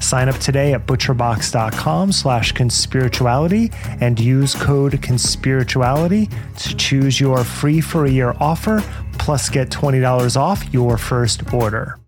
[0.00, 7.80] Sign up today at butcherbox.com slash conspirituality and use code conspirituality to choose your free
[7.80, 8.82] for a year offer
[9.18, 11.98] plus get $20 off your first order.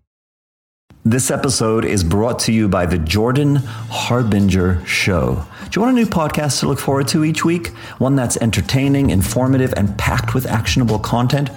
[1.05, 5.45] This episode is brought to you by the Jordan Harbinger Show.
[5.69, 7.67] Do you want a new podcast to look forward to each week?
[7.99, 11.49] One that's entertaining, informative, and packed with actionable content?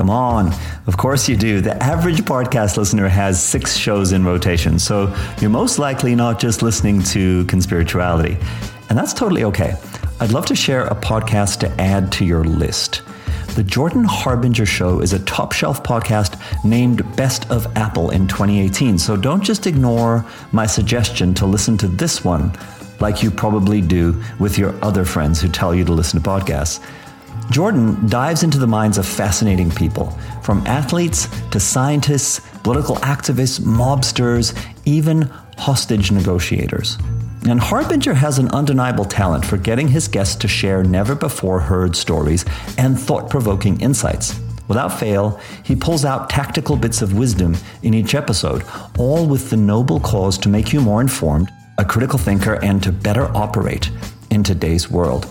[0.00, 0.54] Come on.
[0.86, 1.60] Of course you do.
[1.60, 6.62] The average podcast listener has six shows in rotation, so you're most likely not just
[6.62, 8.42] listening to Conspirituality.
[8.88, 9.74] And that's totally okay.
[10.18, 13.02] I'd love to share a podcast to add to your list.
[13.56, 18.96] The Jordan Harbinger Show is a top shelf podcast named Best of Apple in 2018,
[18.96, 22.56] so don't just ignore my suggestion to listen to this one
[23.00, 26.82] like you probably do with your other friends who tell you to listen to podcasts.
[27.50, 30.10] Jordan dives into the minds of fascinating people,
[30.42, 35.22] from athletes to scientists, political activists, mobsters, even
[35.58, 36.96] hostage negotiators.
[37.48, 41.96] And Harbinger has an undeniable talent for getting his guests to share never before heard
[41.96, 42.44] stories
[42.78, 44.38] and thought provoking insights.
[44.68, 48.62] Without fail, he pulls out tactical bits of wisdom in each episode,
[48.96, 52.92] all with the noble cause to make you more informed, a critical thinker, and to
[52.92, 53.90] better operate
[54.30, 55.26] in today's world.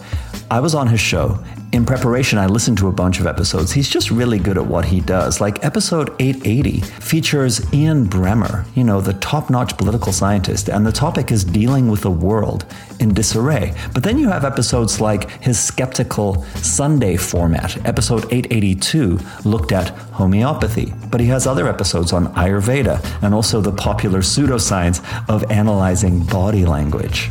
[0.51, 1.41] I was on his show.
[1.72, 3.72] In preparation, I listened to a bunch of episodes.
[3.72, 5.40] He's just really good at what he does.
[5.40, 10.91] Like episode 880 features Ian Bremmer, you know, the top notch political scientist, and the
[10.91, 12.66] topic is dealing with a world
[13.00, 13.75] in disarray.
[13.94, 17.78] But then you have episodes like his skeptical Sunday format.
[17.86, 23.72] Episode 882 looked at homeopathy, but he has other episodes on Ayurveda and also the
[23.72, 27.30] popular pseudoscience of analyzing body language.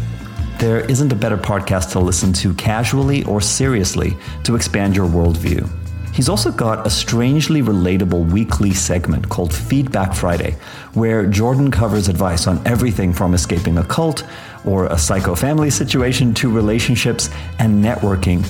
[0.58, 5.70] There isn't a better podcast to listen to casually or seriously to expand your worldview.
[6.12, 10.56] He's also got a strangely relatable weekly segment called Feedback Friday,
[10.94, 14.26] where Jordan covers advice on everything from escaping a cult
[14.64, 17.30] or a psycho family situation to relationships
[17.60, 18.44] and networking,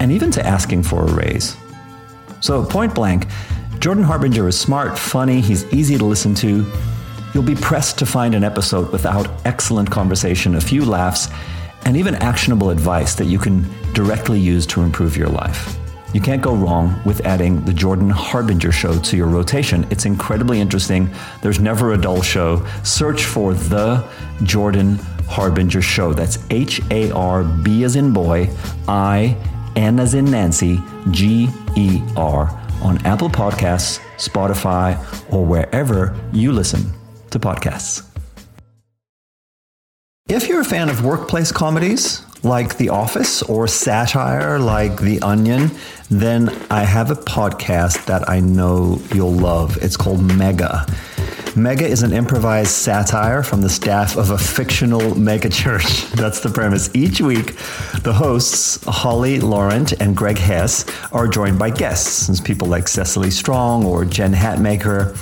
[0.00, 1.58] and even to asking for a raise.
[2.40, 3.26] So, point blank,
[3.80, 6.64] Jordan Harbinger is smart, funny, he's easy to listen to,
[7.32, 11.28] You'll be pressed to find an episode without excellent conversation, a few laughs,
[11.84, 13.64] and even actionable advice that you can
[13.94, 15.76] directly use to improve your life.
[16.12, 19.86] You can't go wrong with adding the Jordan Harbinger show to your rotation.
[19.90, 21.08] It's incredibly interesting.
[21.40, 22.66] There's never a dull show.
[22.82, 24.04] Search for the
[24.42, 24.96] Jordan
[25.28, 26.12] Harbinger show.
[26.12, 28.50] That's H A R B as in boy,
[28.88, 29.36] I,
[29.76, 34.98] N as in Nancy, G E R on Apple Podcasts, Spotify,
[35.32, 36.92] or wherever you listen
[37.30, 38.06] to podcasts.
[40.28, 45.72] If you're a fan of workplace comedies like The Office or satire like The Onion,
[46.08, 49.76] then I have a podcast that I know you'll love.
[49.82, 50.86] It's called Mega.
[51.56, 56.10] Mega is an improvised satire from the staff of a fictional megachurch.
[56.14, 56.94] That's the premise.
[56.94, 57.56] Each week,
[58.02, 63.84] the hosts, Holly Laurent and Greg Hess, are joined by guests, people like Cecily Strong
[63.84, 65.16] or Jen Hatmaker,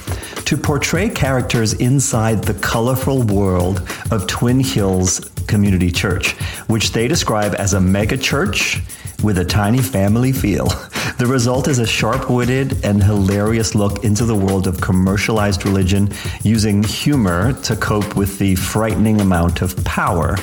[0.48, 6.32] to portray characters inside the colorful world of Twin Hills Community Church,
[6.68, 8.80] which they describe as a mega church
[9.22, 10.68] with a tiny family feel.
[11.18, 16.10] The result is a sharp witted and hilarious look into the world of commercialized religion
[16.44, 20.36] using humor to cope with the frightening amount of power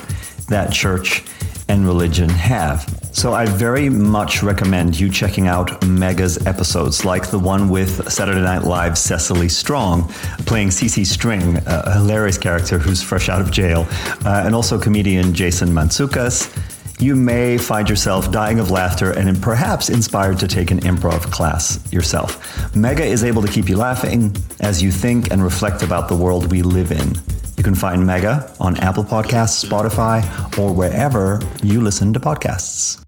[0.50, 1.24] that church
[1.70, 3.05] and religion have.
[3.16, 8.42] So I very much recommend you checking out Mega's episodes, like the one with Saturday
[8.42, 10.10] Night Live's Cecily Strong
[10.46, 13.88] playing CC String, a hilarious character who's fresh out of jail,
[14.26, 16.54] uh, and also comedian Jason Mantzoukas
[17.00, 21.80] you may find yourself dying of laughter and perhaps inspired to take an improv class
[21.92, 22.76] yourself.
[22.76, 26.52] Mega is able to keep you laughing as you think and reflect about the world
[26.52, 27.14] we live in
[27.58, 30.24] You can find Mega on Apple Podcasts, Spotify,
[30.58, 33.05] or wherever you listen to podcasts.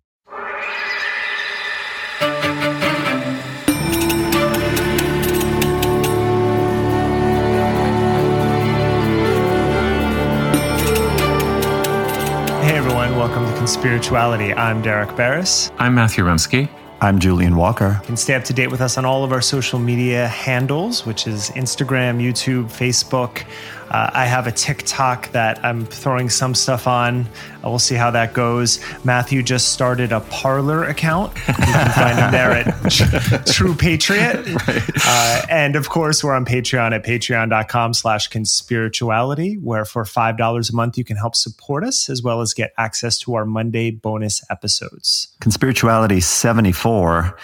[13.68, 14.58] Welcome to Conspirituality.
[14.58, 15.74] I'm Derek Beres.
[15.78, 16.70] I'm Matthew Remski.
[17.02, 17.98] I'm Julian Walker.
[18.02, 21.06] You can stay up to date with us on all of our social media handles,
[21.06, 23.44] which is Instagram, YouTube, Facebook.
[23.90, 27.22] Uh, I have a TikTok that I'm throwing some stuff on.
[27.22, 28.80] Uh, we'll see how that goes.
[29.04, 31.36] Matthew just started a Parler account.
[31.48, 34.46] You can find him there at True Patriot.
[34.68, 34.84] Right.
[35.06, 40.76] Uh, and of course, we're on Patreon at patreon.com slash conspirituality, where for $5 a
[40.76, 44.44] month, you can help support us as well as get access to our Monday bonus
[44.50, 45.30] episodes.
[45.42, 47.38] Conspirituality 74.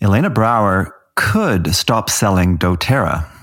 [0.00, 3.35] Elena Brower could stop selling doTERRA.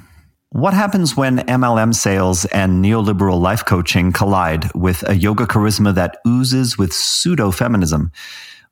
[0.53, 6.17] What happens when MLM sales and neoliberal life coaching collide with a yoga charisma that
[6.27, 8.11] oozes with pseudo feminism?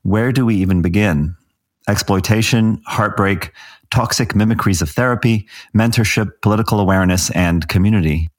[0.04, 1.36] Where do we even begin?
[1.88, 3.51] Exploitation, heartbreak,
[3.89, 8.30] toxic mimicries of therapy, mentorship, political awareness, and community.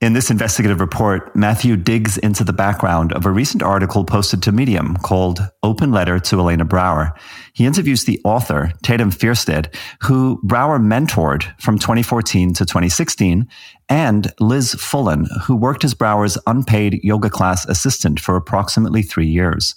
[0.00, 4.50] In this investigative report, Matthew digs into the background of a recent article posted to
[4.50, 7.12] Medium called Open Letter to Elena Brower.
[7.52, 9.74] He interviews the author, Tatum Fjerstad,
[10.04, 13.46] who Brower mentored from 2014 to 2016,
[13.90, 19.74] and Liz Fullen, who worked as Brower's unpaid yoga class assistant for approximately three years.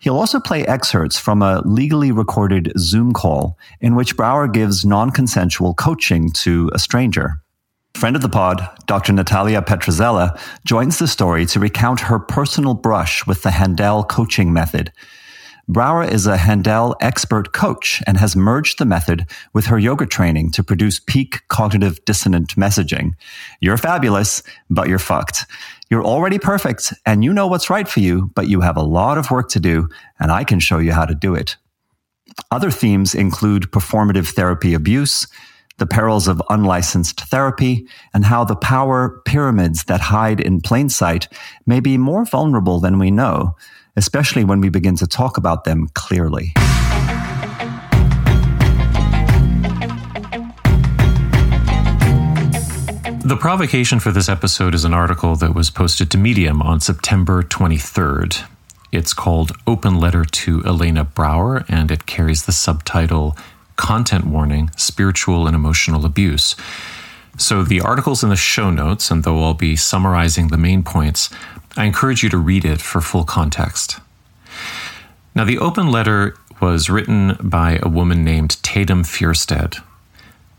[0.00, 5.12] He'll also play excerpts from a legally recorded Zoom call in which Brower gives non
[5.12, 7.43] consensual coaching to a stranger.
[7.94, 9.12] Friend of the pod, Dr.
[9.12, 14.92] Natalia Petrzela, joins the story to recount her personal brush with the Handel coaching method.
[15.68, 20.50] Brower is a Handel expert coach and has merged the method with her yoga training
[20.50, 23.12] to produce peak cognitive dissonant messaging.
[23.60, 25.46] You're fabulous, but you're fucked.
[25.88, 29.18] You're already perfect and you know what's right for you, but you have a lot
[29.18, 29.88] of work to do,
[30.18, 31.56] and I can show you how to do it.
[32.50, 35.28] Other themes include performative therapy abuse,
[35.78, 41.28] the perils of unlicensed therapy, and how the power pyramids that hide in plain sight
[41.66, 43.56] may be more vulnerable than we know,
[43.96, 46.52] especially when we begin to talk about them clearly.
[53.24, 57.42] The provocation for this episode is an article that was posted to Medium on September
[57.42, 58.46] 23rd.
[58.92, 63.34] It's called Open Letter to Elena Brower, and it carries the subtitle
[63.76, 66.56] content warning, spiritual and emotional abuse.
[67.36, 71.30] So the article's in the show notes, and though I'll be summarizing the main points,
[71.76, 73.98] I encourage you to read it for full context.
[75.34, 79.82] Now, the open letter was written by a woman named Tatum Fjerstad.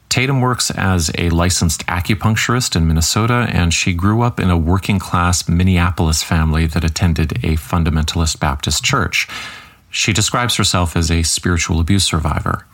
[0.09, 4.99] Tatum works as a licensed acupuncturist in Minnesota, and she grew up in a working
[4.99, 9.27] class Minneapolis family that attended a fundamentalist Baptist church.
[9.89, 12.65] She describes herself as a spiritual abuse survivor.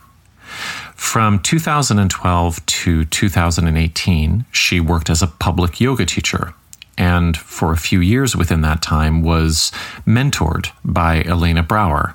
[1.02, 6.54] From 2012 to 2018, she worked as a public yoga teacher
[6.96, 9.72] and for a few years within that time was
[10.06, 12.14] mentored by Elena Brower,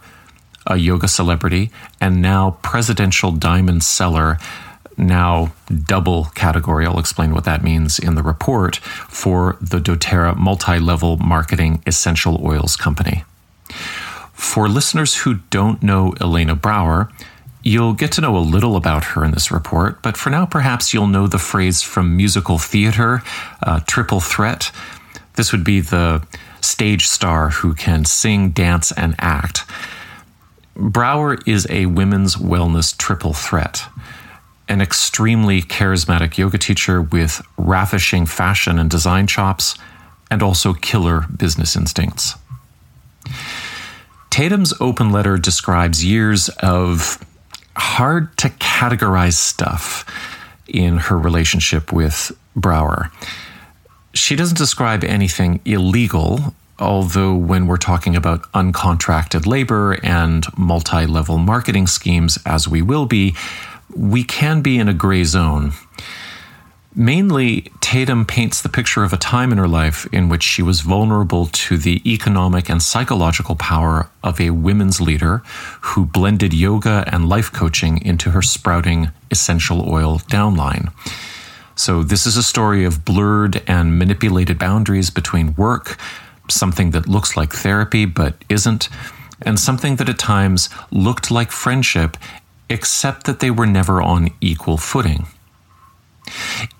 [0.65, 1.69] a yoga celebrity
[2.01, 4.39] and now presidential diamond seller,
[4.97, 5.51] now
[5.85, 6.87] double category.
[6.87, 12.41] I'll explain what that means in the report for the doTERRA multi level marketing essential
[12.43, 13.25] oils company.
[14.33, 17.11] For listeners who don't know Elena Brower,
[17.63, 20.93] You'll get to know a little about her in this report, but for now, perhaps
[20.93, 23.21] you'll know the phrase from musical theater,
[23.61, 24.71] uh, triple threat.
[25.35, 26.25] This would be the
[26.61, 29.65] stage star who can sing, dance, and act.
[30.75, 33.85] Brower is a women's wellness triple threat.
[34.69, 39.75] An extremely charismatic yoga teacher with ravishing fashion and design chops,
[40.29, 42.35] and also killer business instincts.
[44.29, 47.17] Tatum's open letter describes years of
[47.77, 50.05] hard to categorize stuff
[50.67, 53.11] in her relationship with Brower.
[54.13, 61.37] She doesn't describe anything illegal, although, when we're talking about uncontracted labor and multi level
[61.37, 63.35] marketing schemes, as we will be,
[63.95, 65.73] we can be in a gray zone.
[66.99, 70.81] Mainly, Tatum paints the picture of a time in her life in which she was
[70.81, 75.43] vulnerable to the economic and psychological power of a women's leader
[75.81, 80.91] who blended yoga and life coaching into her sprouting essential oil downline.
[81.75, 85.99] So, this is a story of blurred and manipulated boundaries between work,
[86.49, 88.89] something that looks like therapy but isn't,
[89.43, 92.17] and something that at times looked like friendship,
[92.71, 95.27] except that they were never on equal footing.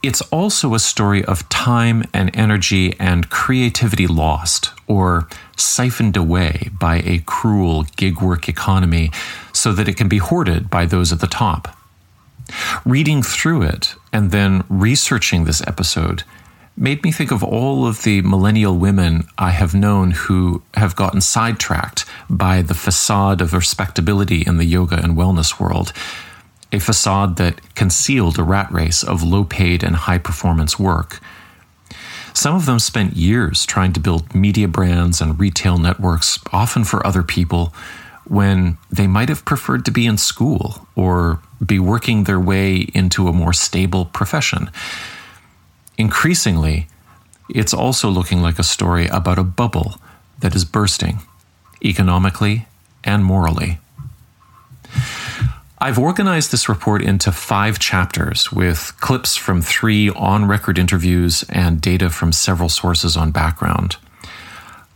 [0.02, 6.98] It's also a story of time and energy and creativity lost or siphoned away by
[6.98, 9.12] a cruel gig work economy
[9.54, 11.76] so that it can be hoarded by those at the top.
[12.86, 16.24] Reading through it and then researching this episode
[16.78, 21.22] made me think of all of the millennial women I have known who have gotten
[21.22, 25.92] sidetracked by the facade of respectability in the yoga and wellness world
[26.72, 31.20] a facade that concealed a rat race of low paid and high performance work.
[32.34, 37.06] Some of them spent years trying to build media brands and retail networks, often for
[37.06, 37.74] other people,
[38.26, 43.28] when they might have preferred to be in school or be working their way into
[43.28, 44.70] a more stable profession.
[45.98, 46.88] Increasingly,
[47.50, 49.96] it's also looking like a story about a bubble
[50.40, 51.22] that is bursting,
[51.84, 52.68] economically
[53.04, 53.80] and morally.
[55.80, 61.80] I've organized this report into five chapters with clips from three on record interviews and
[61.80, 63.98] data from several sources on background.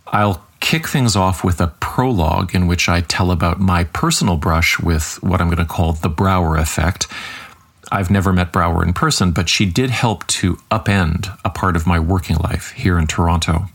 [0.08, 4.80] I'll kick things off with a prologue in which I tell about my personal brush
[4.80, 7.06] with what I'm going to call the Brower effect.
[7.92, 11.86] I've never met Brower in person, but she did help to upend a part of
[11.86, 13.68] my working life here in Toronto.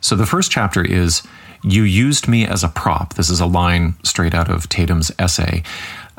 [0.00, 1.22] So the first chapter is
[1.62, 3.14] you used me as a prop.
[3.14, 5.62] This is a line straight out of Tatum's essay.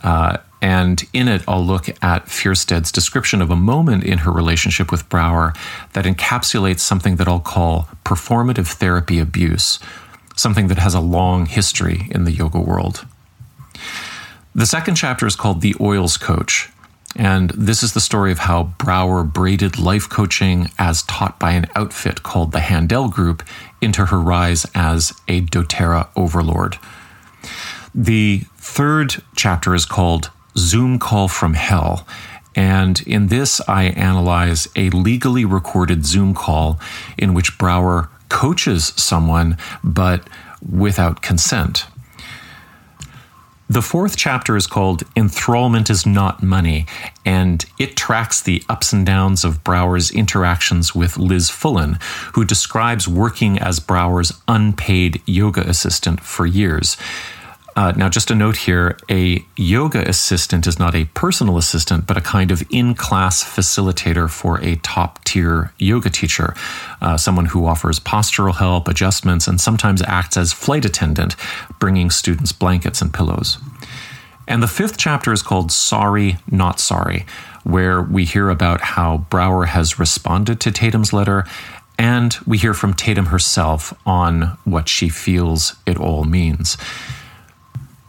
[0.03, 4.91] Uh, and in it, I'll look at Fjerstad's description of a moment in her relationship
[4.91, 5.53] with Brower
[5.93, 9.79] that encapsulates something that I'll call performative therapy abuse,
[10.35, 13.05] something that has a long history in the yoga world.
[14.53, 16.69] The second chapter is called The Oils Coach.
[17.15, 21.67] And this is the story of how Brower braided life coaching as taught by an
[21.75, 23.43] outfit called the Handel Group
[23.81, 26.77] into her rise as a doTERRA overlord.
[27.93, 32.07] The third chapter is called Zoom Call from Hell.
[32.55, 36.79] And in this, I analyze a legally recorded Zoom call
[37.17, 40.27] in which Brower coaches someone, but
[40.69, 41.85] without consent.
[43.71, 46.85] The fourth chapter is called Enthrallment is Not Money,
[47.25, 51.97] and it tracks the ups and downs of Brower's interactions with Liz Fullen,
[52.33, 56.97] who describes working as Brower's unpaid yoga assistant for years.
[57.75, 62.17] Uh, now, just a note here a yoga assistant is not a personal assistant, but
[62.17, 66.53] a kind of in class facilitator for a top tier yoga teacher,
[67.01, 71.35] uh, someone who offers postural help, adjustments, and sometimes acts as flight attendant,
[71.79, 73.57] bringing students blankets and pillows.
[74.47, 77.25] And the fifth chapter is called Sorry, Not Sorry,
[77.63, 81.45] where we hear about how Brower has responded to Tatum's letter,
[81.97, 86.75] and we hear from Tatum herself on what she feels it all means.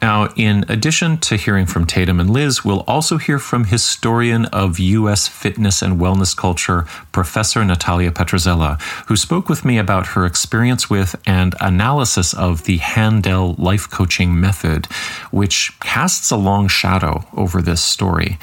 [0.02, 4.80] Now, in addition to hearing from Tatum and Liz, we'll also hear from historian of
[4.80, 5.28] U.S.
[5.28, 11.14] fitness and wellness culture, Professor Natalia Petrzela, who spoke with me about her experience with
[11.24, 14.86] and analysis of the Handel life coaching method,
[15.30, 18.38] which casts a long shadow over this story.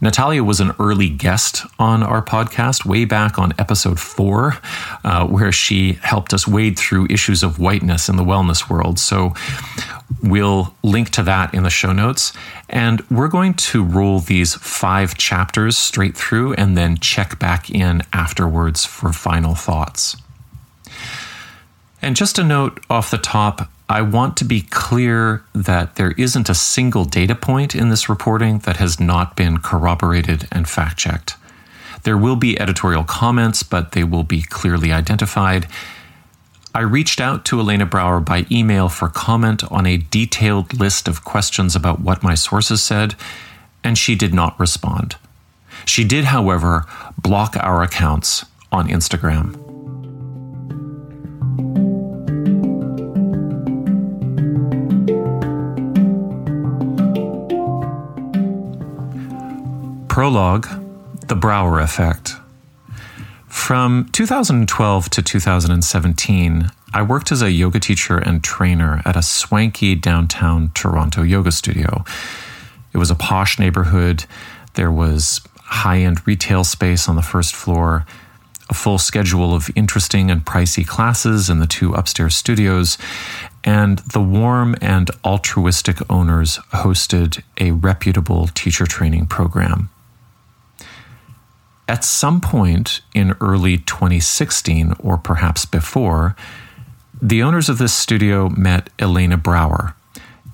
[0.00, 4.56] Natalia was an early guest on our podcast way back on episode four,
[5.04, 9.00] uh, where she helped us wade through issues of whiteness in the wellness world.
[9.00, 9.34] So
[10.22, 12.32] we'll link to that in the show notes.
[12.68, 18.02] And we're going to roll these five chapters straight through and then check back in
[18.12, 20.16] afterwards for final thoughts.
[22.00, 26.48] And just a note off the top, I want to be clear that there isn't
[26.48, 31.36] a single data point in this reporting that has not been corroborated and fact checked.
[32.02, 35.66] There will be editorial comments, but they will be clearly identified.
[36.78, 41.24] I reached out to Elena Brower by email for comment on a detailed list of
[41.24, 43.16] questions about what my sources said,
[43.82, 45.16] and she did not respond.
[45.84, 46.86] She did, however,
[47.20, 49.54] block our accounts on Instagram.
[60.08, 60.68] Prologue
[61.26, 62.36] The Brower Effect.
[63.58, 69.94] From 2012 to 2017, I worked as a yoga teacher and trainer at a swanky
[69.94, 72.02] downtown Toronto yoga studio.
[72.94, 74.24] It was a posh neighborhood.
[74.72, 78.06] There was high end retail space on the first floor,
[78.70, 82.96] a full schedule of interesting and pricey classes in the two upstairs studios,
[83.64, 89.90] and the warm and altruistic owners hosted a reputable teacher training program.
[91.88, 96.36] At some point in early 2016, or perhaps before,
[97.20, 99.94] the owners of this studio met Elena Brower,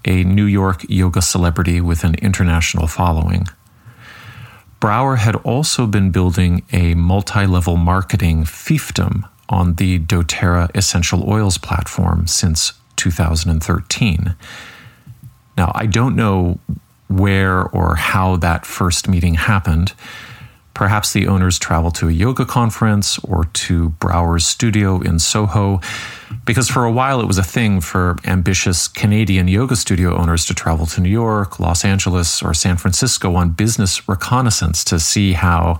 [0.04, 3.48] a New York yoga celebrity with an international following.
[4.78, 11.58] Brower had also been building a multi level marketing fiefdom on the doTERRA essential oils
[11.58, 14.36] platform since 2013.
[15.56, 16.60] Now, I don't know
[17.08, 19.94] where or how that first meeting happened.
[20.74, 25.80] Perhaps the owners traveled to a yoga conference or to Brower's studio in Soho,
[26.44, 30.54] because for a while it was a thing for ambitious Canadian yoga studio owners to
[30.54, 35.78] travel to New York, Los Angeles, or San Francisco on business reconnaissance to see how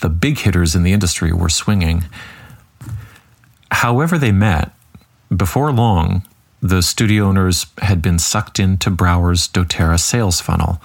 [0.00, 2.04] the big hitters in the industry were swinging.
[3.70, 4.72] However, they met,
[5.34, 6.26] before long,
[6.62, 10.80] the studio owners had been sucked into Brower's doTERRA sales funnel.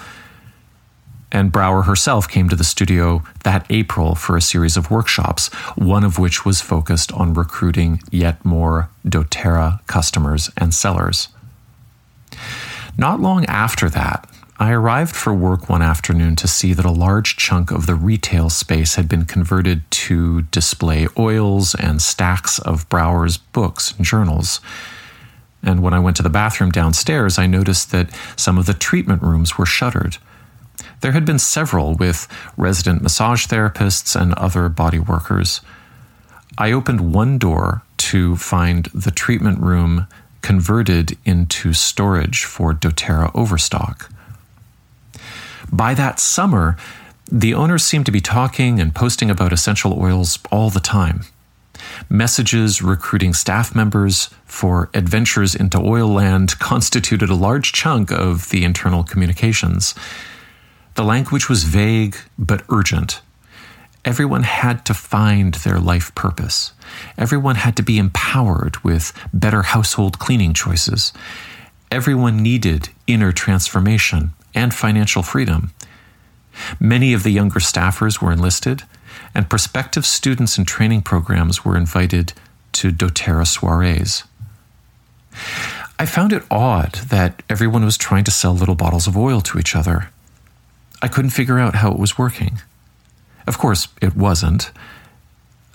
[1.31, 6.03] And Brower herself came to the studio that April for a series of workshops, one
[6.03, 11.27] of which was focused on recruiting yet more doTERRA customers and sellers.
[12.97, 17.35] Not long after that, I arrived for work one afternoon to see that a large
[17.35, 23.35] chunk of the retail space had been converted to display oils and stacks of Brower's
[23.35, 24.61] books and journals.
[25.61, 29.21] And when I went to the bathroom downstairs, I noticed that some of the treatment
[29.21, 30.17] rooms were shuttered.
[31.01, 35.61] There had been several with resident massage therapists and other body workers.
[36.57, 40.07] I opened one door to find the treatment room
[40.41, 44.11] converted into storage for doTERRA overstock.
[45.71, 46.77] By that summer,
[47.31, 51.25] the owners seemed to be talking and posting about essential oils all the time
[52.09, 58.63] messages recruiting staff members for adventures into oil land constituted a large chunk of the
[58.63, 59.95] internal communications.
[60.95, 63.21] The language was vague but urgent.
[64.05, 66.71] Everyone had to find their life purpose.
[67.17, 71.11] Everyone had to be empowered with better household cleaning choices.
[71.91, 75.71] Everyone needed inner transformation and financial freedom.
[76.79, 78.83] Many of the younger staffers were enlisted,
[79.33, 82.31] and prospective students in training programs were invited
[82.73, 84.23] to doTERRA soirees.
[85.99, 89.59] I found it odd that everyone was trying to sell little bottles of oil to
[89.59, 90.09] each other.
[91.01, 92.59] I couldn't figure out how it was working.
[93.47, 94.71] Of course, it wasn't.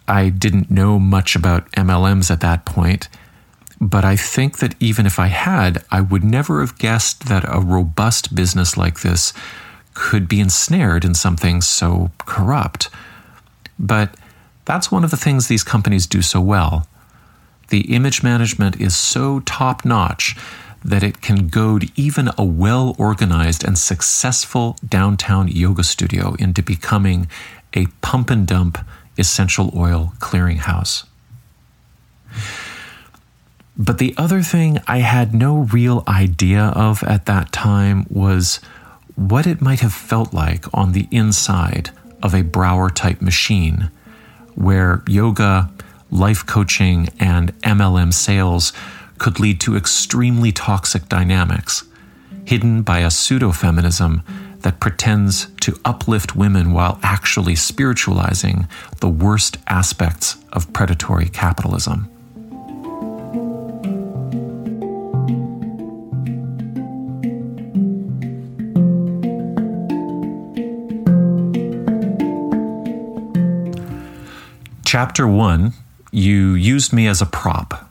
[0.08, 3.08] I didn't know much about MLMs at that point,
[3.80, 7.60] but I think that even if I had, I would never have guessed that a
[7.60, 9.32] robust business like this
[9.94, 12.90] could be ensnared in something so corrupt.
[13.78, 14.14] But
[14.64, 16.86] that's one of the things these companies do so well.
[17.68, 20.36] The image management is so top notch
[20.84, 27.28] that it can goad even a well organized and successful downtown yoga studio into becoming
[27.74, 28.78] a pump and dump
[29.18, 31.04] essential oil clearinghouse.
[33.76, 38.60] But the other thing I had no real idea of at that time was
[39.16, 41.90] what it might have felt like on the inside
[42.22, 43.90] of a Brower type machine
[44.54, 45.70] where yoga,
[46.10, 48.72] life coaching, and MLM sales
[49.20, 51.84] could lead to extremely toxic dynamics,
[52.46, 54.22] hidden by a pseudo feminism
[54.60, 58.66] that pretends to uplift women while actually spiritualizing
[59.00, 62.08] the worst aspects of predatory capitalism.
[74.86, 75.74] Chapter 1
[76.10, 77.89] You used me as a prop.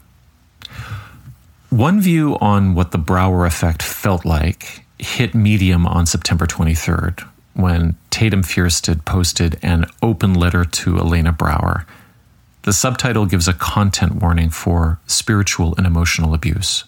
[1.70, 7.96] One view on what the Brower effect felt like hit Medium on September 23rd when
[8.10, 11.86] Tatum Fjerstad posted an open letter to Elena Brower.
[12.64, 16.86] The subtitle gives a content warning for spiritual and emotional abuse.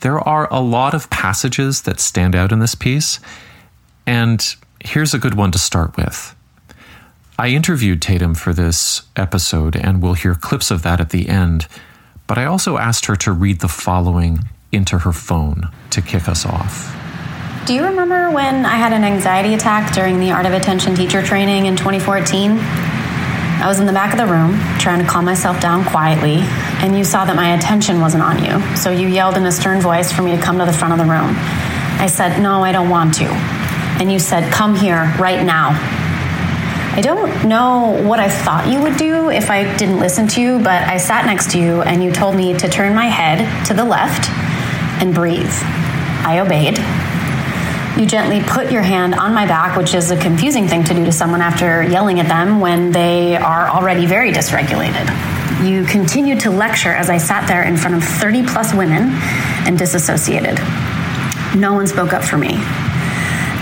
[0.00, 3.18] There are a lot of passages that stand out in this piece,
[4.06, 6.36] and here's a good one to start with.
[7.36, 11.66] I interviewed Tatum for this episode, and we'll hear clips of that at the end.
[12.26, 14.40] But I also asked her to read the following
[14.72, 16.94] into her phone to kick us off.
[17.66, 21.22] Do you remember when I had an anxiety attack during the Art of Attention teacher
[21.22, 22.58] training in 2014?
[23.64, 26.38] I was in the back of the room trying to calm myself down quietly,
[26.82, 28.76] and you saw that my attention wasn't on you.
[28.76, 30.98] So you yelled in a stern voice for me to come to the front of
[30.98, 31.34] the room.
[31.96, 33.24] I said, No, I don't want to.
[33.24, 35.72] And you said, Come here right now.
[36.96, 40.58] I don't know what I thought you would do if I didn't listen to you,
[40.58, 43.74] but I sat next to you and you told me to turn my head to
[43.74, 44.30] the left
[45.02, 45.50] and breathe.
[46.22, 46.78] I obeyed.
[48.00, 51.04] You gently put your hand on my back, which is a confusing thing to do
[51.04, 55.10] to someone after yelling at them when they are already very dysregulated.
[55.68, 59.10] You continued to lecture as I sat there in front of 30 plus women
[59.66, 60.60] and disassociated.
[61.56, 62.50] No one spoke up for me.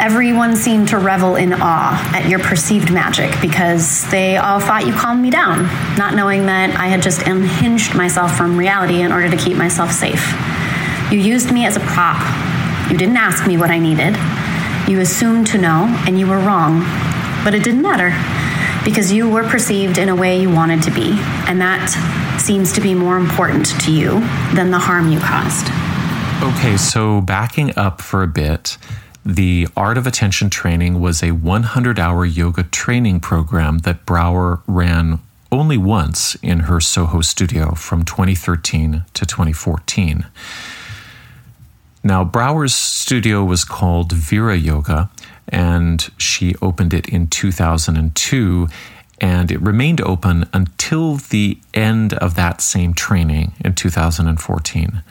[0.02, 4.92] Everyone seemed to revel in awe at your perceived magic because they all thought you
[4.92, 5.62] calmed me down,
[5.96, 9.92] not knowing that I had just unhinged myself from reality in order to keep myself
[9.92, 10.34] safe.
[11.12, 12.18] You used me as a prop.
[12.90, 14.16] You didn't ask me what I needed.
[14.90, 16.80] You assumed to know, and you were wrong.
[17.44, 18.10] But it didn't matter
[18.84, 21.12] because you were perceived in a way you wanted to be,
[21.46, 21.90] and that
[22.40, 24.18] seems to be more important to you
[24.56, 25.68] than the harm you caused.
[26.42, 28.78] Okay, so backing up for a bit,
[29.24, 35.20] the Art of Attention training was a 100 hour yoga training program that Brower ran
[35.50, 40.26] only once in her Soho studio from 2013 to 2014.
[42.02, 45.08] Now, Brower's studio was called Vira Yoga,
[45.48, 48.68] and she opened it in 2002
[49.22, 55.02] and it remained open until the end of that same training in 2014.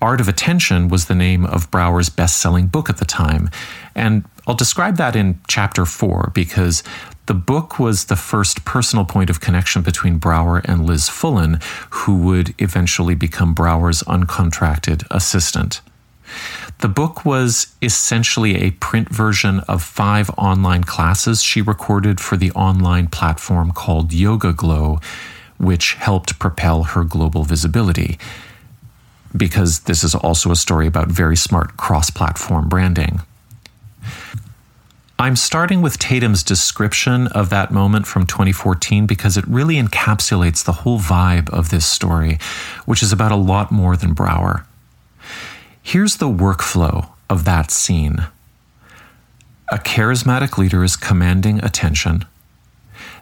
[0.00, 3.50] Art of Attention was the name of Brower's best selling book at the time.
[3.94, 6.82] And I'll describe that in chapter four because
[7.26, 11.58] the book was the first personal point of connection between Brower and Liz Fullen,
[11.90, 15.80] who would eventually become Brower's uncontracted assistant.
[16.80, 22.52] The book was essentially a print version of five online classes she recorded for the
[22.52, 25.02] online platform called YogaGlo,
[25.58, 28.18] which helped propel her global visibility.
[29.36, 33.20] Because this is also a story about very smart cross platform branding.
[35.18, 40.72] I'm starting with Tatum's description of that moment from 2014 because it really encapsulates the
[40.72, 42.38] whole vibe of this story,
[42.84, 44.66] which is about a lot more than Brower.
[45.82, 48.26] Here's the workflow of that scene
[49.72, 52.24] a charismatic leader is commanding attention.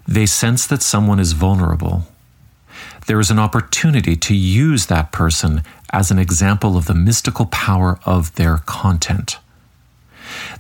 [0.06, 2.06] They sense that someone is vulnerable.
[3.06, 5.62] There is an opportunity to use that person
[5.92, 9.38] as an example of the mystical power of their content.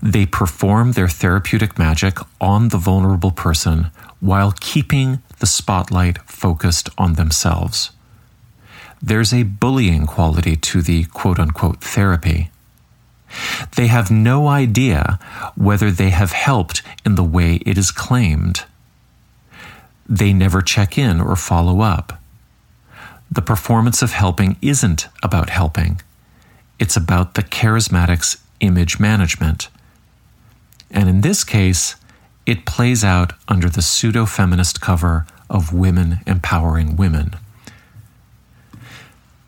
[0.02, 7.14] They perform their therapeutic magic on the vulnerable person while keeping the spotlight focused on
[7.14, 7.90] themselves
[9.04, 12.50] there's a bullying quality to the quote unquote therapy.
[13.76, 15.18] They have no idea
[15.56, 18.64] whether they have helped in the way it is claimed.
[20.08, 22.18] They never check in or follow up.
[23.30, 26.00] The performance of helping isn't about helping,
[26.78, 29.68] it's about the charismatic's image management.
[30.90, 31.96] And in this case,
[32.46, 37.36] it plays out under the pseudo feminist cover of Women Empowering Women.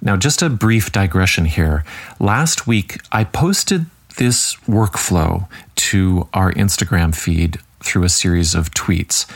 [0.01, 1.85] Now, just a brief digression here.
[2.21, 3.87] Last week, I posted
[4.19, 9.27] this workflow to our Instagram feed through a series of tweets.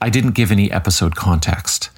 [0.00, 1.90] I didn't give any episode context.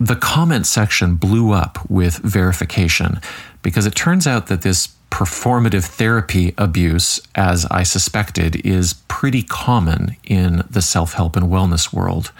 [0.00, 3.20] The comment section blew up with verification
[3.62, 10.16] because it turns out that this performative therapy abuse, as I suspected, is pretty common
[10.24, 12.30] in the self help and wellness world.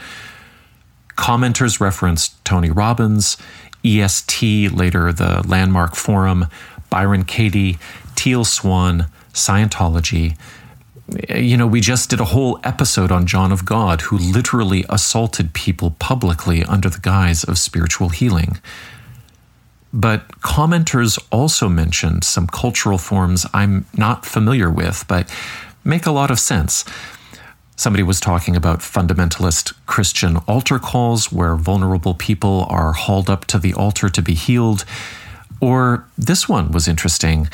[1.17, 3.37] Commenters referenced Tony Robbins,
[3.85, 6.47] EST, later the Landmark Forum,
[6.91, 7.79] Byron Katie,
[8.15, 10.37] Teal Swan, Scientology.
[11.29, 15.55] You know, we just did a whole episode on John of God, who literally assaulted
[15.55, 18.59] people publicly under the guise of spiritual healing.
[19.93, 25.35] But commenters also mentioned some cultural forms I'm not familiar with, but
[25.83, 26.85] make a lot of sense.
[27.77, 33.59] Somebody was talking about fundamentalist Christian altar calls where vulnerable people are hauled up to
[33.59, 34.85] the altar to be healed.
[35.61, 37.49] Or this one was interesting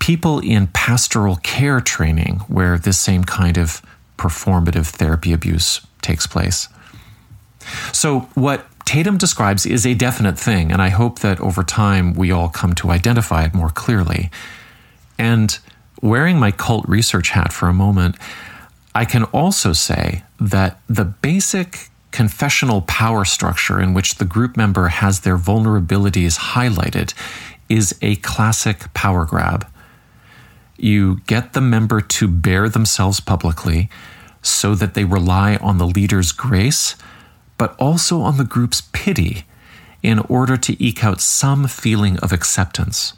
[0.00, 3.80] people in pastoral care training where this same kind of
[4.18, 6.68] performative therapy abuse takes place.
[7.92, 12.32] So, what Tatum describes is a definite thing, and I hope that over time we
[12.32, 14.30] all come to identify it more clearly.
[15.16, 15.56] And
[16.02, 18.16] wearing my cult research hat for a moment,
[18.94, 24.88] I can also say that the basic confessional power structure in which the group member
[24.88, 27.14] has their vulnerabilities highlighted
[27.68, 29.66] is a classic power grab.
[30.82, 33.90] You get the member to bear themselves publicly
[34.40, 36.96] so that they rely on the leader's grace,
[37.58, 39.44] but also on the group's pity
[40.02, 43.12] in order to eke out some feeling of acceptance.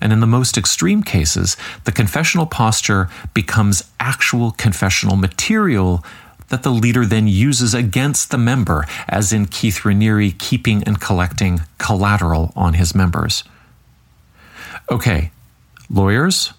[0.00, 6.04] And in the most extreme cases, the confessional posture becomes actual confessional material
[6.50, 11.62] that the leader then uses against the member, as in Keith Raniere keeping and collecting
[11.78, 13.42] collateral on his members.
[14.88, 15.32] Okay,
[15.88, 16.52] lawyers,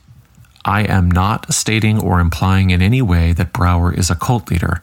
[0.63, 4.81] I am not stating or implying in any way that Brower is a cult leader.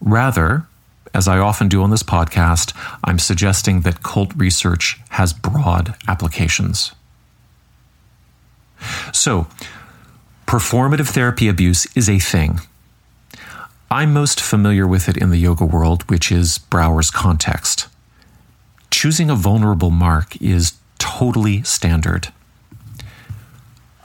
[0.00, 0.66] Rather,
[1.14, 2.74] as I often do on this podcast,
[3.04, 6.92] I'm suggesting that cult research has broad applications.
[9.12, 9.46] So,
[10.46, 12.60] Performative therapy abuse is a thing.
[13.90, 17.88] I'm most familiar with it in the yoga world, which is Brower's context.
[18.90, 22.32] Choosing a vulnerable mark is totally standard.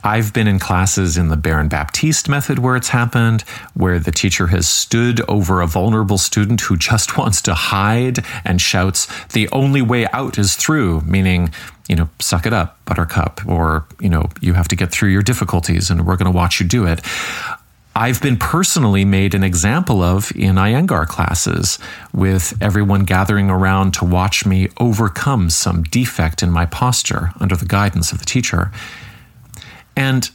[0.02, 3.42] I've been in classes in the Baron Baptiste method where it's happened,
[3.74, 8.60] where the teacher has stood over a vulnerable student who just wants to hide and
[8.60, 11.52] shouts, the only way out is through, meaning,
[11.88, 15.22] you know, suck it up, buttercup, or, you know, you have to get through your
[15.22, 17.00] difficulties and we're going to watch you do it.
[17.94, 21.78] I've been personally made an example of in Iyengar classes,
[22.14, 27.66] with everyone gathering around to watch me overcome some defect in my posture under the
[27.66, 28.70] guidance of the teacher.
[29.96, 30.30] And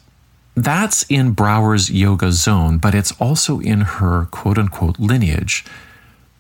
[0.56, 5.66] that's in Brower's yoga zone, but it's also in her quote unquote lineage.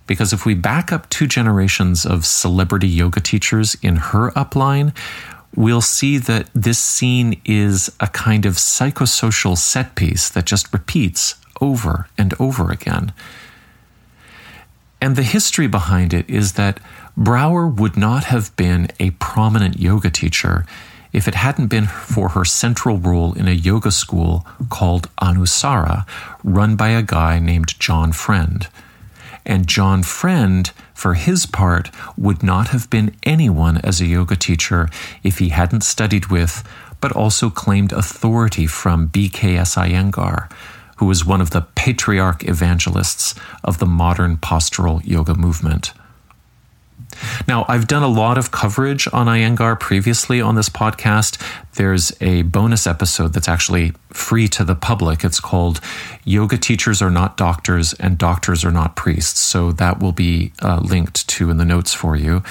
[0.07, 4.95] Because if we back up two generations of celebrity yoga teachers in her upline,
[5.55, 11.35] we'll see that this scene is a kind of psychosocial set piece that just repeats
[11.59, 13.13] over and over again.
[15.01, 16.79] And the history behind it is that
[17.17, 20.65] Brower would not have been a prominent yoga teacher
[21.15, 26.05] if it hadn't been for her central role in a yoga school called Anusara,
[26.43, 28.67] run by a guy named John Friend.
[29.45, 34.89] And John Friend, for his part, would not have been anyone as a yoga teacher
[35.23, 36.67] if he hadn't studied with,
[36.99, 40.51] but also claimed authority from BKS Iyengar,
[40.97, 45.93] who was one of the patriarch evangelists of the modern postural yoga movement.
[47.47, 51.41] Now, I've done a lot of coverage on Iyengar previously on this podcast.
[51.75, 55.23] There's a bonus episode that's actually free to the public.
[55.23, 55.81] It's called
[56.23, 59.39] Yoga Teachers Are Not Doctors and Doctors Are Not Priests.
[59.39, 62.43] So that will be uh, linked to in the notes for you.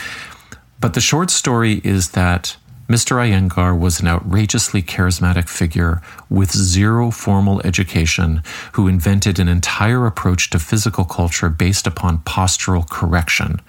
[0.80, 2.56] But the short story is that
[2.88, 3.16] Mr.
[3.16, 10.50] Iyengar was an outrageously charismatic figure with zero formal education who invented an entire approach
[10.50, 13.62] to physical culture based upon postural correction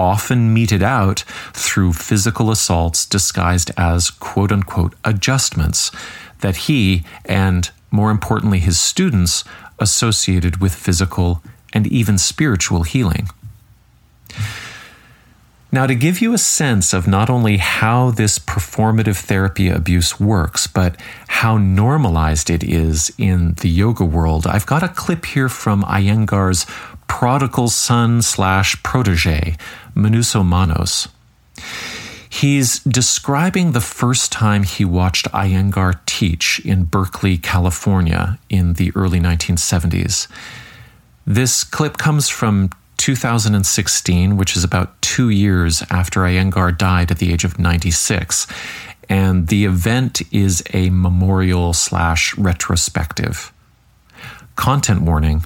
[0.00, 1.20] often meted out
[1.52, 5.90] through physical assaults disguised as quote unquote adjustments
[6.40, 9.44] that he and, more importantly, his students
[9.78, 11.42] associated with physical
[11.74, 13.28] and even spiritual healing.
[15.72, 20.66] Now, to give you a sense of not only how this performative therapy abuse works,
[20.66, 20.96] but
[21.28, 26.66] how normalized it is in the yoga world, I've got a clip here from Iyengar's
[27.10, 29.56] prodigal son slash protege,
[29.96, 31.08] Manos.
[32.28, 39.18] He's describing the first time he watched Iyengar teach in Berkeley, California in the early
[39.18, 40.28] 1970s.
[41.26, 47.32] This clip comes from 2016, which is about two years after Iyengar died at the
[47.32, 48.46] age of 96.
[49.08, 53.52] And the event is a memorial slash retrospective.
[54.54, 55.42] Content warning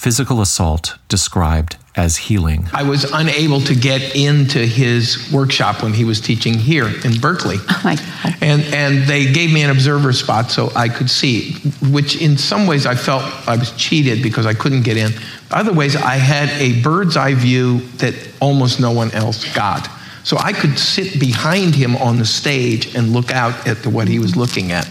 [0.00, 2.66] physical assault described as healing.
[2.72, 7.56] I was unable to get into his workshop when he was teaching here in Berkeley.
[7.68, 8.34] Oh my God.
[8.40, 11.52] And, and they gave me an observer spot so I could see,
[11.92, 15.12] which in some ways I felt I was cheated because I couldn't get in.
[15.50, 19.86] Other ways, I had a bird's eye view that almost no one else got.
[20.24, 24.08] So I could sit behind him on the stage and look out at the, what
[24.08, 24.86] he was looking at.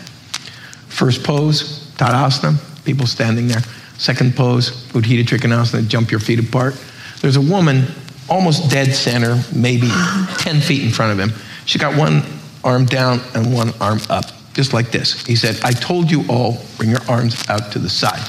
[0.88, 3.63] First pose, Tadasana, people standing there.
[3.99, 6.73] Second pose, Utthita Trikonasana, jump your feet apart.
[7.21, 7.85] There's a woman
[8.29, 9.89] almost dead center, maybe
[10.38, 11.38] 10 feet in front of him.
[11.65, 12.23] She got one
[12.63, 15.25] arm down and one arm up, just like this.
[15.25, 18.25] He said, I told you all, bring your arms out to the side.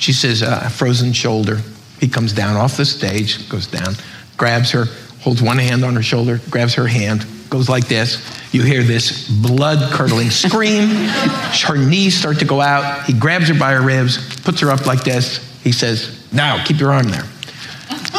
[0.00, 1.60] She says, uh, frozen shoulder.
[2.00, 3.94] He comes down off the stage, goes down,
[4.36, 4.86] grabs her,
[5.20, 8.22] holds one hand on her shoulder, grabs her hand, goes like this.
[8.52, 10.88] You hear this blood curdling scream.
[10.88, 13.04] her knees start to go out.
[13.04, 15.38] He grabs her by her ribs, puts her up like this.
[15.62, 17.24] He says, Now, keep your arm there.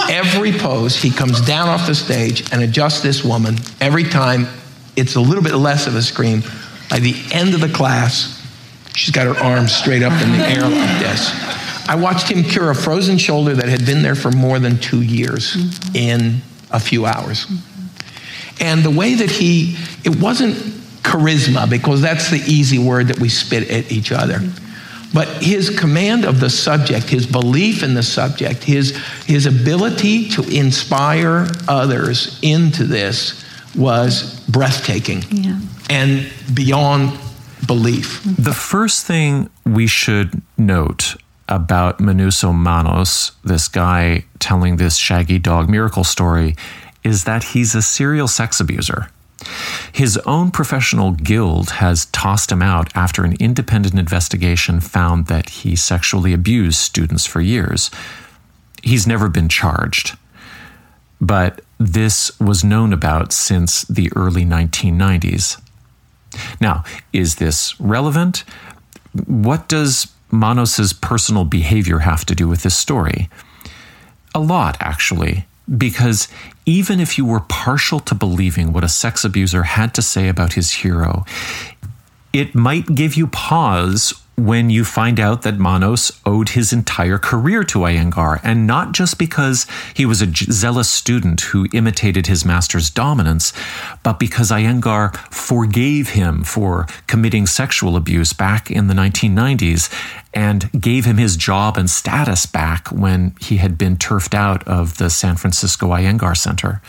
[0.10, 3.56] Every pose, he comes down off the stage and adjusts this woman.
[3.80, 4.48] Every time,
[4.96, 6.42] it's a little bit less of a scream.
[6.90, 8.42] By the end of the class,
[8.96, 11.32] she's got her arms straight up in the air like this.
[11.88, 15.02] I watched him cure a frozen shoulder that had been there for more than two
[15.02, 15.96] years mm-hmm.
[15.96, 17.46] in a few hours.
[18.60, 20.56] And the way that he, it wasn't
[21.04, 24.40] charisma, because that's the easy word that we spit at each other.
[25.14, 30.42] But his command of the subject, his belief in the subject, his, his ability to
[30.50, 33.44] inspire others into this
[33.76, 35.60] was breathtaking Yeah.
[35.90, 37.18] and beyond
[37.66, 38.22] belief.
[38.24, 41.16] The first thing we should note
[41.48, 46.56] about Manouso Manos, this guy telling this shaggy dog miracle story,
[47.06, 49.10] is that he's a serial sex abuser.
[49.94, 55.76] His own professional guild has tossed him out after an independent investigation found that he
[55.76, 57.92] sexually abused students for years.
[58.82, 60.18] He's never been charged.
[61.22, 65.62] But this was known about since the early 1990s.
[66.60, 68.44] Now, is this relevant?
[69.26, 73.30] What does Manos's personal behavior have to do with this story?
[74.34, 75.46] A lot, actually,
[75.78, 76.28] because
[76.66, 80.54] even if you were partial to believing what a sex abuser had to say about
[80.54, 81.26] his hero,
[82.34, 87.64] it might give you pause when you find out that Manos owed his entire career
[87.64, 92.90] to Iyengar, and not just because he was a zealous student who imitated his master's
[92.90, 93.54] dominance,
[94.04, 99.92] but because Iyengar forgave him for committing sexual abuse back in the 1990s
[100.34, 104.98] and gave him his job and status back when he had been turfed out of
[104.98, 106.82] the San Francisco Iyengar Center.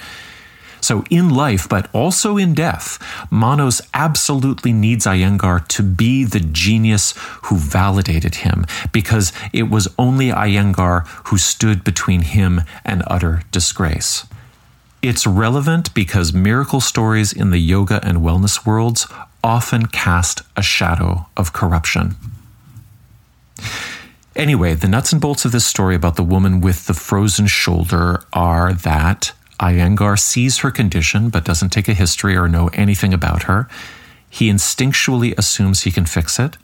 [0.80, 2.98] So, in life, but also in death,
[3.30, 10.28] Manos absolutely needs Iyengar to be the genius who validated him, because it was only
[10.28, 14.26] Iyengar who stood between him and utter disgrace.
[15.02, 19.06] It's relevant because miracle stories in the yoga and wellness worlds
[19.44, 22.16] often cast a shadow of corruption.
[24.34, 28.22] Anyway, the nuts and bolts of this story about the woman with the frozen shoulder
[28.32, 33.44] are that Iyengar sees her condition but doesn't take a history or know anything about
[33.44, 33.68] her.
[34.28, 36.56] He instinctually assumes he can fix it.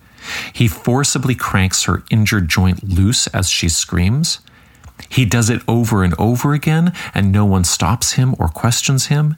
[0.52, 4.40] He forcibly cranks her injured joint loose as she screams.
[5.09, 9.37] He does it over and over again, and no one stops him or questions him.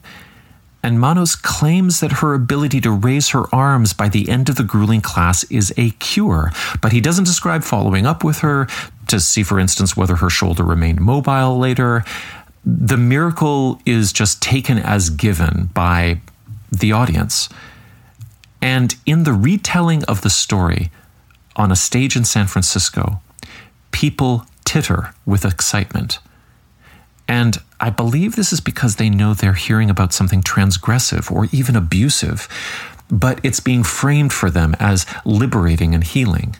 [0.83, 4.63] And Manos claims that her ability to raise her arms by the end of the
[4.63, 8.67] grueling class is a cure, but he doesn't describe following up with her
[9.07, 12.03] to see, for instance, whether her shoulder remained mobile later
[12.65, 16.19] the miracle is just taken as given by
[16.71, 17.47] the audience.
[18.61, 20.89] And in the retelling of the story
[21.55, 23.21] on a stage in San Francisco,
[23.91, 26.17] people titter with excitement.
[27.27, 31.75] And I believe this is because they know they're hearing about something transgressive or even
[31.75, 32.47] abusive,
[33.11, 36.55] but it's being framed for them as liberating and healing.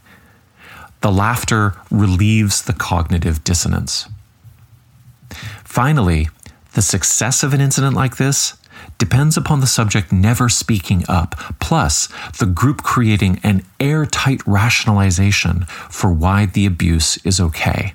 [1.02, 4.08] The laughter relieves the cognitive dissonance.
[5.76, 6.30] Finally,
[6.72, 8.54] the success of an incident like this
[8.98, 12.08] depends upon the subject never speaking up, plus
[12.40, 17.94] the group creating an airtight rationalization for why the abuse is okay.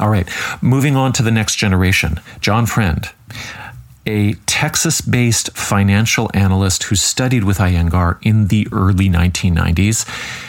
[0.00, 0.28] All right,
[0.60, 2.20] moving on to the next generation.
[2.40, 3.08] John Friend,
[4.04, 10.47] a Texas based financial analyst who studied with Iyengar in the early 1990s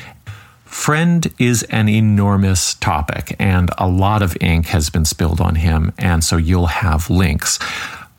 [0.80, 5.92] Friend is an enormous topic, and a lot of ink has been spilled on him,
[5.98, 7.60] and so you'll have links.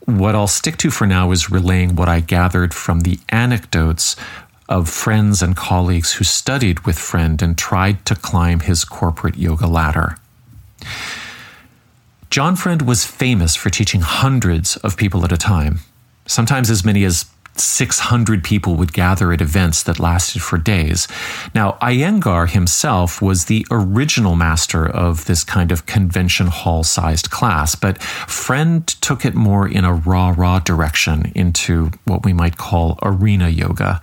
[0.05, 4.15] What I'll stick to for now is relaying what I gathered from the anecdotes
[4.69, 9.67] of friends and colleagues who studied with Friend and tried to climb his corporate yoga
[9.67, 10.19] ladder.
[12.29, 15.81] John Friend was famous for teaching hundreds of people at a time,
[16.27, 17.25] sometimes as many as
[17.57, 21.09] 600 people would gather at events that lasted for days.
[21.55, 27.75] Now, Iyengar himself was the original master of this kind of convention hall sized class,
[27.75, 32.99] but Friend took it more in a raw, raw direction into what we might call
[33.03, 34.01] arena yoga.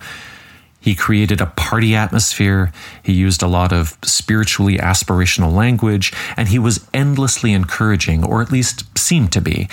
[0.88, 2.72] He created a party atmosphere.
[3.02, 8.50] He used a lot of spiritually aspirational language, and he was endlessly encouraging, or at
[8.50, 9.68] least seemed to be.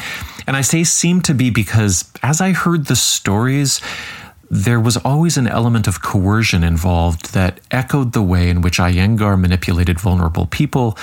[0.45, 3.79] And I say seemed to be because as I heard the stories,
[4.51, 9.39] there was always an element of coercion involved that echoed the way in which Iyengar
[9.39, 10.97] manipulated vulnerable people,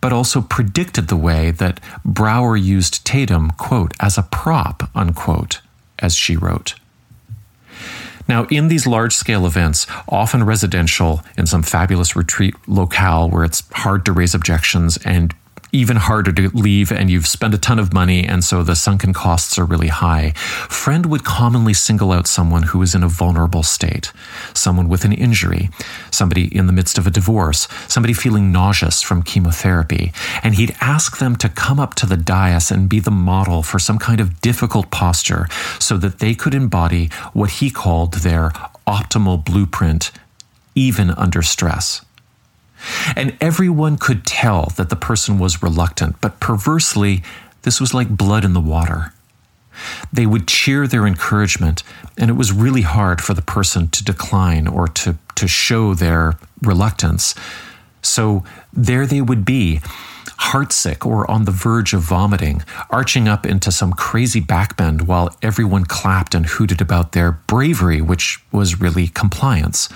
[0.00, 5.60] but also predicted the way that Brower used Tatum, quote, as a prop, unquote,
[5.98, 6.76] as she wrote.
[8.30, 13.64] Now, in these large scale events, often residential in some fabulous retreat locale where it's
[13.72, 15.34] hard to raise objections and
[15.72, 19.12] even harder to leave and you've spent a ton of money and so the sunken
[19.12, 20.32] costs are really high.
[20.68, 24.12] Friend would commonly single out someone who is in a vulnerable state,
[24.54, 25.70] someone with an injury,
[26.10, 30.12] somebody in the midst of a divorce, somebody feeling nauseous from chemotherapy,
[30.42, 33.78] and he'd ask them to come up to the dais and be the model for
[33.78, 35.46] some kind of difficult posture
[35.78, 38.50] so that they could embody what he called their
[38.86, 40.10] optimal blueprint
[40.74, 42.04] even under stress.
[43.16, 47.22] And everyone could tell that the person was reluctant, but perversely,
[47.62, 49.12] this was like blood in the water.
[50.12, 51.82] They would cheer their encouragement,
[52.18, 56.38] and it was really hard for the person to decline or to, to show their
[56.62, 57.34] reluctance.
[58.02, 59.80] So there they would be,
[60.40, 65.84] heartsick or on the verge of vomiting, arching up into some crazy backbend while everyone
[65.84, 69.88] clapped and hooted about their bravery, which was really compliance.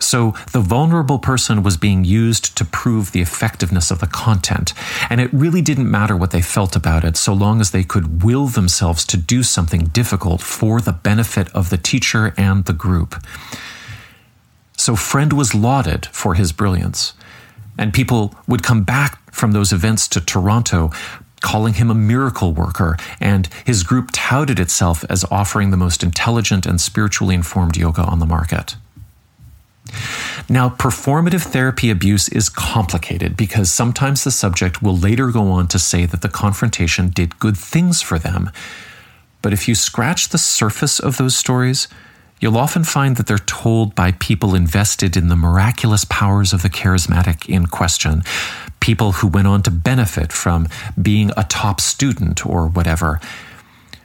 [0.00, 4.72] So the vulnerable person was being used to prove the effectiveness of the content,
[5.10, 8.22] and it really didn't matter what they felt about it so long as they could
[8.22, 13.14] will themselves to do something difficult for the benefit of the teacher and the group.
[14.76, 17.12] So Friend was lauded for his brilliance,
[17.76, 20.90] and people would come back from those events to Toronto
[21.42, 26.66] calling him a miracle worker, and his group touted itself as offering the most intelligent
[26.66, 28.76] and spiritually informed yoga on the market.
[30.48, 35.78] Now, performative therapy abuse is complicated because sometimes the subject will later go on to
[35.78, 38.50] say that the confrontation did good things for them.
[39.42, 41.88] But if you scratch the surface of those stories,
[42.40, 46.70] you'll often find that they're told by people invested in the miraculous powers of the
[46.70, 48.22] charismatic in question,
[48.80, 50.66] people who went on to benefit from
[51.00, 53.20] being a top student or whatever.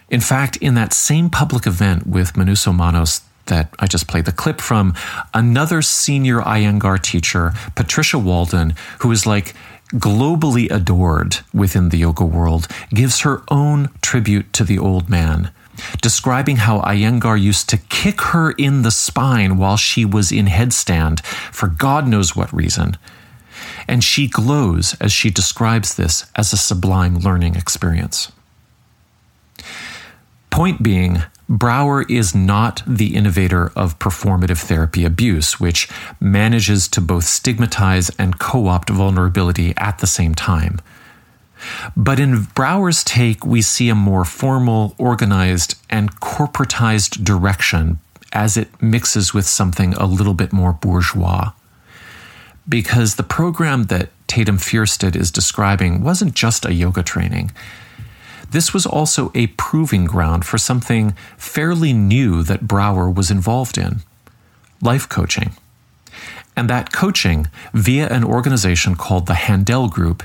[0.10, 4.32] In fact, in that same public event with Manouso Manos that I just played the
[4.32, 4.94] clip from,
[5.34, 9.54] another senior Iyengar teacher, Patricia Walden, who is like
[9.94, 15.52] globally adored within the yoga world, gives her own tribute to the old man,
[16.02, 21.24] describing how Iyengar used to kick her in the spine while she was in headstand
[21.26, 22.98] for God knows what reason.
[23.88, 28.32] And she glows as she describes this as a sublime learning experience.
[30.50, 35.88] Point being, Brower is not the innovator of performative therapy abuse, which
[36.20, 40.82] manages to both stigmatize and co opt vulnerability at the same time.
[41.96, 48.00] But in Brower's take, we see a more formal, organized, and corporatized direction
[48.34, 51.52] as it mixes with something a little bit more bourgeois.
[52.68, 57.52] Because the program that Tatum Fjerstad is describing wasn't just a yoga training.
[58.56, 64.00] This was also a proving ground for something fairly new that Brower was involved in
[64.82, 65.52] life coaching.
[66.56, 70.24] And that coaching, via an organization called the Handel Group,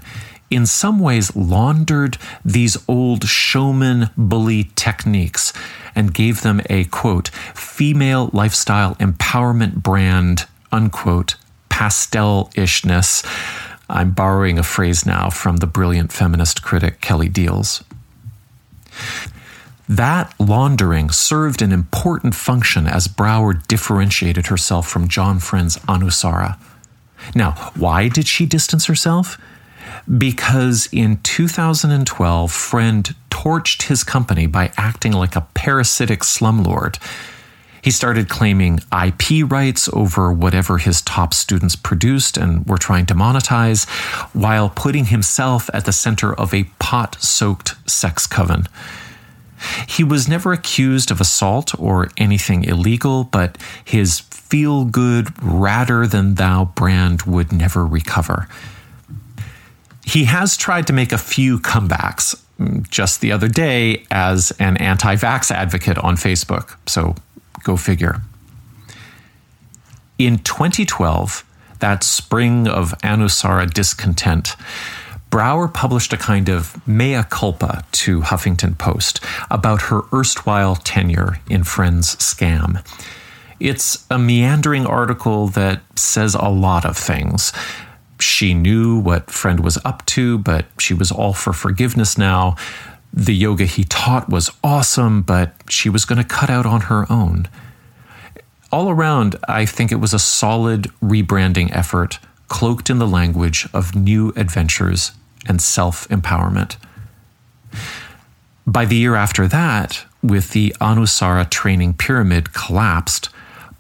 [0.49, 5.53] in some ways laundered these old showman bully techniques
[5.97, 11.35] and gave them a quote, female lifestyle empowerment brand, unquote,
[11.69, 13.25] pastel ishness.
[13.89, 17.83] I'm borrowing a phrase now from the brilliant feminist critic Kelly Diels.
[19.89, 26.59] That laundering served an important function as Brower differentiated herself from John Friend's Anusara.
[27.35, 29.37] Now, why did she distance herself?
[30.17, 36.99] Because in 2012, Friend torched his company by acting like a parasitic slumlord.
[37.83, 43.15] He started claiming IP rights over whatever his top students produced and were trying to
[43.15, 43.89] monetize,
[44.35, 48.67] while putting himself at the center of a pot soaked sex coven.
[49.87, 54.21] He was never accused of assault or anything illegal, but his
[54.51, 58.49] feel good, rather than thou brand would never recover.
[60.05, 64.77] He has tried to make a few comebacks mm, just the other day as an
[64.79, 66.77] anti vax advocate on Facebook.
[66.87, 67.15] So
[67.63, 68.23] Go figure.
[70.19, 71.45] In 2012,
[71.79, 74.55] that spring of Anusara discontent,
[75.31, 81.63] Brower published a kind of mea culpa to Huffington Post about her erstwhile tenure in
[81.63, 82.85] Friends Scam.
[83.61, 87.53] It's a meandering article that says a lot of things.
[88.19, 92.57] She knew what Friend was up to, but she was all for forgiveness now.
[93.13, 97.11] The yoga he taught was awesome, but she was going to cut out on her
[97.11, 97.49] own.
[98.73, 103.97] All around, I think it was a solid rebranding effort cloaked in the language of
[103.97, 105.13] new adventures
[105.47, 106.77] and self empowerment.
[108.67, 113.31] By the year after that, with the Anusara training pyramid collapsed,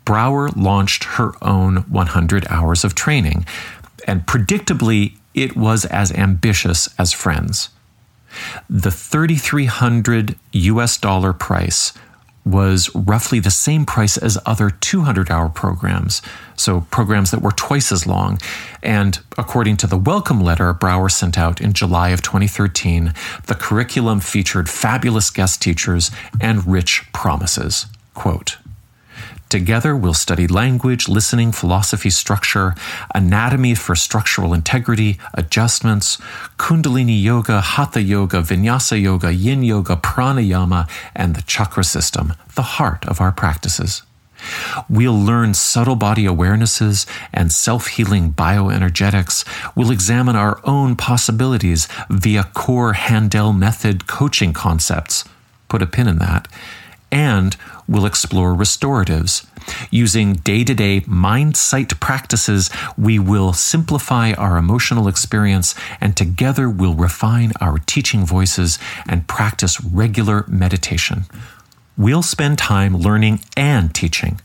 [0.04, 3.46] Brower launched her own 100 hours of training,
[4.06, 7.68] and predictably, it was as ambitious as Friends.
[8.68, 11.92] The 3,300 US dollar price
[12.44, 16.22] was roughly the same price as other 200 hour programs,
[16.56, 18.38] so programs that were twice as long.
[18.82, 23.12] And according to the welcome letter Brower sent out in July of 2013,
[23.46, 26.10] the curriculum featured fabulous guest teachers
[26.40, 27.86] and rich promises.
[28.14, 28.56] Quote,
[29.51, 32.72] Together, we'll study language, listening, philosophy, structure,
[33.12, 36.18] anatomy for structural integrity, adjustments,
[36.57, 43.05] Kundalini yoga, Hatha yoga, Vinyasa yoga, Yin yoga, pranayama, and the chakra system, the heart
[43.09, 44.03] of our practices.
[44.88, 49.44] We'll learn subtle body awarenesses and self healing bioenergetics.
[49.74, 55.24] We'll examine our own possibilities via core Handel method coaching concepts.
[55.68, 56.46] Put a pin in that.
[57.12, 57.56] And
[57.88, 59.46] we'll explore restoratives.
[59.90, 66.68] Using day to day mind sight practices, we will simplify our emotional experience and together
[66.68, 71.24] we'll refine our teaching voices and practice regular meditation.
[71.96, 74.40] We'll spend time learning and teaching.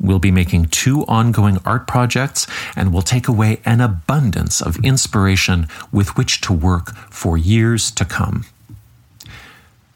[0.00, 2.46] We'll be making two ongoing art projects
[2.76, 8.04] and we'll take away an abundance of inspiration with which to work for years to
[8.04, 8.44] come.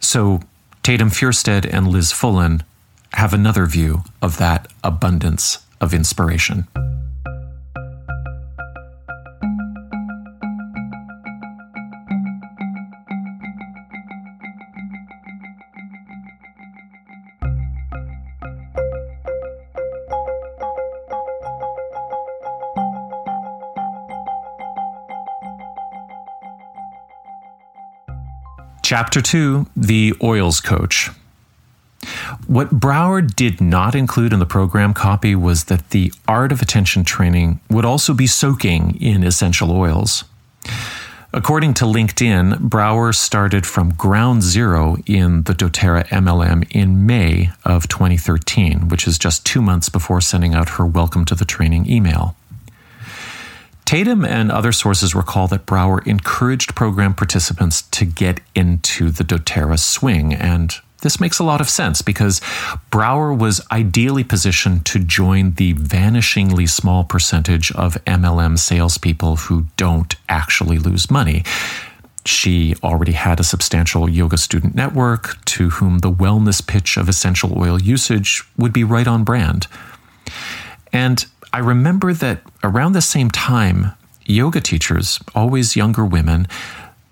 [0.00, 0.40] So,
[0.82, 2.64] Tatum Fjerstad and Liz Fullen
[3.12, 6.66] have another view of that abundance of inspiration.
[28.94, 31.08] Chapter 2 The Oils Coach.
[32.46, 37.02] What Brower did not include in the program copy was that the art of attention
[37.02, 40.24] training would also be soaking in essential oils.
[41.32, 47.88] According to LinkedIn, Brower started from ground zero in the doTERRA MLM in May of
[47.88, 52.36] 2013, which is just two months before sending out her welcome to the training email.
[53.84, 59.78] Tatum and other sources recall that Brower encouraged program participants to get into the doTERRA
[59.78, 62.40] swing, and this makes a lot of sense because
[62.90, 70.14] Brower was ideally positioned to join the vanishingly small percentage of MLM salespeople who don't
[70.28, 71.44] actually lose money.
[72.24, 77.60] She already had a substantial yoga student network to whom the wellness pitch of essential
[77.60, 79.66] oil usage would be right on brand.
[80.92, 83.92] And I remember that around the same time,
[84.24, 86.48] yoga teachers, always younger women,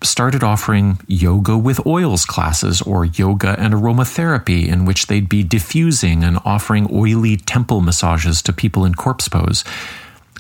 [0.03, 6.25] started offering yoga with oils classes or yoga and aromatherapy, in which they'd be diffusing
[6.25, 9.63] and offering oily temple massages to people in corpse pose.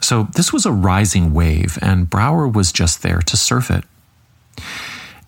[0.00, 3.84] So this was a rising wave, and Brower was just there to surf it.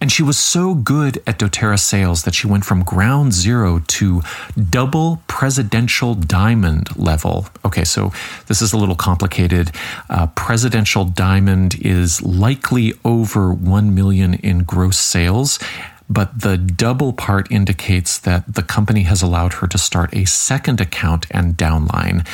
[0.03, 4.21] And she was so good at doTERRA sales that she went from ground zero to
[4.69, 7.47] double presidential diamond level.
[7.65, 8.11] Okay, so
[8.49, 9.71] this is a little complicated.
[10.11, 15.61] Uh, presidential diamond is likely over 1 million in gross sales
[16.11, 20.81] but the double part indicates that the company has allowed her to start a second
[20.81, 22.27] account and downline.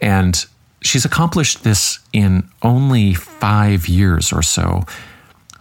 [0.00, 0.44] And
[0.82, 4.84] she's accomplished this in only five years or so.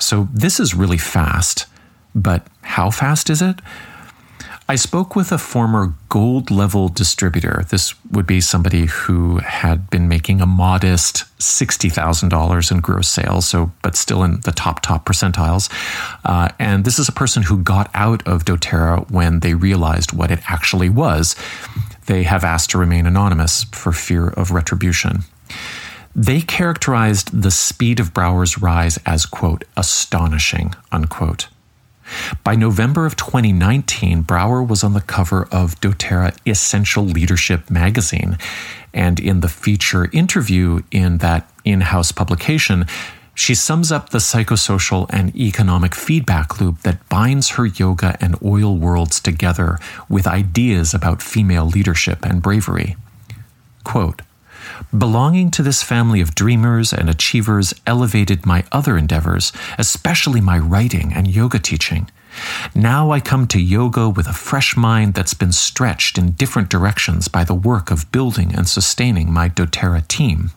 [0.02, 1.68] So this is really fast,
[2.16, 3.60] but how fast is it?
[4.68, 7.66] I spoke with a former gold level distributor.
[7.70, 13.72] This would be somebody who had been making a modest $60,000 in gross sales, so
[13.82, 15.70] but still in the top top percentiles.
[16.24, 20.32] Uh, and this is a person who got out of doTERRA when they realized what
[20.32, 21.36] it actually was.
[22.06, 25.26] They have asked to remain anonymous for fear of retribution.
[26.16, 31.48] They characterized the speed of Brower's rise as, quote, astonishing, unquote.
[32.44, 38.38] By November of 2019, Brower was on the cover of doTERRA Essential Leadership magazine.
[38.94, 42.86] And in the feature interview in that in house publication,
[43.34, 48.78] she sums up the psychosocial and economic feedback loop that binds her yoga and oil
[48.78, 52.98] worlds together with ideas about female leadership and bravery.
[53.86, 54.22] Quote,
[54.98, 61.14] Belonging to this family of dreamers and achievers elevated my other endeavors, especially my writing
[61.14, 62.10] and yoga teaching.
[62.76, 67.28] Now I come to yoga with a fresh mind that's been stretched in different directions
[67.28, 70.52] by the work of building and sustaining my doTERRA team.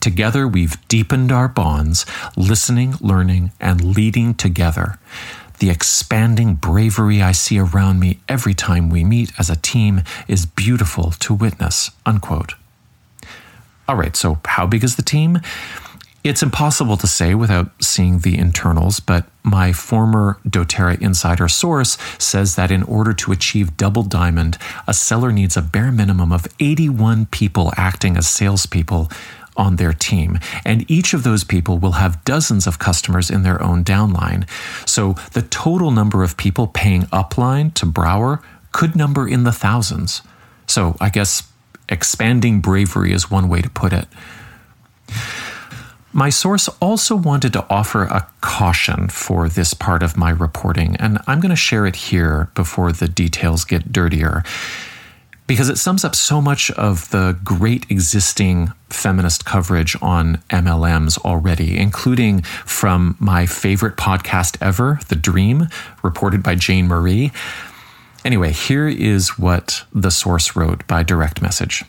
[0.00, 2.06] Together, we've deepened our bonds,
[2.36, 4.98] listening, learning, and leading together.
[5.58, 10.46] The expanding bravery I see around me every time we meet as a team is
[10.46, 11.90] beautiful to witness.
[12.06, 12.54] Unquote.
[13.88, 15.40] All right, so how big is the team?
[16.22, 22.54] It's impossible to say without seeing the internals, but my former doTERRA insider source says
[22.56, 27.26] that in order to achieve double diamond, a seller needs a bare minimum of 81
[27.26, 29.10] people acting as salespeople
[29.56, 30.38] on their team.
[30.66, 34.46] And each of those people will have dozens of customers in their own downline.
[34.86, 40.20] So the total number of people paying upline to Brower could number in the thousands.
[40.66, 41.50] So I guess
[41.88, 44.06] expanding bravery is one way to put it.
[46.12, 51.18] My source also wanted to offer a caution for this part of my reporting, and
[51.26, 54.42] I'm going to share it here before the details get dirtier.
[55.46, 61.78] because it sums up so much of the great existing feminist coverage on MLMs already,
[61.78, 65.68] including from my favorite podcast ever, The Dream,
[66.02, 67.32] reported by Jane Marie.
[68.28, 71.82] Anyway, here is what the source wrote by direct message.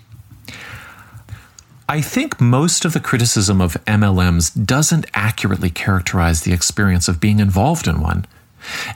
[1.89, 7.41] I think most of the criticism of MLMs doesn't accurately characterize the experience of being
[7.41, 8.25] involved in one.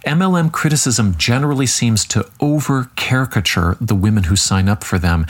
[0.08, 5.26] MLM criticism generally seems to over caricature the women who sign up for them,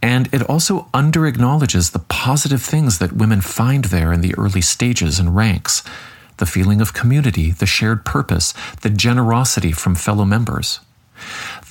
[0.00, 4.60] and it also under acknowledges the positive things that women find there in the early
[4.60, 5.82] stages and ranks
[6.36, 10.78] the feeling of community, the shared purpose, the generosity from fellow members.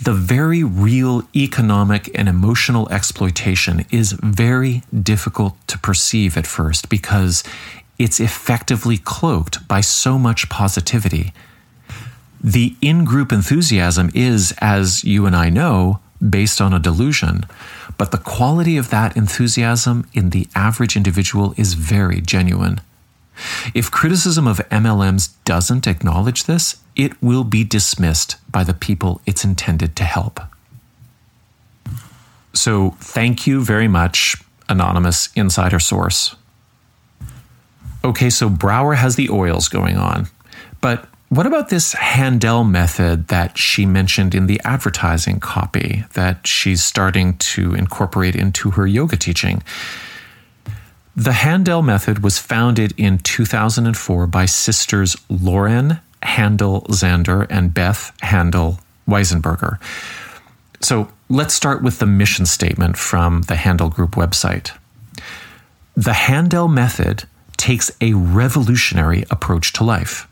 [0.02, 7.44] The very real economic and emotional exploitation is very difficult to perceive at first because
[8.00, 11.34] it's effectively cloaked by so much positivity
[12.44, 17.46] the in group enthusiasm is, as you and I know, based on a delusion,
[17.98, 22.82] but the quality of that enthusiasm in the average individual is very genuine.
[23.74, 29.44] If criticism of MLMs doesn't acknowledge this, it will be dismissed by the people it's
[29.44, 30.40] intended to help.
[32.54, 34.36] So, thank you very much,
[34.68, 36.36] anonymous insider source.
[38.04, 40.28] Okay, so Brower has the oils going on,
[40.82, 46.84] but what about this Handel method that she mentioned in the advertising copy that she's
[46.84, 49.64] starting to incorporate into her yoga teaching?
[51.16, 58.80] The Handel method was founded in 2004 by sisters Lauren Handel Zander and Beth Handel
[59.08, 59.80] Weisenberger.
[60.80, 64.72] So let's start with the mission statement from the Handel Group website.
[65.96, 67.26] The Handel method
[67.58, 70.28] takes a revolutionary approach to life.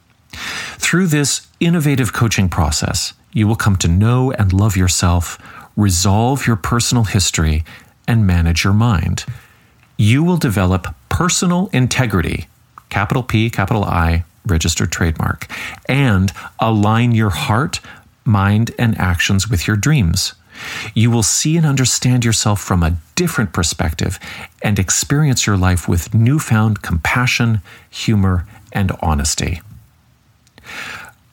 [0.77, 5.37] Through this innovative coaching process, you will come to know and love yourself,
[5.75, 7.63] resolve your personal history,
[8.07, 9.25] and manage your mind.
[9.97, 12.47] You will develop personal integrity,
[12.89, 15.47] capital P, capital I, registered trademark,
[15.87, 17.79] and align your heart,
[18.25, 20.33] mind, and actions with your dreams.
[20.93, 24.19] You will see and understand yourself from a different perspective
[24.61, 29.61] and experience your life with newfound compassion, humor, and honesty.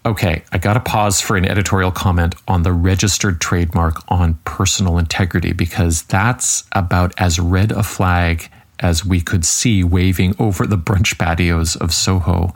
[0.05, 4.99] Okay, I got to pause for an editorial comment on the registered trademark on personal
[4.99, 8.49] integrity because that's about as red a flag
[8.79, 12.55] as we could see waving over the brunch patios of Soho.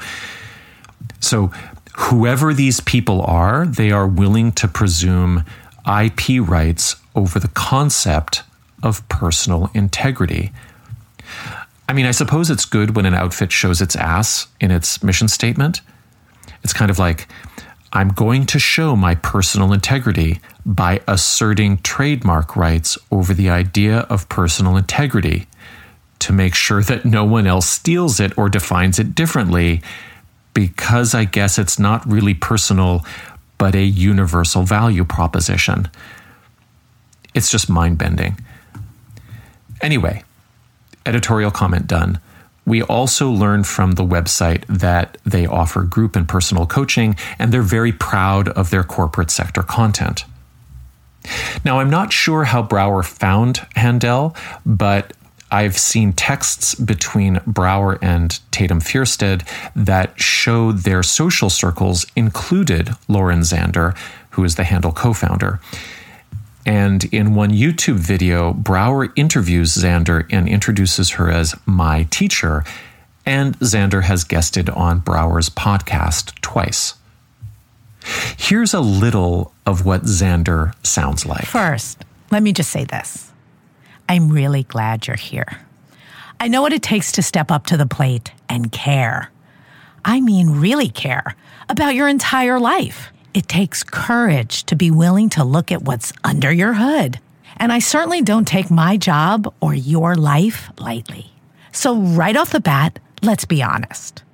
[1.21, 1.49] So,
[1.97, 5.45] whoever these people are, they are willing to presume
[5.87, 8.43] IP rights over the concept
[8.83, 10.53] of personal integrity.
[11.89, 15.29] I mean, I suppose it's good when an outfit shows its ass in its mission
[15.29, 15.81] statement.
[16.63, 17.29] It's kind of like,
[17.93, 24.29] I'm going to show my personal integrity by asserting trademark rights over the idea of
[24.29, 25.49] personal integrity
[26.21, 29.83] to make sure that no one else steals it or defines it differently,
[30.55, 33.05] because I guess it's not really personal,
[33.59, 35.89] but a universal value proposition.
[37.35, 38.39] It's just mind bending.
[39.81, 40.25] Anyway,
[41.07, 42.21] editorial comment done.
[42.67, 47.63] We also learned from the website that they offer group and personal coaching, and they're
[47.63, 50.25] very proud of their corporate sector content.
[51.65, 55.13] Now, I'm not sure how Brower found Handel, but
[55.51, 63.41] I've seen texts between Brower and Tatum Fjerstad that show their social circles included Lauren
[63.41, 63.97] Zander,
[64.31, 65.61] who is the Handel co founder.
[66.67, 72.65] And in one YouTube video, Brower interviews Zander and introduces her as my teacher.
[73.27, 76.95] And Zander has guested on Brower's podcast twice.
[78.37, 81.45] Here's a little of what Zander sounds like.
[81.47, 83.30] First, let me just say this
[84.11, 85.61] I'm really glad you're here.
[86.41, 89.31] I know what it takes to step up to the plate and care.
[90.05, 91.37] I mean, really care
[91.69, 93.13] about your entire life.
[93.35, 97.21] It takes courage to be willing to look at what's under your hood.
[97.59, 101.31] And I certainly don't take my job or your life lightly.
[101.71, 104.25] So, right off the bat, let's be honest.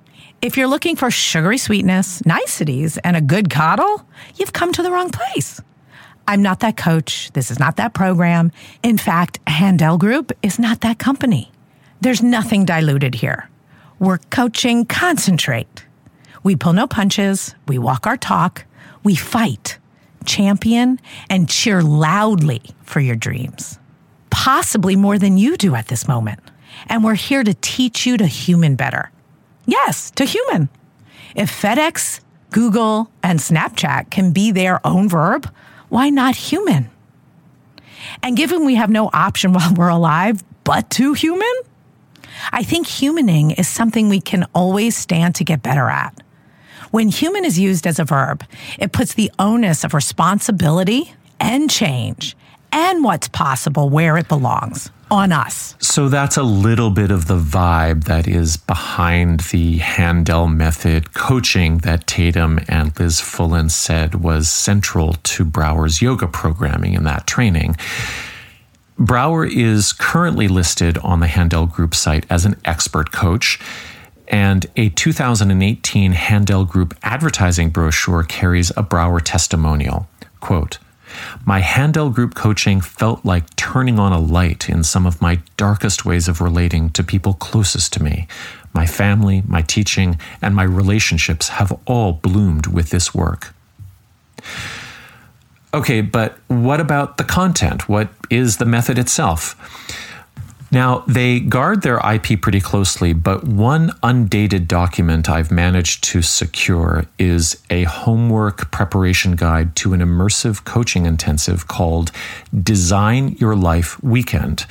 [0.41, 4.07] If you're looking for sugary sweetness, niceties, and a good coddle,
[4.37, 5.61] you've come to the wrong place.
[6.27, 7.31] I'm not that coach.
[7.31, 8.51] This is not that program.
[8.83, 11.51] In fact, Handel Group is not that company.
[12.01, 13.49] There's nothing diluted here.
[13.97, 15.85] We're coaching concentrate.
[16.43, 18.65] We pull no punches, we walk our talk,
[19.03, 19.79] we fight,
[20.25, 20.99] champion,
[21.29, 23.79] and cheer loudly for your dreams,
[24.29, 26.39] possibly more than you do at this moment.
[26.87, 29.11] And we're here to teach you to human better.
[29.65, 30.69] Yes, to human.
[31.35, 32.21] If FedEx,
[32.51, 35.51] Google, and Snapchat can be their own verb,
[35.89, 36.89] why not human?
[38.23, 41.53] And given we have no option while we're alive but to human,
[42.51, 46.13] I think humaning is something we can always stand to get better at.
[46.91, 48.43] When human is used as a verb,
[48.77, 52.35] it puts the onus of responsibility and change
[52.71, 55.75] and what's possible where it belongs on us.
[55.79, 61.79] So that's a little bit of the vibe that is behind the Handel method coaching
[61.79, 67.77] that Tatum and Liz Fullen said was central to Brower's yoga programming in that training.
[68.99, 73.59] Brower is currently listed on the Handel Group site as an expert coach,
[74.27, 80.07] and a 2018 Handel Group advertising brochure carries a Brower testimonial.
[80.39, 80.79] Quote,
[81.45, 86.05] my Handel group coaching felt like turning on a light in some of my darkest
[86.05, 88.27] ways of relating to people closest to me.
[88.73, 93.53] My family, my teaching, and my relationships have all bloomed with this work.
[95.73, 97.89] Okay, but what about the content?
[97.89, 99.55] What is the method itself?
[100.69, 107.05] Now, they guard their IP pretty closely, but one undated document I've managed to secure
[107.17, 112.11] is a homework preparation guide to an immersive coaching intensive called
[112.53, 114.65] Design Your Life Weekend.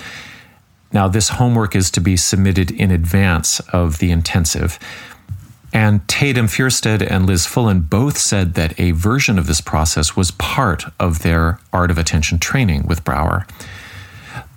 [0.92, 4.78] Now, this homework is to be submitted in advance of the intensive.
[5.72, 10.30] And Tatum Fjerstad and Liz Fullen both said that a version of this process was
[10.32, 13.46] part of their Art of Attention training with Brower.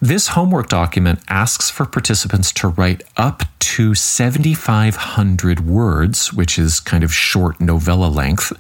[0.02, 7.04] This homework document asks for participants to write up to 7,500 words, which is kind
[7.04, 8.54] of short novella length,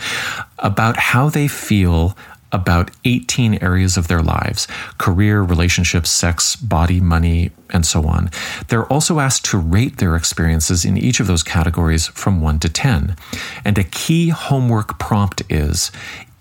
[0.59, 2.17] about how they feel
[2.51, 4.67] about 18 areas of their lives
[4.97, 8.29] career, relationships, sex, body, money, and so on.
[8.67, 12.69] They're also asked to rate their experiences in each of those categories from 1 to
[12.69, 13.15] 10.
[13.63, 15.91] And a key homework prompt is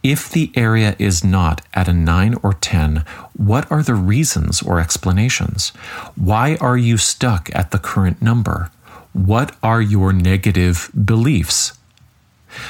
[0.08, 3.04] if the area is not at a 9 or 10,
[3.36, 5.68] what are the reasons or explanations?
[6.16, 8.70] Why are you stuck at the current number?
[9.12, 11.76] What are your negative beliefs?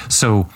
[0.09, 0.49] So,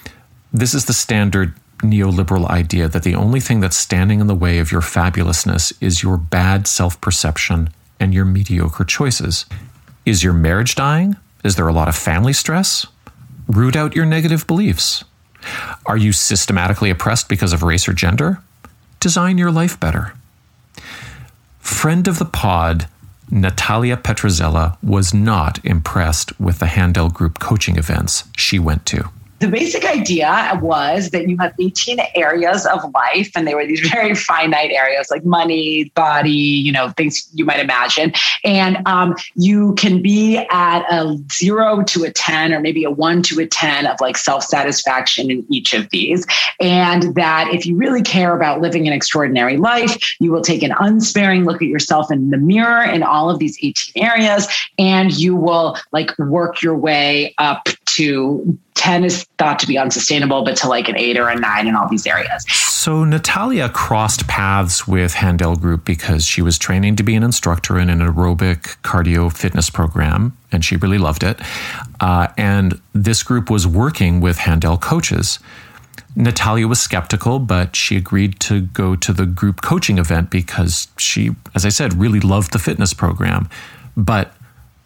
[0.51, 4.59] this is the standard neoliberal idea that the only thing that's standing in the way
[4.59, 9.45] of your fabulousness is your bad self perception and your mediocre choices.
[10.05, 11.15] Is your marriage dying?
[11.45, 12.88] Is there a lot of family stress?
[13.47, 15.05] Root out your negative beliefs.
[15.85, 18.41] Are you systematically oppressed because of race or gender?
[18.99, 20.13] Design your life better.
[21.59, 22.87] Friend of the pod,
[23.29, 29.09] Natalia Petrzela was not impressed with the Handel Group coaching events she went to
[29.43, 33.81] the basic idea was that you have 18 areas of life, and they were these
[33.91, 38.13] very finite areas like money, body, you know, things you might imagine.
[38.45, 43.21] And um, you can be at a zero to a 10, or maybe a one
[43.23, 46.25] to a 10 of like self satisfaction in each of these.
[46.61, 50.73] And that if you really care about living an extraordinary life, you will take an
[50.79, 54.47] unsparing look at yourself in the mirror in all of these 18 areas,
[54.79, 60.43] and you will like work your way up to 10 is thought to be unsustainable,
[60.43, 62.45] but to like an eight or a nine in all these areas.
[62.49, 67.79] So Natalia crossed paths with Handel Group because she was training to be an instructor
[67.79, 71.39] in an aerobic cardio fitness program, and she really loved it.
[71.99, 75.39] Uh, and this group was working with Handel coaches.
[76.15, 81.31] Natalia was skeptical, but she agreed to go to the group coaching event because she,
[81.55, 83.49] as I said, really loved the fitness program.
[83.95, 84.35] But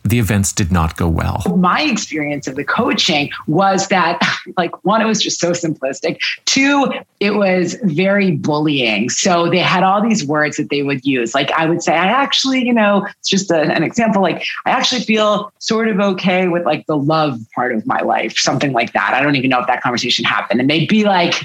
[0.09, 1.43] the events did not go well.
[1.57, 4.19] My experience of the coaching was that,
[4.57, 6.19] like, one, it was just so simplistic.
[6.45, 9.09] Two, it was very bullying.
[9.09, 11.33] So they had all these words that they would use.
[11.33, 14.21] Like, I would say, I actually, you know, it's just a, an example.
[14.21, 18.37] Like, I actually feel sort of okay with like the love part of my life,
[18.37, 19.13] something like that.
[19.13, 20.59] I don't even know if that conversation happened.
[20.59, 21.35] And they'd be like,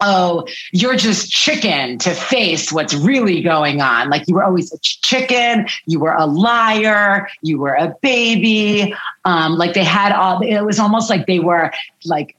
[0.00, 4.10] oh, you're just chicken to face what's really going on.
[4.10, 8.94] Like you were always a chicken, you were a liar, you were a baby.
[9.24, 11.72] Um, like they had all, it was almost like they were
[12.04, 12.36] like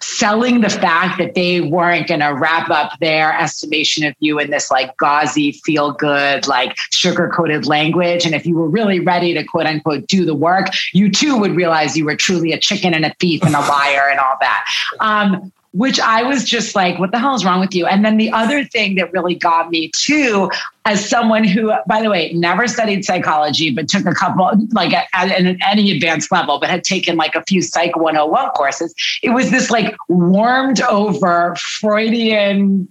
[0.00, 4.50] selling the fact that they weren't going to wrap up their estimation of you in
[4.50, 8.24] this like gauzy, feel good, like sugar coated language.
[8.24, 11.56] And if you were really ready to quote unquote do the work, you too would
[11.56, 14.66] realize you were truly a chicken and a thief and a liar and all that.
[15.00, 17.84] Um, which I was just like, what the hell is wrong with you?
[17.84, 20.50] And then the other thing that really got me too,
[20.86, 25.06] as someone who, by the way, never studied psychology, but took a couple, like at,
[25.12, 29.50] at any advanced level, but had taken like a few Psych 101 courses, it was
[29.50, 32.88] this like warmed over Freudian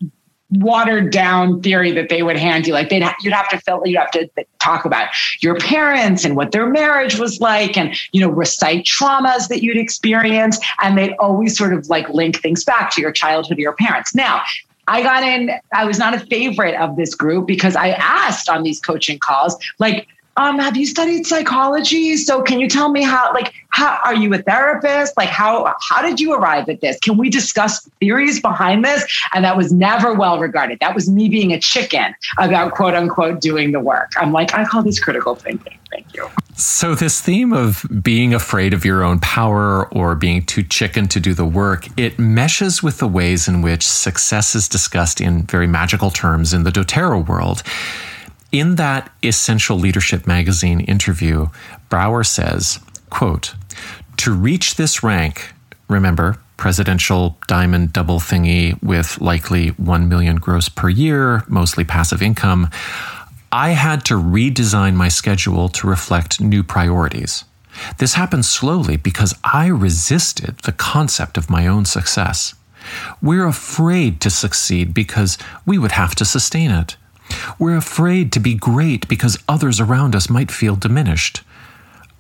[0.51, 2.73] watered down theory that they would hand you.
[2.73, 4.29] Like they'd you'd have to fill, you'd have to
[4.59, 5.09] talk about
[5.41, 9.77] your parents and what their marriage was like, and you know recite traumas that you'd
[9.77, 13.75] experienced, and they'd always sort of like link things back to your childhood or your
[13.75, 14.13] parents.
[14.13, 14.41] Now
[14.87, 18.63] I got in, I was not a favorite of this group because I asked on
[18.63, 20.07] these coaching calls, like,
[20.38, 22.17] um, have you studied psychology?
[22.17, 25.15] So can you tell me how, like, how are you a therapist?
[25.17, 26.99] Like, how how did you arrive at this?
[26.99, 29.05] Can we discuss theories behind this?
[29.33, 30.79] And that was never well regarded.
[30.79, 34.11] That was me being a chicken about quote unquote doing the work.
[34.17, 35.77] I'm like, I call this critical thinking.
[35.91, 36.29] Thank you.
[36.55, 41.19] So this theme of being afraid of your own power or being too chicken to
[41.19, 45.67] do the work, it meshes with the ways in which success is discussed in very
[45.67, 47.63] magical terms in the doTERRA world.
[48.55, 51.47] In that Essential Leadership magazine interview,
[51.89, 52.79] Brower says,
[53.09, 53.53] quote,
[54.15, 55.51] to reach this rank,
[55.89, 62.69] remember, presidential diamond double thingy with likely 1 million gross per year, mostly passive income,
[63.51, 67.43] I had to redesign my schedule to reflect new priorities.
[67.97, 72.55] This happened slowly because I resisted the concept of my own success.
[73.21, 76.95] We're afraid to succeed because we would have to sustain it.
[77.59, 81.41] We're afraid to be great because others around us might feel diminished.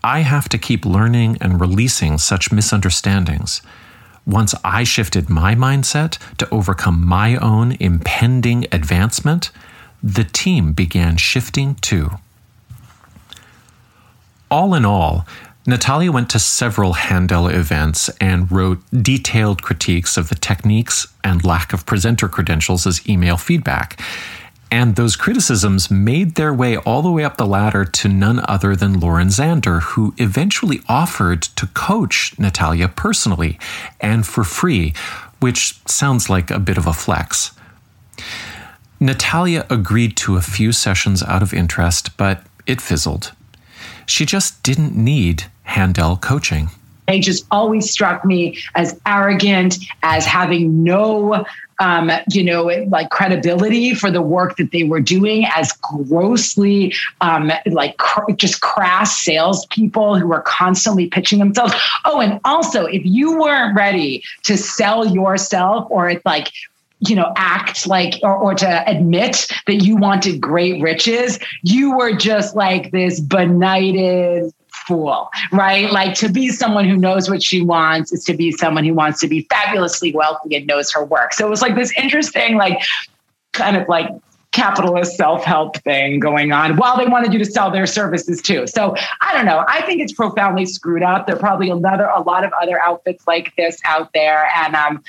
[0.03, 3.61] I have to keep learning and releasing such misunderstandings.
[4.25, 9.51] Once I shifted my mindset to overcome my own impending advancement,
[10.01, 12.11] the team began shifting too.
[14.51, 15.25] All in all,
[15.67, 21.73] Natalia went to several Handel events and wrote detailed critiques of the techniques and lack
[21.73, 23.99] of presenter credentials as email feedback.
[24.75, 28.75] And those criticisms made their way all the way up the ladder to none other
[28.75, 33.57] than Lauren Zander, who eventually offered to coach Natalia personally
[34.01, 34.93] and for free,
[35.39, 37.53] which sounds like a bit of a flex.
[38.99, 43.31] Natalia agreed to a few sessions out of interest, but it fizzled.
[44.05, 46.67] She just didn't need Handel coaching.
[47.07, 51.45] They just always struck me as arrogant, as having no
[51.79, 57.51] um, you know, like credibility for the work that they were doing as grossly, um,
[57.65, 61.73] like cr- just crass salespeople who were constantly pitching themselves.
[62.05, 66.51] Oh, and also, if you weren't ready to sell yourself or it's like
[66.99, 72.15] you know, act like or, or to admit that you wanted great riches, you were
[72.15, 74.53] just like this benighted
[74.87, 75.91] fool, right?
[75.91, 79.19] Like to be someone who knows what she wants is to be someone who wants
[79.21, 81.33] to be fabulously wealthy and knows her work.
[81.33, 82.81] So it was like this interesting, like
[83.53, 84.09] kind of like
[84.51, 88.65] capitalist self-help thing going on while they wanted you to sell their services too.
[88.67, 89.65] So I don't know.
[89.67, 91.27] I think it's profoundly screwed up.
[91.27, 94.49] There are probably another a lot of other outfits like this out there.
[94.55, 95.03] And um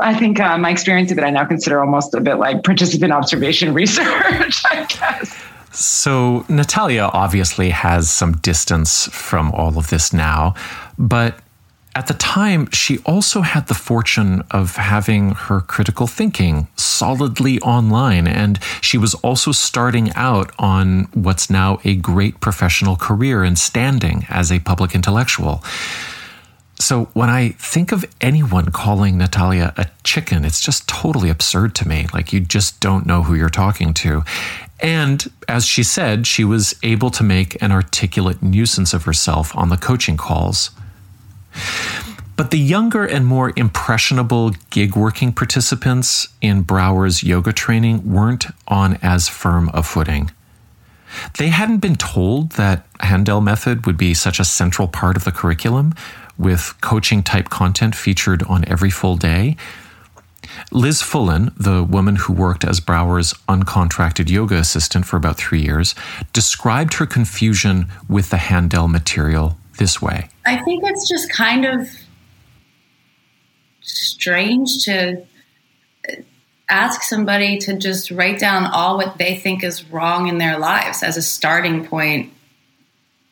[0.00, 3.12] I think uh, my experience of it, I now consider almost a bit like participant
[3.12, 5.44] observation research, I guess.
[5.74, 10.54] So, Natalia obviously has some distance from all of this now,
[10.96, 11.40] but
[11.96, 18.26] at the time, she also had the fortune of having her critical thinking solidly online,
[18.26, 24.26] and she was also starting out on what's now a great professional career and standing
[24.28, 25.62] as a public intellectual.
[26.80, 31.88] So when I think of anyone calling Natalia a chicken, it's just totally absurd to
[31.88, 32.06] me.
[32.12, 34.24] Like you just don't know who you're talking to.
[34.84, 39.70] And as she said, she was able to make an articulate nuisance of herself on
[39.70, 40.72] the coaching calls.
[42.36, 48.98] But the younger and more impressionable gig working participants in Brower's yoga training weren't on
[49.00, 50.30] as firm a footing.
[51.38, 55.32] They hadn't been told that Handel method would be such a central part of the
[55.32, 55.94] curriculum,
[56.36, 59.56] with coaching type content featured on every full day.
[60.70, 65.94] Liz Fullen, the woman who worked as Brower's uncontracted yoga assistant for about three years,
[66.32, 70.28] described her confusion with the Handel material this way.
[70.46, 71.88] I think it's just kind of
[73.80, 75.24] strange to
[76.68, 81.02] ask somebody to just write down all what they think is wrong in their lives
[81.02, 82.32] as a starting point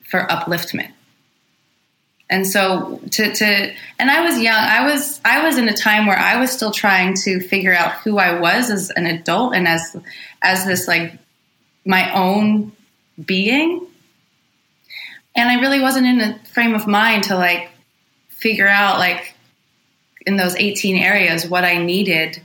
[0.05, 0.93] for upliftment
[2.33, 4.57] and so to to and I was young.
[4.57, 7.93] I was I was in a time where I was still trying to figure out
[7.99, 9.95] who I was as an adult and as
[10.41, 11.12] as this like
[11.85, 12.72] my own
[13.22, 13.87] being.
[15.37, 17.70] And I really wasn't in a frame of mind to like
[18.28, 19.35] figure out like
[20.26, 22.41] in those 18 areas what I needed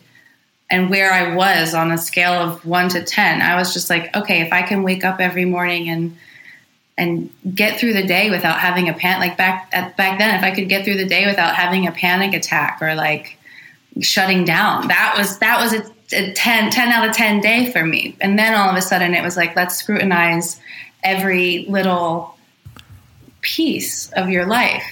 [0.69, 3.41] and where I was on a scale of 1 to 10.
[3.41, 6.17] I was just like, okay, if I can wake up every morning and
[6.97, 10.43] and get through the day without having a panic like back at back then if
[10.43, 13.37] i could get through the day without having a panic attack or like
[14.01, 15.83] shutting down that was that was a,
[16.13, 18.15] a 10, 10 out of 10 day for me.
[18.21, 20.59] And then all of a sudden it was like let's scrutinize
[21.03, 22.37] every little
[23.41, 24.83] piece of your life.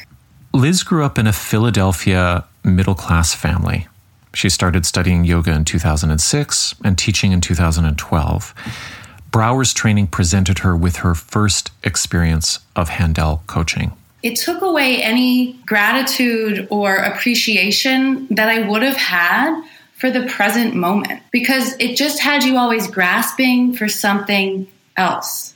[0.54, 3.88] Liz grew up in a philadelphia middle class family.
[4.34, 8.54] She started studying yoga in 2006 and teaching in 2012.
[9.36, 13.92] Brower's training presented her with her first experience of Handel coaching.
[14.24, 19.62] It took away any gratitude or appreciation that I would have had
[19.98, 25.54] for the present moment because it just had you always grasping for something else.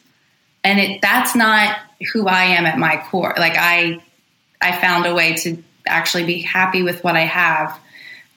[0.61, 1.79] And it that's not
[2.11, 3.33] who I am at my core.
[3.37, 4.01] Like I
[4.61, 7.79] I found a way to actually be happy with what I have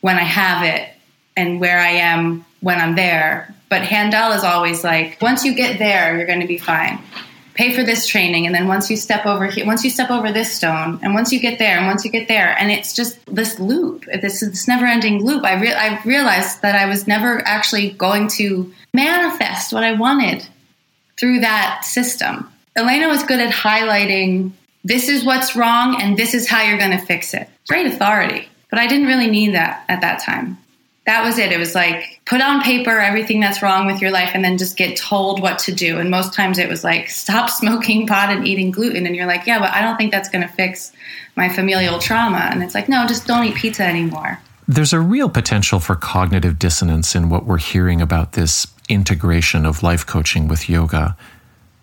[0.03, 0.89] when I have it
[1.37, 3.53] and where I am when I'm there.
[3.73, 6.99] But Handel is always like, once you get there, you're going to be fine.
[7.55, 10.31] Pay for this training, and then once you step over here, once you step over
[10.31, 13.19] this stone, and once you get there, and once you get there, and it's just
[13.35, 15.43] this loop, this this never-ending loop.
[15.43, 20.47] I re- I realized that I was never actually going to manifest what I wanted
[21.19, 22.53] through that system.
[22.77, 24.53] Elena was good at highlighting
[24.85, 27.49] this is what's wrong, and this is how you're going to fix it.
[27.71, 28.51] Great authority.
[28.69, 30.59] But I didn't really need that at that time.
[31.05, 31.51] That was it.
[31.51, 34.77] It was like put on paper everything that's wrong with your life and then just
[34.77, 35.99] get told what to do.
[35.99, 39.07] And most times it was like stop smoking pot and eating gluten.
[39.07, 40.93] And you're like, yeah, but I don't think that's going to fix
[41.35, 42.49] my familial trauma.
[42.53, 44.39] And it's like, no, just don't eat pizza anymore.
[44.69, 49.83] There's a real potential for cognitive dissonance in what we're hearing about this integration of
[49.83, 51.17] life coaching with yoga.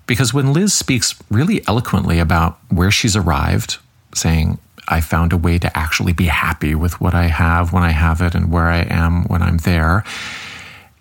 [0.08, 3.78] Because when Liz speaks really eloquently about where she's arrived,
[4.16, 4.58] saying,
[4.90, 8.22] I found a way to actually be happy with what I have when I have
[8.22, 10.04] it and where I am when I'm there.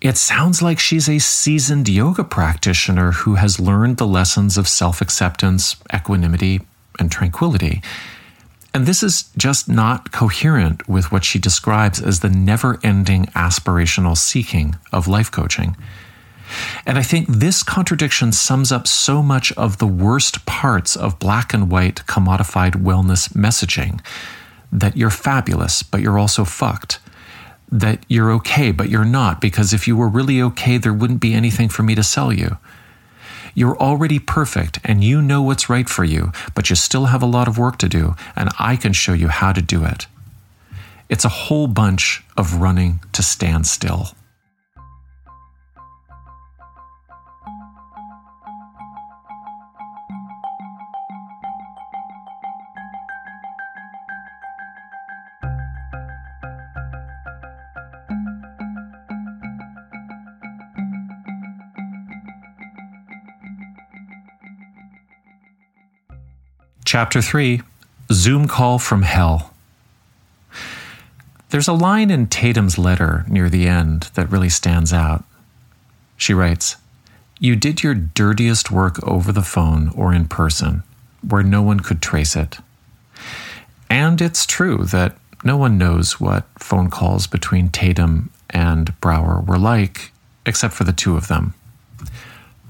[0.01, 5.01] It sounds like she's a seasoned yoga practitioner who has learned the lessons of self
[5.01, 6.61] acceptance, equanimity,
[6.99, 7.83] and tranquility.
[8.75, 14.17] And this is just not coherent with what she describes as the never ending aspirational
[14.17, 15.77] seeking of life coaching.
[16.87, 21.53] And I think this contradiction sums up so much of the worst parts of black
[21.55, 24.01] and white commodified wellness messaging
[24.73, 27.01] that you're fabulous, but you're also fucked.
[27.71, 31.35] That you're okay, but you're not, because if you were really okay, there wouldn't be
[31.35, 32.57] anything for me to sell you.
[33.55, 37.27] You're already perfect and you know what's right for you, but you still have a
[37.27, 40.07] lot of work to do, and I can show you how to do it.
[41.09, 44.11] It's a whole bunch of running to stand still.
[66.91, 67.61] Chapter 3
[68.11, 69.53] Zoom Call from Hell.
[71.51, 75.23] There's a line in Tatum's letter near the end that really stands out.
[76.17, 76.77] She writes,
[77.39, 80.83] You did your dirtiest work over the phone or in person,
[81.21, 82.57] where no one could trace it.
[83.91, 89.59] And it's true that no one knows what phone calls between Tatum and Brower were
[89.59, 90.11] like,
[90.47, 91.53] except for the two of them.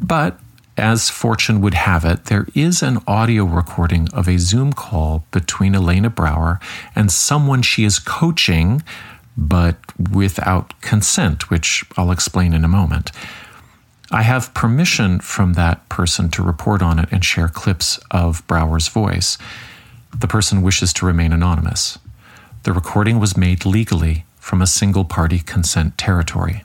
[0.00, 0.40] But
[0.78, 5.74] as fortune would have it, there is an audio recording of a Zoom call between
[5.74, 6.60] Elena Brower
[6.94, 8.82] and someone she is coaching,
[9.36, 9.76] but
[10.10, 13.10] without consent, which I'll explain in a moment.
[14.10, 18.88] I have permission from that person to report on it and share clips of Brower's
[18.88, 19.36] voice.
[20.18, 21.98] The person wishes to remain anonymous.
[22.62, 26.64] The recording was made legally from a single party consent territory.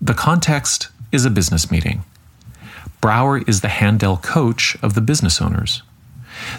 [0.00, 2.04] The context is a business meeting.
[3.00, 5.82] Brower is the Handel coach of the business owners.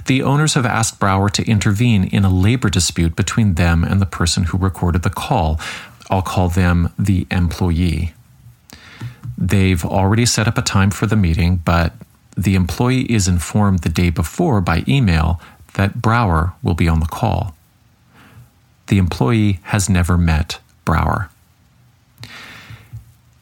[0.08, 4.08] The owners have asked Brower to intervene in a labor dispute between them and the
[4.08, 5.60] person who recorded the call.
[6.10, 8.14] I'll call them the employee.
[9.38, 11.94] They've already set up a time for the meeting, but
[12.36, 15.40] the employee is informed the day before by email
[15.76, 17.56] that Brower will be on the call.
[18.88, 21.30] The employee has never met Brower.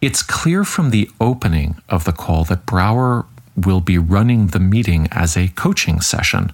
[0.06, 3.26] It's clear from the opening of the call that Brower
[3.58, 6.52] will be running the meeting as a coaching session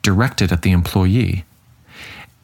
[0.00, 1.44] directed at the employee.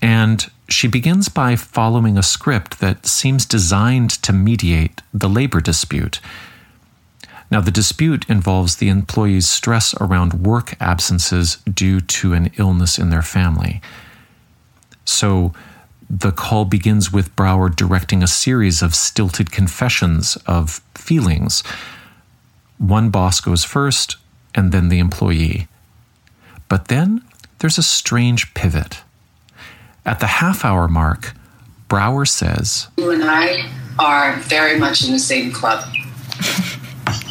[0.03, 6.21] And she begins by following a script that seems designed to mediate the labor dispute.
[7.51, 13.09] Now, the dispute involves the employee's stress around work absences due to an illness in
[13.09, 13.81] their family.
[15.07, 15.55] So,
[16.11, 21.63] the call begins with Brower directing a series of stilted confessions of feelings.
[22.79, 24.17] One boss goes first,
[24.53, 25.69] and then the employee.
[26.69, 27.23] But then
[27.61, 29.03] there's a strange pivot.
[30.05, 31.33] At the half hour mark,
[31.87, 35.85] Brower says, You and I are very much in the same club.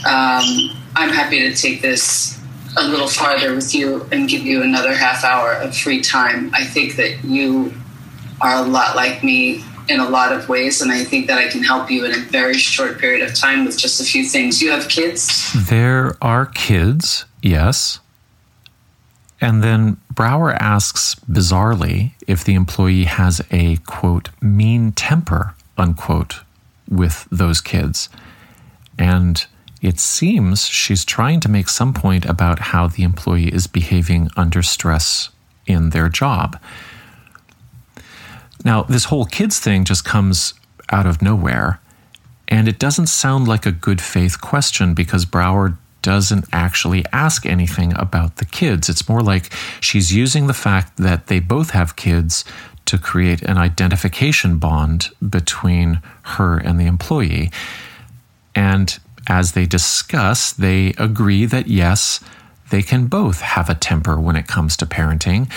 [0.07, 2.39] Um, I'm happy to take this
[2.77, 6.51] a little farther with you and give you another half hour of free time.
[6.53, 7.73] I think that you
[8.41, 11.47] are a lot like me in a lot of ways, and I think that I
[11.47, 14.61] can help you in a very short period of time with just a few things.
[14.61, 15.51] You have kids?
[15.67, 17.99] There are kids, yes.
[19.41, 26.41] And then Brower asks bizarrely if the employee has a quote, mean temper, unquote,
[26.89, 28.09] with those kids.
[28.97, 29.45] And
[29.81, 34.61] it seems she's trying to make some point about how the employee is behaving under
[34.61, 35.29] stress
[35.65, 36.59] in their job.
[38.63, 40.53] Now, this whole kids thing just comes
[40.91, 41.79] out of nowhere,
[42.47, 47.93] and it doesn't sound like a good faith question because Brower doesn't actually ask anything
[47.95, 48.89] about the kids.
[48.89, 52.45] It's more like she's using the fact that they both have kids
[52.85, 57.51] to create an identification bond between her and the employee.
[58.55, 58.97] And
[59.27, 62.19] as they discuss, they agree that yes,
[62.69, 65.51] they can both have a temper when it comes to parenting,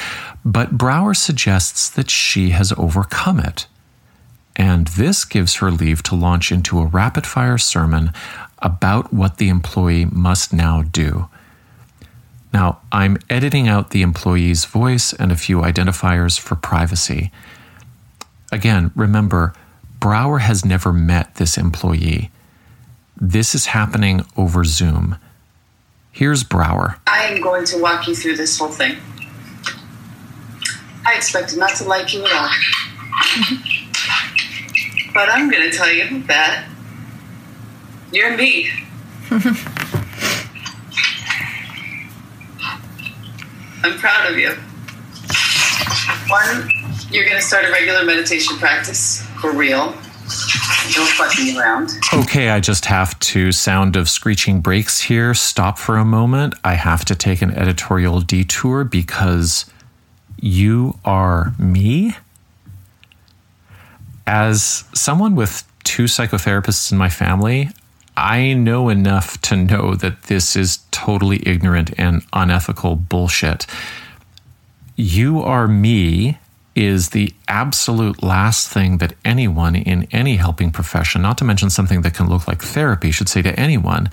[0.44, 3.66] but Brower suggests that she has overcome it.
[4.56, 8.12] And this gives her leave to launch into a rapid fire sermon
[8.58, 11.28] about what the employee must now do.
[12.52, 17.32] Now, I'm editing out the employee's voice and a few identifiers for privacy.
[18.50, 19.54] Again, remember,
[19.98, 22.30] Brower has never met this employee.
[23.18, 25.16] This is happening over Zoom.
[26.14, 26.98] Here's Brower.
[27.06, 28.98] I am going to walk you through this whole thing.
[31.06, 32.44] I expected not to like you at all.
[35.14, 36.68] but I'm going to tell you that
[38.12, 38.68] you're me.
[43.82, 44.50] I'm proud of you.
[46.28, 46.70] One,
[47.10, 49.94] you're going to start a regular meditation practice for real.
[51.56, 51.90] Around.
[52.12, 55.34] Okay, I just have to sound of screeching brakes here.
[55.34, 56.54] Stop for a moment.
[56.62, 59.66] I have to take an editorial detour because
[60.40, 62.14] you are me.
[64.26, 67.70] As someone with two psychotherapists in my family,
[68.16, 73.66] I know enough to know that this is totally ignorant and unethical bullshit.
[74.96, 76.38] You are me
[76.74, 82.02] is the absolute last thing that anyone in any helping profession, not to mention something
[82.02, 84.10] that can look like therapy, should say to anyone.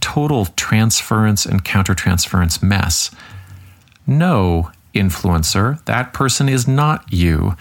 [0.00, 3.10] Total transference and countertransference mess.
[4.06, 7.56] No, influencer, that person is not you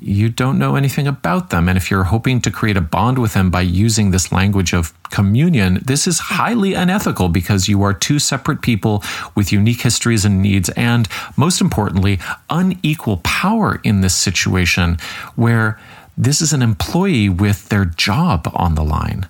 [0.00, 1.68] you don't know anything about them.
[1.68, 4.92] And if you're hoping to create a bond with them by using this language of
[5.10, 9.02] communion, this is highly unethical because you are two separate people
[9.34, 12.18] with unique histories and needs, and most importantly,
[12.50, 14.98] unequal power in this situation
[15.34, 15.80] where
[16.16, 19.28] this is an employee with their job on the line.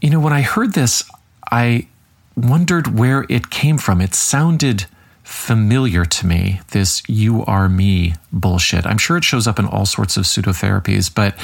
[0.00, 1.04] You know, when I heard this,
[1.50, 1.88] I
[2.36, 4.00] wondered where it came from.
[4.00, 4.86] It sounded
[5.24, 8.86] familiar to me, this you are me bullshit.
[8.86, 11.34] I'm sure it shows up in all sorts of pseudotherapies, but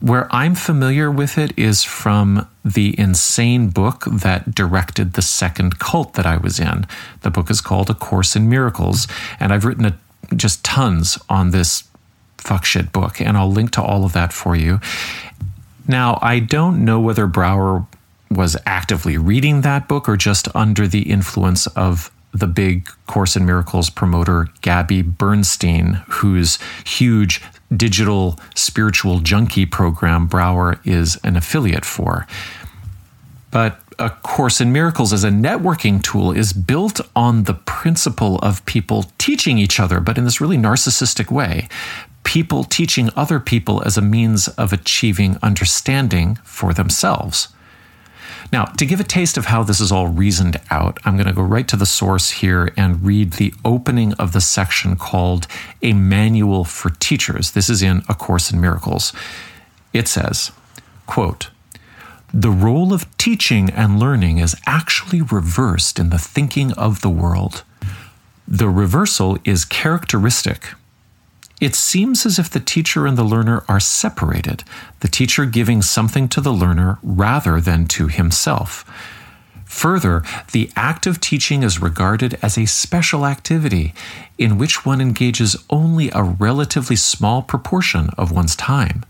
[0.00, 6.14] where I'm familiar with it is from the insane book that directed the second cult
[6.14, 6.86] that I was in.
[7.22, 9.08] The book is called A Course in Miracles,
[9.40, 9.98] and I've written a,
[10.36, 11.84] just tons on this
[12.36, 14.80] fuck shit book, and I'll link to all of that for you.
[15.88, 17.86] Now, I don't know whether Brower
[18.30, 23.46] was actively reading that book or just under the influence of the big Course in
[23.46, 27.42] Miracles promoter, Gabby Bernstein, whose huge
[27.74, 32.26] digital spiritual junkie program Brower is an affiliate for.
[33.50, 38.64] But A Course in Miracles as a networking tool is built on the principle of
[38.66, 41.68] people teaching each other, but in this really narcissistic way.
[42.24, 47.48] People teaching other people as a means of achieving understanding for themselves.
[48.50, 51.34] Now, to give a taste of how this is all reasoned out, I'm going to
[51.34, 55.46] go right to the source here and read the opening of the section called
[55.82, 57.50] A Manual for Teachers.
[57.50, 59.12] This is in A Course in Miracles.
[59.92, 60.50] It says,
[61.06, 61.50] quote,
[62.32, 67.64] the role of teaching and learning is actually reversed in the thinking of the world.
[68.46, 70.74] The reversal is characteristic
[71.60, 74.64] it seems as if the teacher and the learner are separated,
[75.00, 78.84] the teacher giving something to the learner rather than to himself.
[79.64, 80.22] Further,
[80.52, 83.92] the act of teaching is regarded as a special activity
[84.38, 89.04] in which one engages only a relatively small proportion of one's time.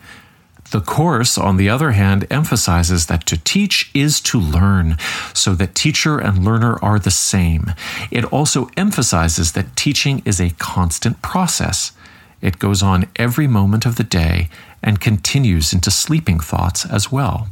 [0.70, 4.98] The Course, on the other hand, emphasizes that to teach is to learn,
[5.32, 7.72] so that teacher and learner are the same.
[8.10, 11.92] It also emphasizes that teaching is a constant process.
[12.40, 14.48] It goes on every moment of the day
[14.82, 17.48] and continues into sleeping thoughts as well.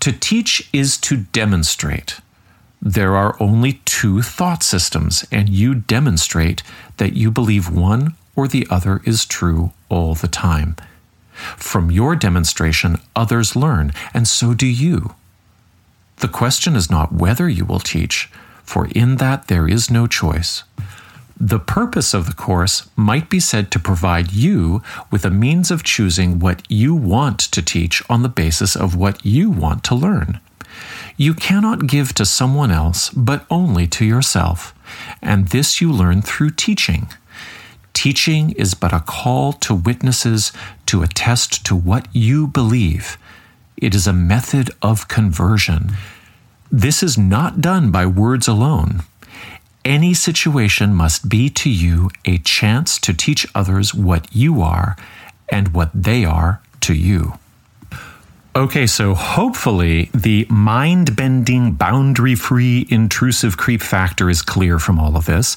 [0.00, 2.20] To teach is to demonstrate.
[2.84, 6.62] there are only two thought systems, and you demonstrate
[6.98, 10.76] that you believe one or the other is true all the time.
[11.56, 15.14] From your demonstration, others learn, and so do you.
[16.18, 18.30] The question is not whether you will teach,
[18.62, 20.62] for in that there is no choice.
[21.38, 25.82] The purpose of the course might be said to provide you with a means of
[25.82, 30.40] choosing what you want to teach on the basis of what you want to learn.
[31.16, 34.74] You cannot give to someone else, but only to yourself,
[35.22, 37.08] and this you learn through teaching.
[37.92, 40.52] Teaching is but a call to witnesses
[40.86, 43.16] to attest to what you believe.
[43.76, 45.92] It is a method of conversion.
[46.70, 49.02] This is not done by words alone.
[49.84, 54.96] Any situation must be to you a chance to teach others what you are
[55.50, 57.38] and what they are to you.
[58.56, 65.16] Okay, so hopefully the mind bending, boundary free, intrusive creep factor is clear from all
[65.16, 65.56] of this.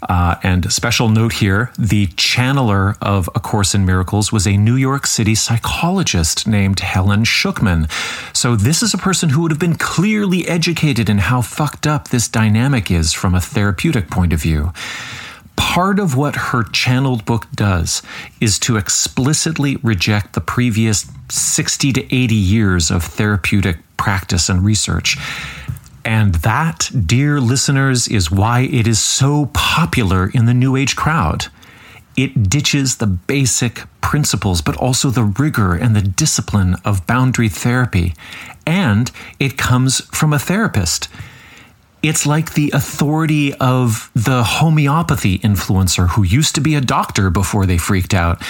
[0.00, 4.76] Uh, and special note here the channeler of A Course in Miracles was a New
[4.76, 7.86] York City psychologist named Helen Schucman.
[8.34, 12.08] So this is a person who would have been clearly educated in how fucked up
[12.08, 14.72] this dynamic is from a therapeutic point of view
[15.58, 18.00] part of what her channeled book does
[18.40, 25.18] is to explicitly reject the previous 60 to 80 years of therapeutic practice and research.
[26.04, 31.46] And that, dear listeners, is why it is so popular in the New Age crowd.
[32.16, 38.14] It ditches the basic principles, but also the rigor and the discipline of boundary therapy.
[38.64, 39.10] And
[39.40, 41.08] it comes from a therapist
[42.02, 47.66] it's like the authority of the homeopathy influencer who used to be a doctor before
[47.66, 48.42] they freaked out.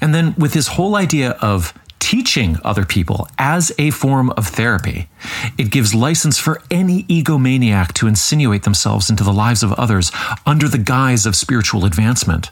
[0.00, 5.08] And then with this whole idea of teaching other people as a form of therapy,
[5.56, 10.10] it gives license for any egomaniac to insinuate themselves into the lives of others
[10.44, 12.50] under the guise of spiritual advancement.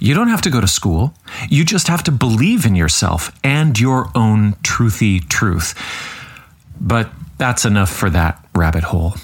[0.00, 1.14] You don't have to go to school.
[1.48, 5.74] You just have to believe in yourself and your own truthy truth.
[6.80, 9.14] But that's enough for that rabbit hole.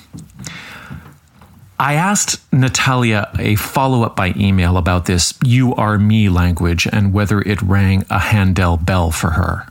[1.80, 7.14] I asked Natalia a follow up by email about this you are me language and
[7.14, 9.66] whether it rang a Handel bell for her.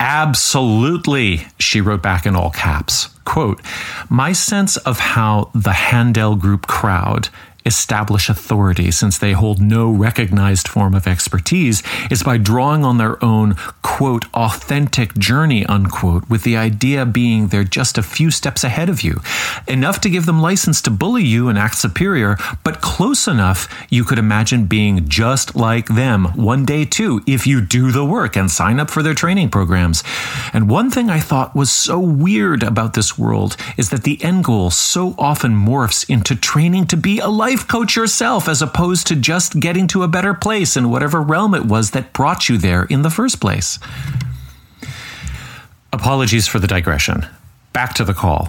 [0.00, 3.08] Absolutely, she wrote back in all caps.
[3.26, 3.60] Quote,
[4.08, 7.28] My sense of how the Handel group crowd
[7.64, 13.22] establish authority since they hold no recognized form of expertise is by drawing on their
[13.24, 18.88] own, quote, authentic journey, unquote, with the idea being they're just a few steps ahead
[18.88, 19.20] of you.
[19.66, 24.04] Enough to give them license to bully you and act superior, but close enough you
[24.04, 28.50] could imagine being just like them one day too if you do the work and
[28.50, 30.04] sign up for their training programs.
[30.52, 34.44] And one thing I thought was so weird about this world is that the end
[34.44, 39.06] goal so often morphs into training to be a life life coach yourself as opposed
[39.06, 42.58] to just getting to a better place in whatever realm it was that brought you
[42.58, 43.78] there in the first place.
[45.92, 47.24] Apologies for the digression.
[47.72, 48.48] Back to the call.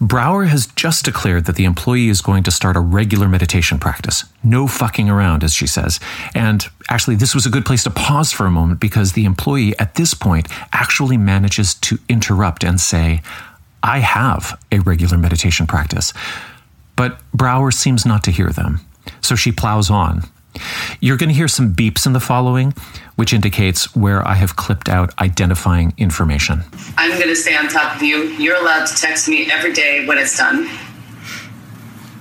[0.00, 4.22] Brower has just declared that the employee is going to start a regular meditation practice.
[4.44, 5.98] No fucking around, as she says.
[6.32, 9.76] And actually, this was a good place to pause for a moment because the employee
[9.80, 13.22] at this point actually manages to interrupt and say,
[13.82, 16.12] I have a regular meditation practice.
[16.96, 18.80] But Brower seems not to hear them,
[19.20, 20.22] so she plows on.
[21.00, 22.72] You're going to hear some beeps in the following,
[23.16, 26.62] which indicates where I have clipped out identifying information.
[26.96, 28.24] I'm going to stay on top of you.
[28.24, 30.68] You're allowed to text me every day when it's done.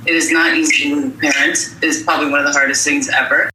[0.06, 1.58] It is not easy being a parent.
[1.82, 3.50] It is probably one of the hardest things ever.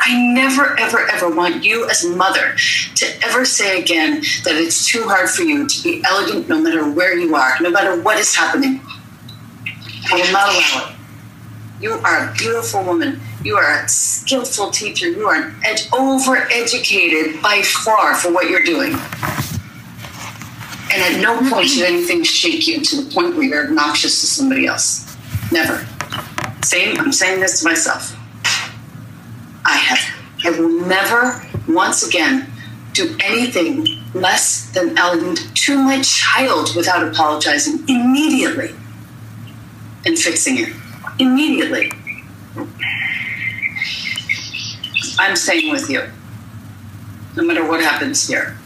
[0.00, 2.56] I never, ever, ever want you as a mother
[2.96, 6.88] to ever say again that it's too hard for you to be elegant no matter
[6.90, 8.80] where you are, no matter what is happening.
[10.10, 10.94] I will not allow it.
[11.80, 13.20] You are a beautiful woman.
[13.44, 15.08] You are a skillful teacher.
[15.08, 18.94] You are ed- overeducated by far for what you're doing.
[20.92, 24.26] And at no point should anything shake you to the point where you're obnoxious to
[24.26, 25.16] somebody else.
[25.52, 25.86] Never.
[26.64, 28.16] Same, I'm saying this to myself.
[29.64, 29.98] I have
[30.44, 32.50] I will never once again
[32.92, 38.74] do anything less than elegant to my child without apologizing immediately
[40.08, 40.72] and fixing it
[41.18, 41.92] immediately.
[45.18, 46.08] I'm staying with you,
[47.36, 48.56] no matter what happens here.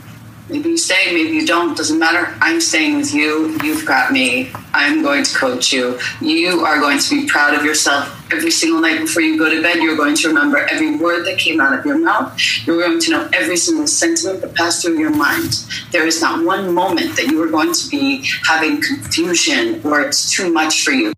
[0.49, 2.37] Maybe you stay, maybe you don't, doesn't matter.
[2.41, 3.59] I'm staying with you.
[3.63, 4.51] You've got me.
[4.75, 5.99] I'm going to coach you.
[6.21, 9.61] You are going to be proud of yourself every single night before you go to
[9.61, 12.39] bed, you're going to remember every word that came out of your mouth.
[12.67, 15.65] You're going to know every single sentiment that passed through your mind.
[15.91, 20.35] There is not one moment that you are going to be having confusion or it's
[20.35, 21.13] too much for you.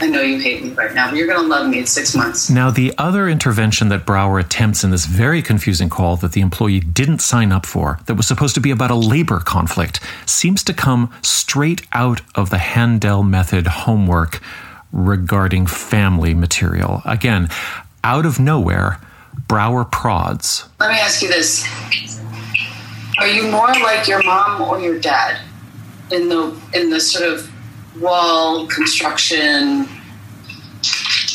[0.00, 2.14] I know you hate me right now, but you're going to love me in six
[2.14, 2.48] months.
[2.48, 6.78] Now, the other intervention that Brower attempts in this very confusing call that the employee
[6.78, 10.72] didn't sign up for, that was supposed to be about a labor conflict, seems to
[10.72, 14.40] come straight out of the Handel method homework
[14.92, 17.02] regarding family material.
[17.04, 17.48] Again,
[18.04, 19.00] out of nowhere,
[19.48, 20.68] Brower prods.
[20.78, 21.66] Let me ask you this
[23.18, 25.40] Are you more like your mom or your dad
[26.12, 27.50] in the, in the sort of
[27.96, 29.88] wall construction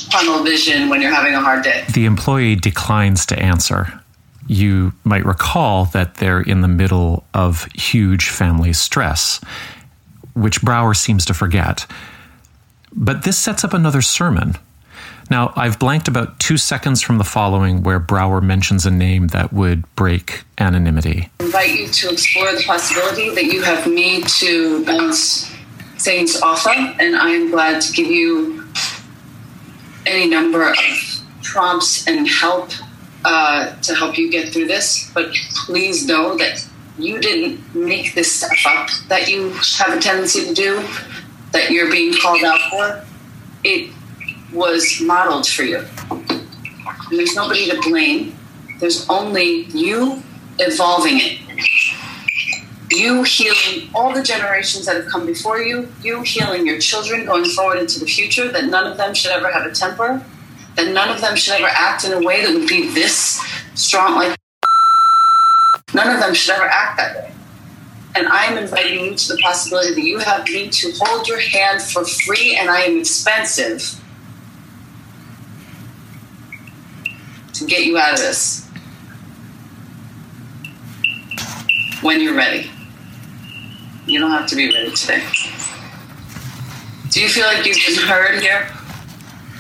[0.09, 1.85] tunnel vision when you're having a hard day?
[1.93, 3.99] The employee declines to answer.
[4.47, 9.39] You might recall that they're in the middle of huge family stress,
[10.33, 11.85] which Brower seems to forget.
[12.91, 14.55] But this sets up another sermon.
[15.29, 19.53] Now, I've blanked about two seconds from the following where Brower mentions a name that
[19.53, 21.29] would break anonymity.
[21.39, 25.52] I invite you to explore the possibility that you have me to bounce
[26.03, 28.65] things off of, and I am glad to give you
[30.05, 30.75] any number of
[31.43, 32.71] prompts and help
[33.25, 35.09] uh, to help you get through this.
[35.13, 35.33] But
[35.65, 36.67] please know that
[36.97, 40.85] you didn't make this stuff up that you have a tendency to do,
[41.51, 43.05] that you're being called out for.
[43.63, 43.91] It
[44.51, 45.83] was modeled for you.
[46.09, 48.37] And there's nobody to blame.
[48.79, 50.21] There's only you
[50.59, 51.39] evolving it
[52.95, 57.45] you healing all the generations that have come before you, you healing your children going
[57.45, 60.23] forward into the future, that none of them should ever have a temper,
[60.75, 63.41] that none of them should ever act in a way that would be this
[63.75, 64.15] strong.
[64.15, 64.37] Like,
[65.93, 67.33] none of them should ever act that way.
[68.15, 71.39] And I am inviting you to the possibility that you have me to hold your
[71.39, 73.99] hand for free, and I am expensive
[77.53, 78.67] to get you out of this
[82.01, 82.69] when you're ready.
[84.05, 85.23] You don't have to be ready today.
[87.09, 88.69] Do you feel like you've been heard here?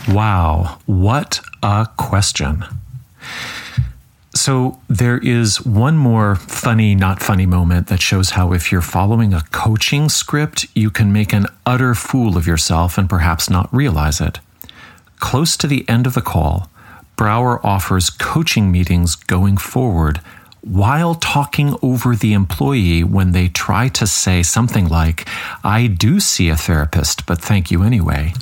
[0.09, 2.65] Wow, what a question.
[4.35, 9.33] So, there is one more funny, not funny moment that shows how if you're following
[9.33, 14.19] a coaching script, you can make an utter fool of yourself and perhaps not realize
[14.19, 14.39] it.
[15.19, 16.69] Close to the end of the call,
[17.15, 20.19] Brower offers coaching meetings going forward
[20.63, 25.27] while talking over the employee when they try to say something like,
[25.63, 28.33] I do see a therapist, but thank you anyway.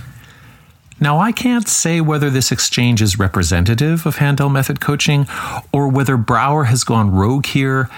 [0.99, 5.25] Now, I can't say whether this exchange is representative of Handel method coaching
[5.73, 7.89] or whether Brower has gone rogue here,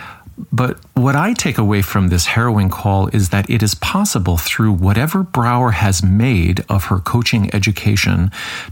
[0.54, 4.72] but what I take away from this harrowing call is that it is possible through
[4.72, 8.32] whatever Brower has made of her coaching education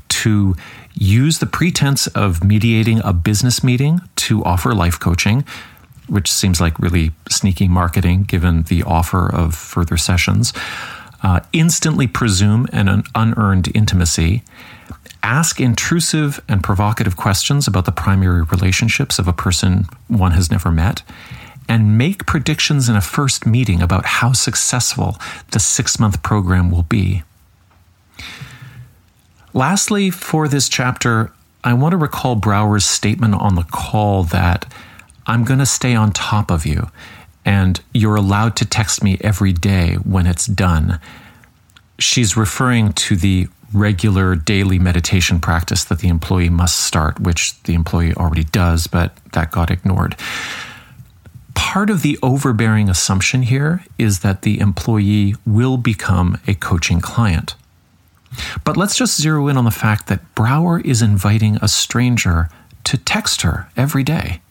[0.10, 0.56] to
[0.94, 5.46] use the pretense of mediating a business meeting to offer life coaching,
[6.08, 10.54] which seems like really sneaky marketing given the offer of further sessions,
[11.24, 14.44] uh, instantly presume an unearned intimacy,
[15.24, 20.72] ask intrusive and provocative questions about the primary relationships of a person one has never
[20.72, 21.04] met,
[21.70, 25.18] and make predictions in a first meeting about how successful
[25.52, 27.24] the six month program will be.
[29.54, 31.32] Lastly, for this chapter,
[31.64, 34.72] I want to recall Brower's statement on the call that
[35.28, 36.90] I'm going to stay on top of you
[37.46, 41.00] and you're allowed to text me every day when it's done.
[42.00, 47.74] She's referring to the regular daily meditation practice that the employee must start, which the
[47.74, 50.16] employee already does, but that got ignored.
[51.54, 57.56] Part of the overbearing assumption here is that the employee will become a coaching client.
[58.64, 62.50] But let's just zero in on the fact that Brower is inviting a stranger
[62.86, 64.42] to text her every day.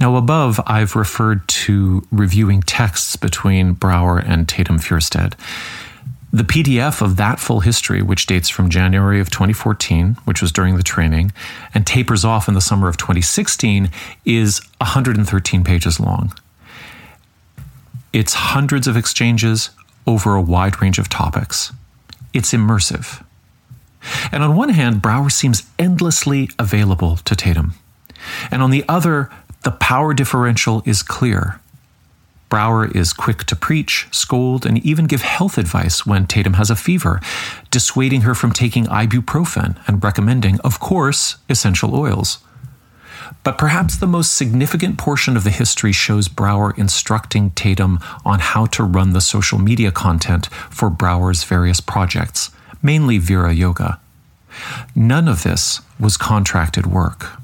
[0.00, 5.34] Now, above, I've referred to reviewing texts between Brower and Tatum Fjerstad.
[6.32, 10.76] The PDF of that full history, which dates from January of 2014, which was during
[10.76, 11.32] the training,
[11.74, 13.90] and tapers off in the summer of 2016,
[14.24, 16.32] is 113 pages long.
[18.12, 19.70] It's hundreds of exchanges
[20.06, 21.72] over a wide range of topics
[22.32, 23.24] it's immersive.
[24.32, 27.74] And on one hand, Brower seems endlessly available to Tatum.
[28.50, 29.30] And on the other,
[29.62, 31.60] the power differential is clear.
[32.48, 36.76] Brower is quick to preach, scold, and even give health advice when Tatum has a
[36.76, 37.20] fever,
[37.70, 42.38] dissuading her from taking ibuprofen and recommending, of course, essential oils.
[43.42, 48.66] But perhaps the most significant portion of the history shows Brower instructing Tatum on how
[48.66, 52.50] to run the social media content for Brower's various projects,
[52.82, 53.98] mainly Vira Yoga.
[54.94, 57.40] None of this was contracted work.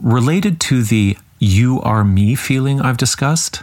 [0.00, 3.62] Related to the you are me feeling I've discussed,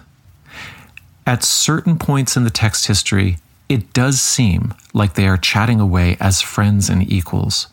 [1.28, 3.38] at certain points in the text history,
[3.68, 7.68] it does seem like they are chatting away as friends and equals.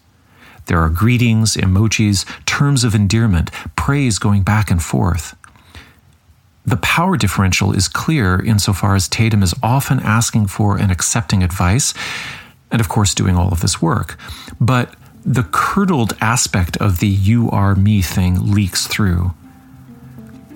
[0.66, 5.36] There are greetings, emojis, terms of endearment, praise going back and forth.
[6.64, 11.92] The power differential is clear insofar as Tatum is often asking for and accepting advice,
[12.70, 14.16] and of course, doing all of this work.
[14.60, 14.94] But
[15.24, 19.34] the curdled aspect of the you are me thing leaks through.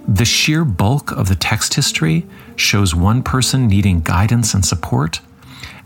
[0.07, 5.21] The sheer bulk of the text history shows one person needing guidance and support,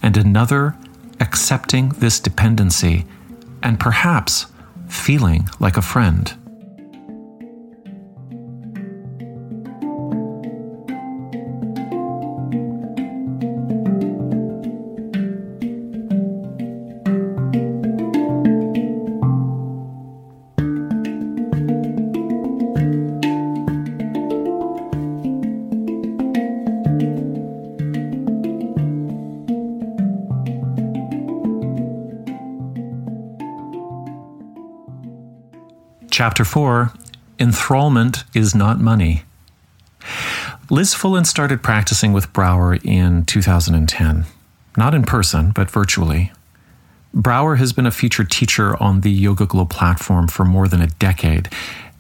[0.02, 0.76] and another
[1.18, 3.06] accepting this dependency
[3.62, 4.46] and perhaps
[4.88, 6.39] feeling like a friend.
[36.20, 36.92] Chapter 4
[37.38, 39.22] Enthrallment is Not Money.
[40.68, 44.26] Liz Fullen started practicing with Brower in 2010,
[44.76, 46.30] not in person, but virtually.
[47.14, 51.48] Brower has been a featured teacher on the YogaGlo platform for more than a decade.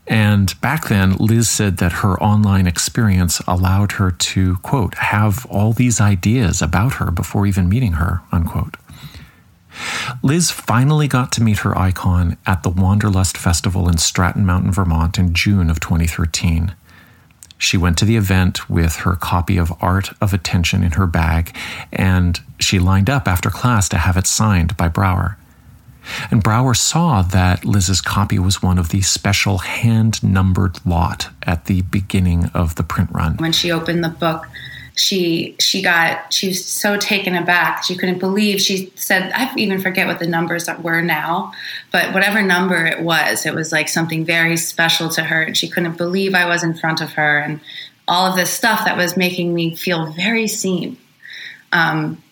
[0.06, 5.72] And back then, Liz said that her online experience allowed her to, quote, have all
[5.72, 8.76] these ideas about her before even meeting her, unquote.
[10.22, 15.18] Liz finally got to meet her icon at the Wanderlust Festival in Stratton Mountain, Vermont
[15.18, 16.74] in June of 2013.
[17.58, 21.54] She went to the event with her copy of Art of Attention in her bag,
[21.92, 25.36] and she lined up after class to have it signed by Brower.
[26.30, 31.66] And Brower saw that Liz's copy was one of the special hand numbered lot at
[31.66, 33.36] the beginning of the print run.
[33.36, 34.46] When she opened the book,
[35.00, 37.84] she she got she was so taken aback.
[37.84, 38.60] She couldn't believe.
[38.60, 41.52] She said i even forget what the numbers were now
[41.90, 45.68] but whatever number it was it was like something very special to her and she
[45.68, 47.60] couldn't believe i was in front of her and
[48.06, 50.96] all of this stuff that was making me feel very seen.
[51.72, 52.22] Um,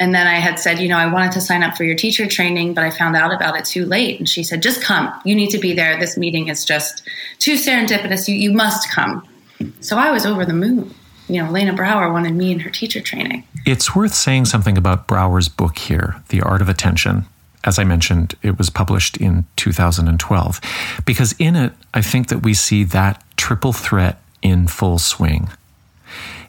[0.00, 2.26] and then i had said you know i wanted to sign up for your teacher
[2.26, 4.18] training but i found out about it too late.
[4.18, 5.12] And she said just come.
[5.24, 5.98] You need to be there.
[5.98, 7.08] This meeting is just
[7.38, 8.28] too serendipitous.
[8.28, 9.26] You, you must come.
[9.80, 10.94] So i was over the moon
[11.32, 13.44] you know, Elena Brower wanted me in her teacher training.
[13.64, 17.24] It's worth saying something about Brower's book here, The Art of Attention.
[17.64, 20.60] As I mentioned, it was published in 2012,
[21.06, 25.48] because in it, I think that we see that triple threat in full swing.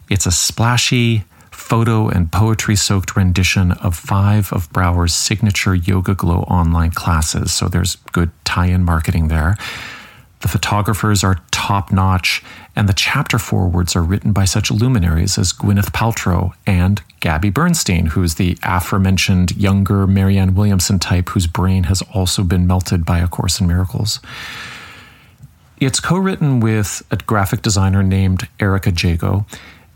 [0.09, 6.91] It's a splashy, photo and poetry soaked rendition of five of Brower's signature YogaGlo online
[6.91, 9.55] classes, so there's good tie in marketing there.
[10.43, 12.43] The photographers are top notch,
[12.75, 18.07] and the chapter forewords are written by such luminaries as Gwyneth Paltrow and Gabby Bernstein,
[18.07, 23.27] who's the aforementioned younger Marianne Williamson type whose brain has also been melted by A
[23.29, 24.19] Course in Miracles.
[25.79, 29.45] It's co written with a graphic designer named Erica Jago.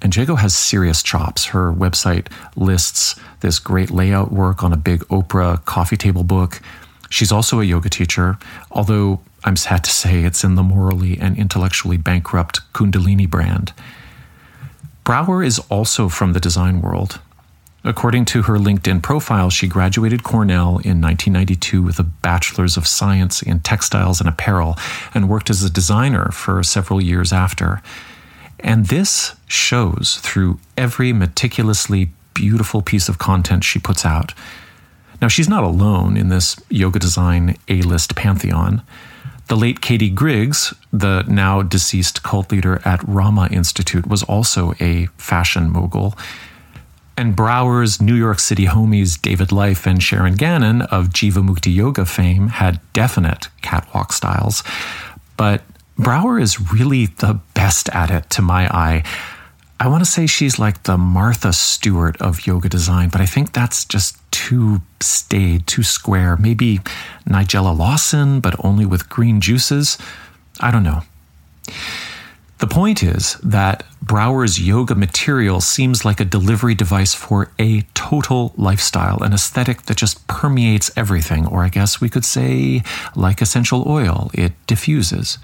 [0.01, 1.47] And Jago has serious chops.
[1.47, 6.61] Her website lists this great layout work on a big Oprah coffee table book.
[7.09, 8.37] She's also a yoga teacher,
[8.71, 13.73] although I'm sad to say it's in the morally and intellectually bankrupt Kundalini brand.
[15.03, 17.19] Brower is also from the design world.
[17.83, 23.41] According to her LinkedIn profile, she graduated Cornell in 1992 with a Bachelor's of Science
[23.41, 24.75] in Textiles and Apparel
[25.13, 27.81] and worked as a designer for several years after.
[28.59, 34.33] And this shows through every meticulously beautiful piece of content she puts out.
[35.21, 38.81] Now, she's not alone in this yoga design A list pantheon.
[39.47, 45.05] The late Katie Griggs, the now deceased cult leader at Rama Institute, was also a
[45.17, 46.17] fashion mogul.
[47.15, 52.49] And Brower's New York City homies David Life and Sharon Gannon of Jivamukti Yoga fame
[52.49, 54.63] had definite catwalk styles.
[55.37, 55.63] But
[55.97, 59.03] Brower is really the best at it to my eye.
[59.79, 63.53] I want to say she's like the Martha Stewart of yoga design, but I think
[63.53, 66.35] that's just too staid, too square.
[66.35, 66.79] Maybe
[67.27, 69.97] Nigella Lawson, but only with green juices.
[70.59, 71.03] I don't know.
[72.59, 78.53] The point is that Brower's yoga material seems like a delivery device for a total
[78.57, 82.81] lifestyle, an aesthetic that just permeates everything, or I guess we could say,
[83.15, 85.37] like essential oil, it diffuses.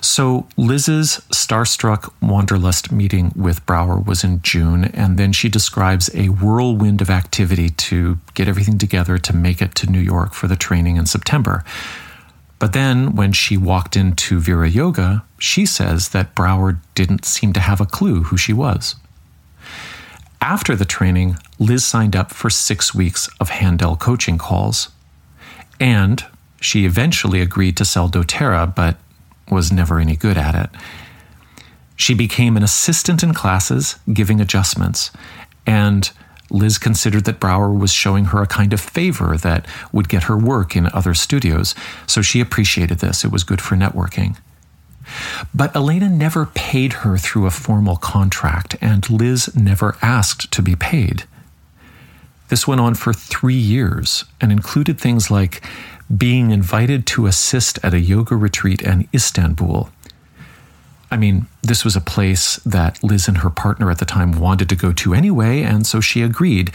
[0.00, 6.28] So Liz's starstruck wanderlust meeting with Brower was in June, and then she describes a
[6.28, 10.56] whirlwind of activity to get everything together to make it to New York for the
[10.56, 11.64] training in September.
[12.58, 17.60] But then when she walked into Vira Yoga, she says that Brower didn't seem to
[17.60, 18.96] have a clue who she was.
[20.40, 24.90] After the training, Liz signed up for six weeks of Handel coaching calls.
[25.80, 26.24] And
[26.60, 28.96] she eventually agreed to sell doTERRA, but
[29.50, 30.70] was never any good at it.
[31.96, 35.10] She became an assistant in classes, giving adjustments,
[35.66, 36.10] and
[36.50, 40.36] Liz considered that Brower was showing her a kind of favor that would get her
[40.36, 41.74] work in other studios,
[42.06, 43.24] so she appreciated this.
[43.24, 44.36] It was good for networking.
[45.54, 50.76] But Elena never paid her through a formal contract, and Liz never asked to be
[50.76, 51.24] paid.
[52.48, 55.62] This went on for three years and included things like
[56.16, 59.88] being invited to assist at a yoga retreat in Istanbul.
[61.10, 64.68] I mean, this was a place that Liz and her partner at the time wanted
[64.70, 66.72] to go to anyway, and so she agreed.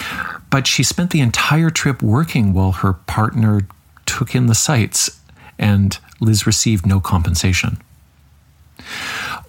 [0.50, 3.68] But she spent the entire trip working while her partner
[4.06, 5.20] took in the sights,
[5.58, 7.80] and Liz received no compensation.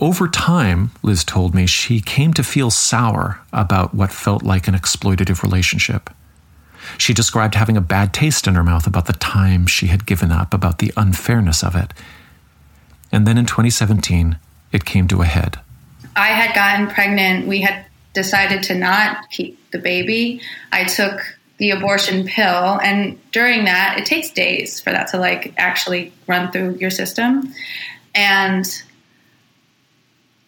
[0.00, 4.74] Over time, Liz told me, she came to feel sour about what felt like an
[4.74, 6.10] exploitative relationship.
[6.98, 10.30] She described having a bad taste in her mouth about the time she had given
[10.30, 11.92] up, about the unfairness of it.
[13.12, 14.38] And then in 2017,
[14.72, 15.58] it came to a head.
[16.16, 17.46] I had gotten pregnant.
[17.46, 20.40] We had decided to not keep the baby.
[20.72, 25.52] I took the abortion pill, and during that, it takes days for that to like
[25.58, 27.54] actually run through your system.
[28.14, 28.64] And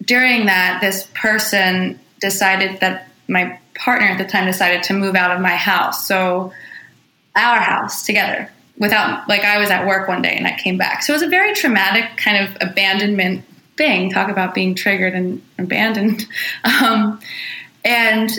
[0.05, 5.31] during that, this person decided that my partner at the time decided to move out
[5.31, 6.07] of my house.
[6.07, 6.53] So,
[7.35, 11.03] our house together without, like, I was at work one day and I came back.
[11.03, 13.45] So, it was a very traumatic kind of abandonment
[13.77, 14.11] thing.
[14.11, 16.27] Talk about being triggered and abandoned.
[16.65, 17.21] Um,
[17.85, 18.31] and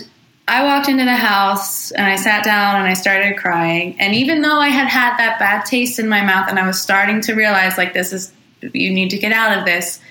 [0.48, 4.00] I walked into the house and I sat down and I started crying.
[4.00, 6.82] And even though I had had that bad taste in my mouth and I was
[6.82, 8.32] starting to realize, like, this is,
[8.62, 10.02] you need to get out of this,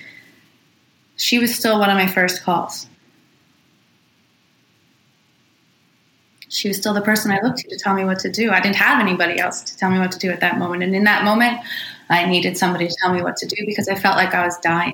[1.15, 2.87] she was still one of my first calls.
[6.53, 8.51] She was still the person I looked to to tell me what to do.
[8.51, 10.83] I didn't have anybody else to tell me what to do at that moment.
[10.83, 11.59] And in that moment,
[12.09, 14.57] I needed somebody to tell me what to do because I felt like I was
[14.59, 14.93] dying.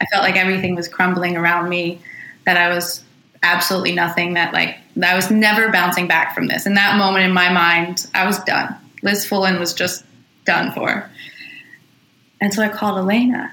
[0.00, 2.00] I felt like everything was crumbling around me,
[2.46, 3.04] that I was
[3.42, 6.64] absolutely nothing, that like I was never bouncing back from this.
[6.66, 8.74] In that moment in my mind, I was done.
[9.02, 10.04] Liz Fullen was just
[10.44, 11.10] done for.
[12.40, 13.52] And so I called Elena.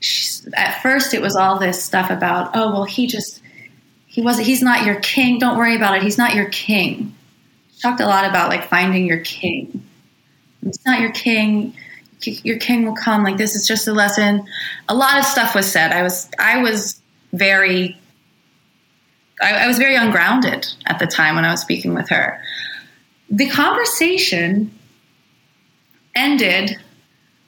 [0.00, 3.40] She's, at first, it was all this stuff about, oh, well, he just
[4.16, 5.38] he wasn't he's not your king.
[5.38, 6.02] Don't worry about it.
[6.02, 7.14] He's not your king.
[7.82, 9.86] Talked a lot about like finding your king.
[10.62, 11.74] It's not your king.
[12.22, 13.22] Your king will come.
[13.22, 14.46] Like this is just a lesson.
[14.88, 15.92] A lot of stuff was said.
[15.92, 16.98] I was i was
[17.34, 18.00] very
[19.42, 22.40] I, I was very ungrounded at the time when i was speaking with her.
[23.28, 24.70] The conversation
[26.14, 26.78] ended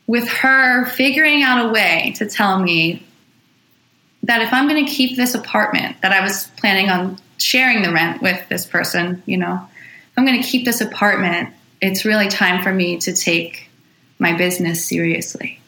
[0.06, 3.07] with her figuring out a way to tell me
[4.28, 7.90] that if I'm going to keep this apartment that I was planning on sharing the
[7.90, 9.66] rent with this person, you know,
[10.12, 13.68] if I'm going to keep this apartment, it's really time for me to take
[14.18, 15.60] my business seriously.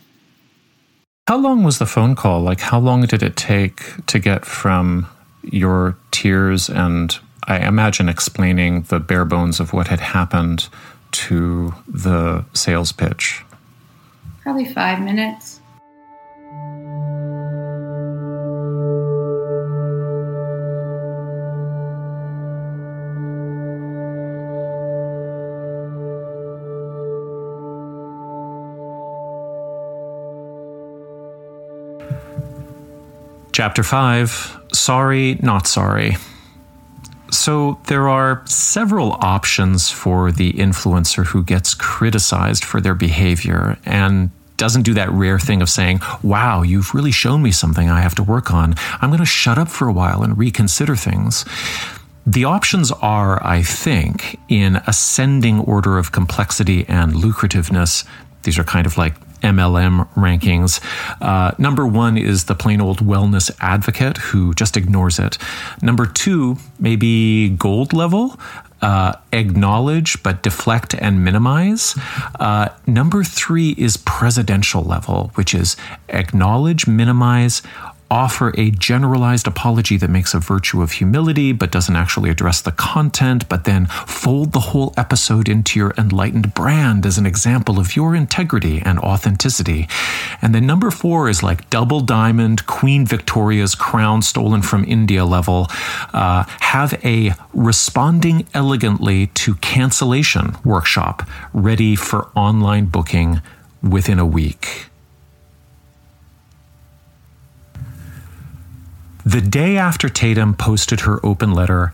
[1.27, 2.41] How long was the phone call?
[2.41, 5.07] Like, how long did it take to get from
[5.43, 10.69] your tears and I imagine explaining the bare bones of what had happened
[11.13, 13.43] to the sales pitch?
[14.43, 15.60] Probably five minutes.
[33.53, 36.17] Chapter 5 Sorry, Not Sorry.
[37.33, 44.31] So, there are several options for the influencer who gets criticized for their behavior and
[44.57, 48.15] doesn't do that rare thing of saying, Wow, you've really shown me something I have
[48.17, 48.75] to work on.
[49.01, 51.45] I'm going to shut up for a while and reconsider things.
[52.27, 58.05] The options are, I think, in ascending order of complexity and lucrativeness.
[58.43, 60.81] These are kind of like MLM rankings.
[61.21, 65.39] Uh, number one is the plain old wellness advocate who just ignores it.
[65.83, 68.39] Number two, maybe gold level.
[68.83, 71.99] Uh, acknowledge but deflect and minimize.
[72.39, 75.77] Uh, number three is presidential level, which is
[76.09, 77.61] acknowledge, minimize,
[78.11, 82.73] offer a generalized apology that makes a virtue of humility but doesn't actually address the
[82.73, 87.95] content, but then fold the whole episode into your enlightened brand as an example of
[87.95, 89.89] your integrity and authenticity.
[90.43, 95.69] And then number four is like double diamond, Queen Victoria's crown stolen from India level.
[96.13, 103.41] Uh, have a responding elegantly to cancellation workshop ready for online booking
[103.83, 104.90] within a week.
[109.31, 111.93] The day after Tatum posted her open letter,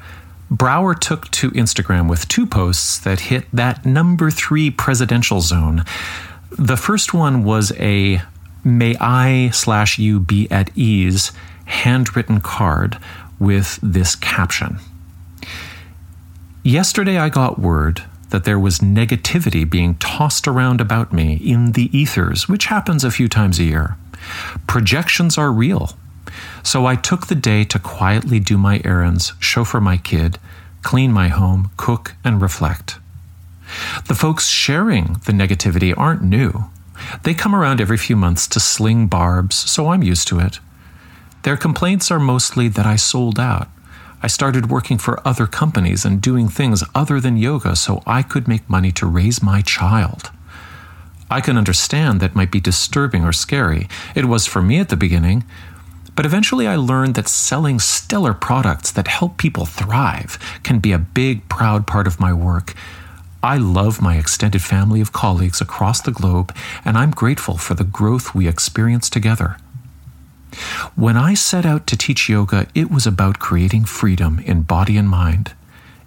[0.50, 5.84] Brower took to Instagram with two posts that hit that number three presidential zone.
[6.50, 8.22] The first one was a
[8.64, 11.30] may I slash you be at ease
[11.66, 12.96] handwritten card
[13.38, 14.78] with this caption.
[16.62, 21.94] Yesterday I got word that there was negativity being tossed around about me in the
[21.94, 23.98] ethers, which happens a few times a year.
[24.66, 25.98] Projections are real.
[26.62, 30.38] So I took the day to quietly do my errands, chauffeur my kid,
[30.82, 32.98] clean my home, cook, and reflect.
[34.08, 36.66] The folks sharing the negativity aren't new.
[37.24, 40.60] They come around every few months to sling barbs, so I'm used to it.
[41.42, 43.68] Their complaints are mostly that I sold out.
[44.22, 48.48] I started working for other companies and doing things other than yoga so I could
[48.48, 50.30] make money to raise my child.
[51.30, 53.88] I can understand that might be disturbing or scary.
[54.14, 55.44] It was for me at the beginning,
[56.16, 60.98] but eventually I learned that selling stellar products that help people thrive can be a
[60.98, 62.74] big, proud part of my work.
[63.42, 67.84] I love my extended family of colleagues across the globe, and I'm grateful for the
[67.84, 69.58] growth we experience together.
[70.94, 75.08] When I set out to teach yoga, it was about creating freedom in body and
[75.08, 75.52] mind.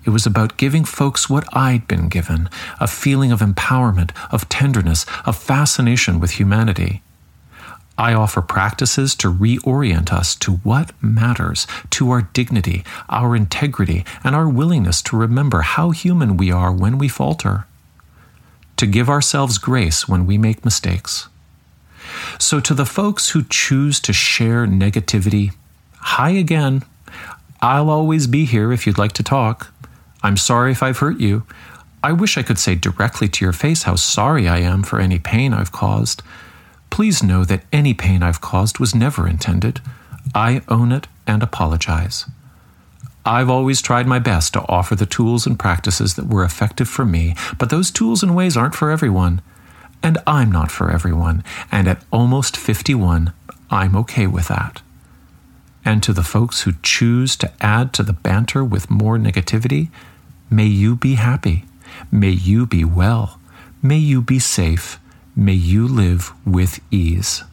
[0.06, 2.50] It was about giving folks what I'd been given
[2.80, 7.04] a feeling of empowerment, of tenderness, of fascination with humanity.
[8.00, 14.34] I offer practices to reorient us to what matters, to our dignity, our integrity, and
[14.38, 17.66] our willingness to remember how human we are when we falter,
[18.78, 21.28] to give ourselves grace when we make mistakes.
[22.40, 25.52] So, to the folks who choose to share negativity,
[25.96, 26.84] hi again.
[27.62, 29.74] I'll always be here if you'd like to talk.
[30.24, 31.46] I'm sorry if I've hurt you.
[32.02, 35.20] I wish I could say directly to your face how sorry I am for any
[35.20, 36.24] pain I've caused.
[36.90, 39.82] Please know that any pain I've caused was never intended.
[40.36, 42.26] I own it and apologize.
[43.26, 47.06] I've always tried my best to offer the tools and practices that were effective for
[47.06, 49.42] me, but those tools and ways aren't for everyone.
[50.02, 51.44] And I'm not for everyone.
[51.72, 53.34] And at almost 51,
[53.70, 54.82] I'm okay with that.
[55.84, 59.90] And to the folks who choose to add to the banter with more negativity,
[60.50, 61.66] may you be happy.
[62.12, 63.40] May you be well.
[63.82, 65.00] May you be safe.
[65.40, 67.46] May you live with ease.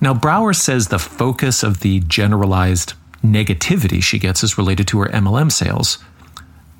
[0.00, 5.08] Now, Brower says the focus of the generalized negativity she gets is related to her
[5.10, 5.98] MLM sales.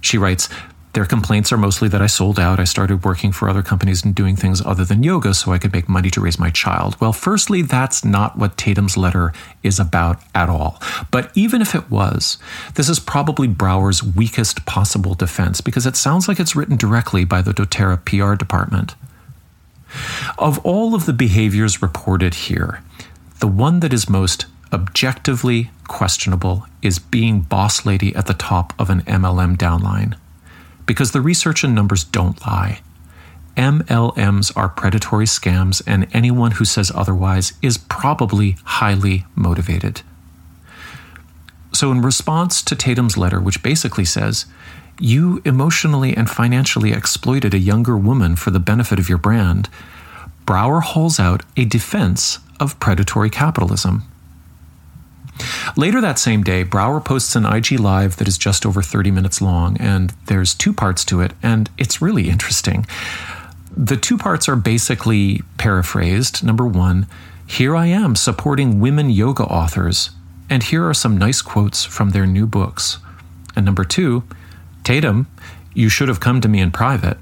[0.01, 0.49] She writes,
[0.95, 2.61] their complaints are mostly that I sold out.
[2.61, 5.73] I started working for other companies and doing things other than yoga so I could
[5.73, 6.97] make money to raise my child.
[7.01, 9.33] Well, firstly, that's not what Tatum's letter
[9.65, 10.81] is about at all.
[11.11, 12.39] But even if it was,
[12.77, 17.43] this is probably Brower's weakest possible defense because it sounds like it's written directly by
[17.43, 18.95] the doTERRA PR department.
[20.39, 22.83] Of all of the behaviors reported here,
[23.41, 28.91] the one that is most objectively questionable is being boss lady at the top of
[28.91, 30.15] an MLM downline
[30.87, 32.81] because the research and numbers don't lie.
[33.57, 40.03] MLMs are predatory scams, and anyone who says otherwise is probably highly motivated.
[41.73, 44.47] So, in response to Tatum's letter, which basically says,
[45.01, 49.69] You emotionally and financially exploited a younger woman for the benefit of your brand,
[50.47, 54.03] Brower hauls out a defense of predatory capitalism.
[55.77, 59.43] Later that same day, Brower posts an IG Live that is just over 30 minutes
[59.43, 62.87] long, and there's two parts to it, and it's really interesting.
[63.77, 66.45] The two parts are basically paraphrased.
[66.45, 67.07] Number one,
[67.47, 70.11] here I am supporting women yoga authors,
[70.49, 72.99] and here are some nice quotes from their new books.
[73.57, 74.23] And number two,
[74.85, 75.27] Tatum,
[75.75, 77.19] you should have come to me in private.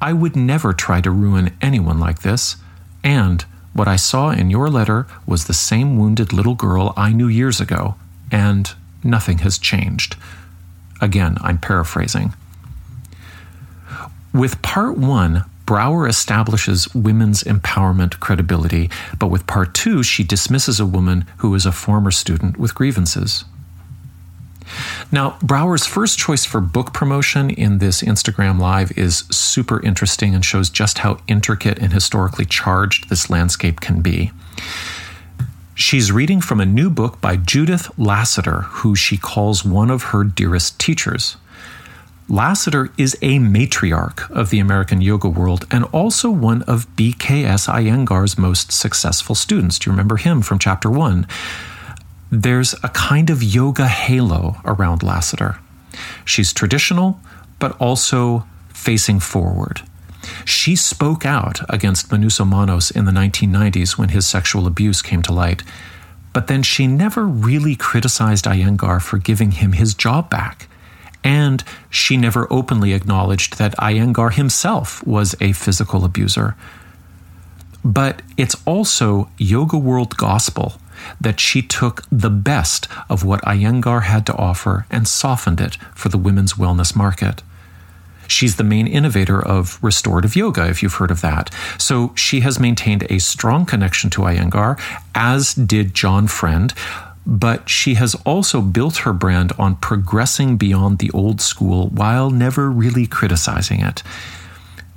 [0.00, 2.56] I would never try to ruin anyone like this.
[3.04, 7.28] And what I saw in your letter was the same wounded little girl I knew
[7.28, 7.96] years ago,
[8.30, 8.72] and
[9.02, 10.16] nothing has changed.
[11.00, 12.34] Again, I'm paraphrasing.
[14.32, 20.86] With part one, Brower establishes women's empowerment credibility, but with part two, she dismisses a
[20.86, 23.44] woman who is a former student with grievances.
[25.10, 30.44] Now, Brower's first choice for book promotion in this Instagram Live is super interesting and
[30.44, 34.30] shows just how intricate and historically charged this landscape can be.
[35.74, 40.22] She's reading from a new book by Judith Lasater, who she calls one of her
[40.22, 41.36] dearest teachers.
[42.28, 48.38] Lasater is a matriarch of the American yoga world and also one of BKS Iyengar's
[48.38, 49.78] most successful students.
[49.78, 51.26] Do you remember him from chapter one?
[52.34, 55.58] There's a kind of yoga halo around Lasater.
[56.24, 57.20] She's traditional,
[57.58, 59.82] but also facing forward.
[60.46, 65.32] She spoke out against Manouso Manos in the 1990s when his sexual abuse came to
[65.32, 65.62] light,
[66.32, 70.68] but then she never really criticized Iyengar for giving him his job back.
[71.22, 76.56] And she never openly acknowledged that Iyengar himself was a physical abuser.
[77.84, 80.78] But it's also yoga world gospel
[81.20, 86.08] that she took the best of what Iyengar had to offer and softened it for
[86.08, 87.42] the women's wellness market.
[88.28, 91.52] She's the main innovator of restorative yoga, if you've heard of that.
[91.78, 94.80] So she has maintained a strong connection to Iyengar,
[95.14, 96.72] as did John Friend.
[97.26, 102.70] But she has also built her brand on progressing beyond the old school while never
[102.70, 104.02] really criticizing it.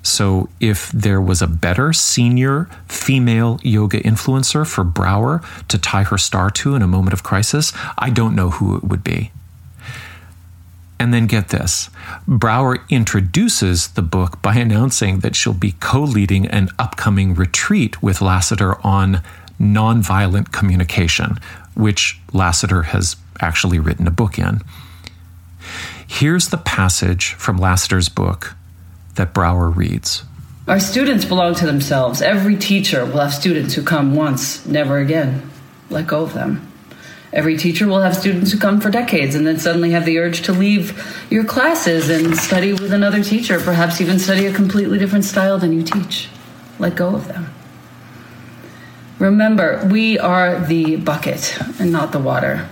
[0.05, 6.19] So, if there was a better senior female yoga influencer for Brower to tie her
[6.19, 9.31] star to in a moment of crisis, I don't know who it would be.
[10.99, 11.89] And then get this
[12.27, 18.21] Brower introduces the book by announcing that she'll be co leading an upcoming retreat with
[18.21, 19.23] Lasater on
[19.59, 21.39] nonviolent communication,
[21.73, 24.61] which Lasater has actually written a book in.
[26.05, 28.54] Here's the passage from Lasater's book
[29.15, 30.23] that Brower reads.
[30.67, 32.21] Our students belong to themselves.
[32.21, 35.49] Every teacher will have students who come once, never again.
[35.89, 36.71] Let go of them.
[37.31, 40.43] Every teacher will have students who come for decades and then suddenly have the urge
[40.43, 45.25] to leave your classes and study with another teacher, perhaps even study a completely different
[45.25, 46.29] style than you teach.
[46.79, 47.53] Let go of them.
[49.19, 52.69] Remember, we are the bucket and not the water.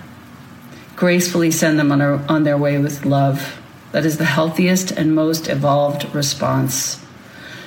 [0.96, 3.60] Gracefully send them on, our, on their way with love.
[3.94, 7.00] That is the healthiest and most evolved response.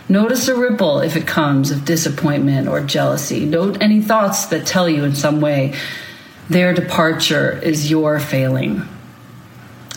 [0.10, 3.46] Notice a ripple if it comes of disappointment or jealousy.
[3.46, 5.74] Note any thoughts that tell you in some way
[6.50, 8.82] their departure is your failing.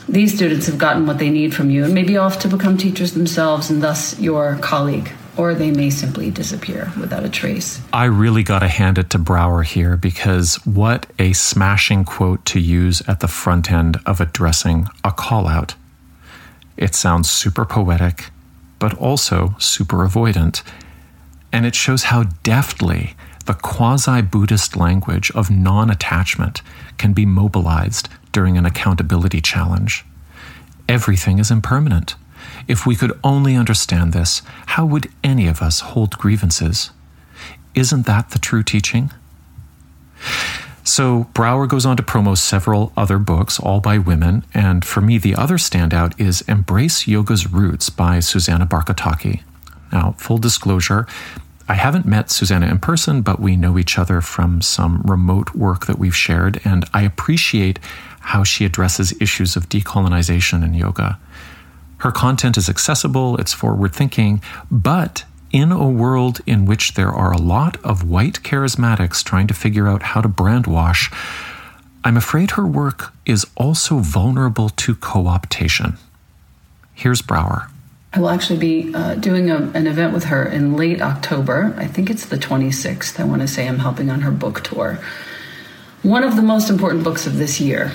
[0.08, 2.78] These students have gotten what they need from you and may be off to become
[2.78, 7.80] teachers themselves and thus your colleague, or they may simply disappear without a trace.
[7.92, 12.60] I really got to hand it to Brower here because what a smashing quote to
[12.60, 15.74] use at the front end of addressing a call out.
[16.76, 18.30] It sounds super poetic,
[18.78, 20.62] but also super avoidant.
[21.52, 23.14] And it shows how deftly
[23.46, 26.62] the quasi Buddhist language of non attachment
[26.98, 30.04] can be mobilized during an accountability challenge.
[30.88, 32.14] Everything is impermanent.
[32.68, 36.90] If we could only understand this, how would any of us hold grievances?
[37.74, 39.10] Isn't that the true teaching?
[40.82, 45.18] So, Brower goes on to promo several other books, all by women, and for me,
[45.18, 49.42] the other standout is Embrace Yoga's Roots by Susanna Barkataki.
[49.92, 51.06] Now, full disclosure,
[51.68, 55.86] I haven't met Susanna in person, but we know each other from some remote work
[55.86, 57.78] that we've shared, and I appreciate
[58.20, 61.18] how she addresses issues of decolonization in yoga.
[61.98, 67.32] Her content is accessible, it's forward thinking, but in a world in which there are
[67.32, 71.10] a lot of white charismatics trying to figure out how to brand wash,
[72.04, 75.98] I'm afraid her work is also vulnerable to co optation.
[76.94, 77.68] Here's Brower.
[78.12, 81.74] I will actually be uh, doing a, an event with her in late October.
[81.76, 83.20] I think it's the 26th.
[83.20, 84.98] I want to say I'm helping on her book tour.
[86.02, 87.92] One of the most important books of this year.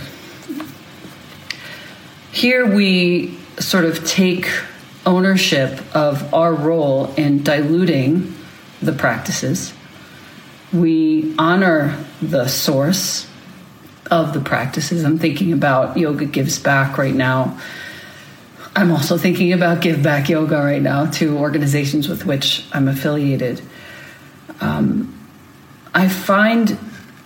[2.31, 4.47] Here we sort of take
[5.05, 8.33] ownership of our role in diluting
[8.81, 9.73] the practices.
[10.73, 13.29] We honor the source
[14.11, 15.03] of the practices.
[15.03, 17.57] I'm thinking about Yoga Gives Back right now
[18.77, 23.61] I'm also thinking about Give Back Yoga right now to organizations with which I'm affiliated.
[24.59, 25.17] Um,
[25.93, 26.77] I find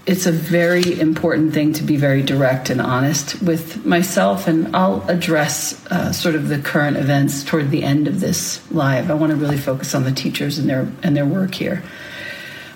[0.06, 5.08] it's a very important thing to be very direct and honest with myself, and I'll
[5.10, 9.12] address uh, sort of the current events toward the end of this live.
[9.12, 11.84] I want to really focus on the teachers and their and their work here.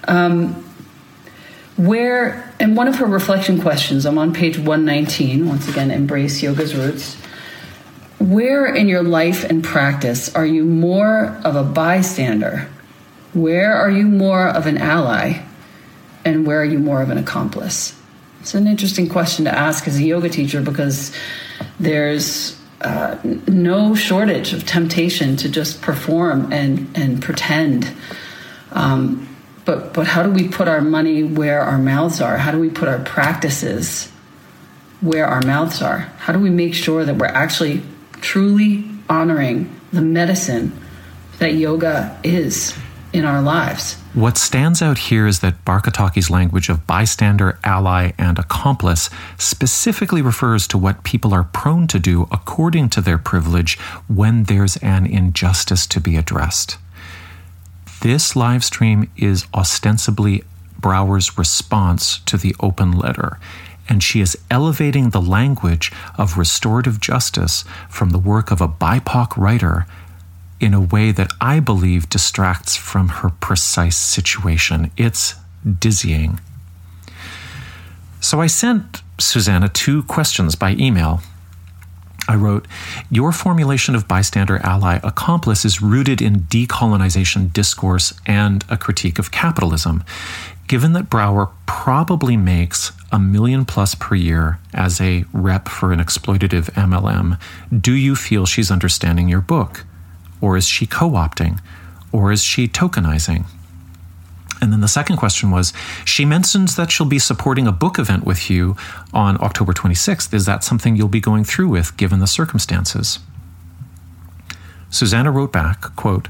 [0.08, 0.64] Um,
[1.76, 5.48] where and one of her reflection questions, I'm on page 119.
[5.48, 7.18] Once again, embrace yoga's roots
[8.24, 12.70] where in your life and practice are you more of a bystander?
[13.34, 15.44] Where are you more of an ally?
[16.26, 18.00] And where are you more of an accomplice?
[18.40, 21.16] It's an interesting question to ask as a yoga teacher because
[21.80, 23.18] there's uh,
[23.48, 27.94] no shortage of temptation to just perform and, and pretend.
[28.72, 29.34] Um,
[29.66, 32.38] but but how do we put our money where our mouths are?
[32.38, 34.12] How do we put our practices
[35.00, 36.00] where our mouths are?
[36.20, 37.82] How do we make sure that we're actually
[38.20, 40.78] truly honoring the medicine
[41.40, 42.78] that yoga is
[43.14, 44.02] in our lives?
[44.14, 49.10] What stands out here is that Barkataki's language of bystander, ally, and accomplice
[49.40, 54.77] specifically refers to what people are prone to do according to their privilege when there's
[54.77, 56.77] an injustice to be addressed.
[58.02, 60.44] This live stream is ostensibly
[60.80, 63.40] Brower's response to the open letter,
[63.90, 69.35] and she is elevating the language of restorative justice from the work of a BIPOC
[69.38, 69.88] writer
[70.64, 74.91] in a way that I believe distracts from her precise situation.
[74.98, 75.35] It's
[75.80, 76.40] dizzying.
[78.22, 81.22] So I sent Susanna two questions by email
[82.27, 82.68] I wrote,
[83.11, 89.31] Your formulation of bystander ally accomplice is rooted in decolonization discourse and a critique of
[89.31, 90.03] capitalism.
[90.68, 95.99] Given that Brower probably makes a million plus per year as a rep for an
[95.99, 97.38] exploitative MLM,
[97.77, 99.85] do you feel she's understanding your book?
[100.44, 101.61] Or is she co opting?
[102.11, 103.45] Or is she tokenizing?
[104.61, 105.72] And then the second question was
[106.03, 108.76] she mentions that she'll be supporting a book event with you
[109.14, 110.34] on October 26th.
[110.34, 113.20] Is that something you'll be going through with given the circumstances?
[114.90, 116.28] Susanna wrote back, quote,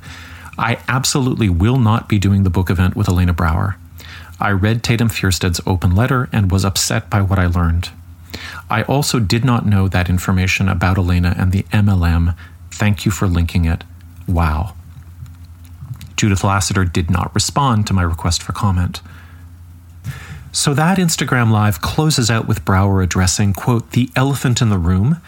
[0.60, 3.78] I absolutely will not be doing the book event with Elena Brower.
[4.40, 7.90] I read Tatum Fjerstad's open letter and was upset by what I learned.
[8.70, 12.36] I also did not know that information about Elena and the MLM.
[12.70, 13.84] Thank you for linking it.
[14.28, 14.76] Wow.
[16.16, 19.02] Judith Lasater did not respond to my request for comment.
[20.52, 25.20] So that Instagram Live closes out with Brower addressing, quote, the elephant in the room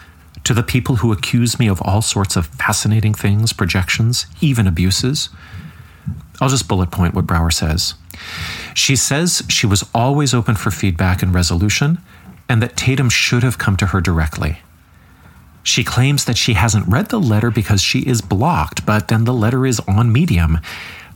[0.44, 5.28] to the people who accuse me of all sorts of fascinating things, projections, even abuses.
[6.40, 7.94] I'll just bullet point what Brower says.
[8.72, 11.98] She says she was always open for feedback and resolution,
[12.48, 14.60] and that Tatum should have come to her directly.
[15.66, 19.34] She claims that she hasn't read the letter because she is blocked, but then the
[19.34, 20.60] letter is on Medium.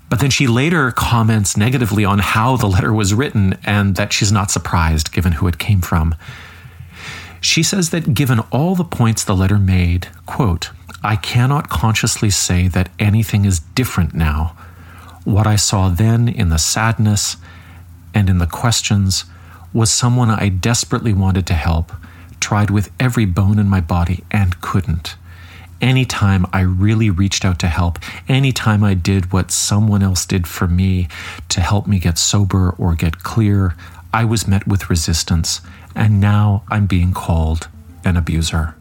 [0.08, 4.32] But then she later comments negatively on how the letter was written and that she's
[4.32, 6.16] not surprised given who it came from.
[7.40, 10.70] She says that given all the points the letter made, quote,
[11.00, 14.56] I cannot consciously say that anything is different now.
[15.22, 17.36] What I saw then in the sadness
[18.12, 19.26] and in the questions
[19.72, 21.92] was someone I desperately wanted to help
[22.40, 25.16] tried with every bone in my body and couldn't.
[25.80, 27.98] Anytime I really reached out to help,
[28.28, 31.08] anytime I did what someone else did for me
[31.48, 33.74] to help me get sober or get clear,
[34.12, 35.60] I was met with resistance,
[35.94, 37.68] and now I'm being called
[38.04, 38.74] an abuser.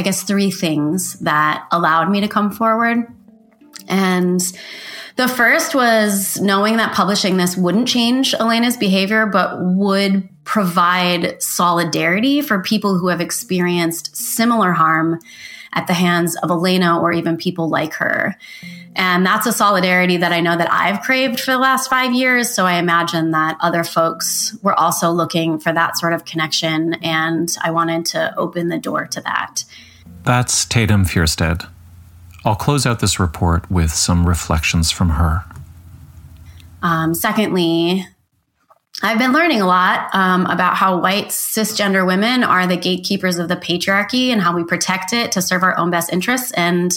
[0.00, 3.06] I guess, three things that allowed me to come forward.
[3.86, 4.40] And
[5.16, 12.40] the first was knowing that publishing this wouldn't change Elena's behavior, but would provide solidarity
[12.40, 15.20] for people who have experienced similar harm
[15.74, 18.34] at the hands of Elena or even people like her.
[18.96, 22.52] And that's a solidarity that I know that I've craved for the last five years.
[22.52, 26.94] So I imagine that other folks were also looking for that sort of connection.
[26.94, 29.64] And I wanted to open the door to that.
[30.24, 31.68] That's Tatum Fjerstad.
[32.44, 35.44] I'll close out this report with some reflections from her.
[36.82, 38.06] Um, secondly,
[39.02, 43.48] I've been learning a lot um, about how white cisgender women are the gatekeepers of
[43.48, 46.52] the patriarchy and how we protect it to serve our own best interests.
[46.52, 46.92] And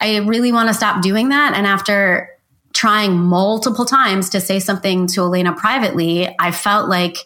[0.00, 1.54] I really want to stop doing that.
[1.54, 2.28] And after
[2.72, 7.16] trying multiple times to say something to Elena privately, I felt like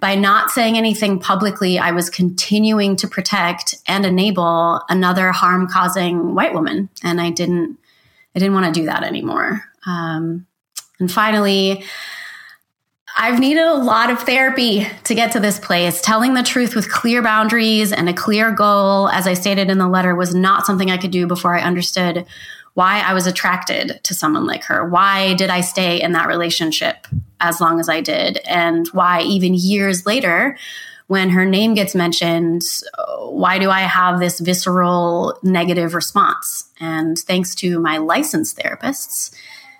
[0.00, 6.34] by not saying anything publicly, I was continuing to protect and enable another harm causing
[6.34, 6.88] white woman.
[7.02, 7.78] And I didn't,
[8.34, 9.64] I didn't want to do that anymore.
[9.86, 10.46] Um,
[11.00, 11.84] and finally,
[13.16, 16.00] I've needed a lot of therapy to get to this place.
[16.00, 19.88] Telling the truth with clear boundaries and a clear goal, as I stated in the
[19.88, 22.26] letter, was not something I could do before I understood
[22.78, 24.88] why I was attracted to someone like her.
[24.88, 27.08] Why did I stay in that relationship
[27.40, 28.38] as long as I did?
[28.46, 30.56] And why, even years later,
[31.08, 32.62] when her name gets mentioned,
[33.18, 36.70] why do I have this visceral negative response?
[36.78, 39.34] And thanks to my licensed therapists,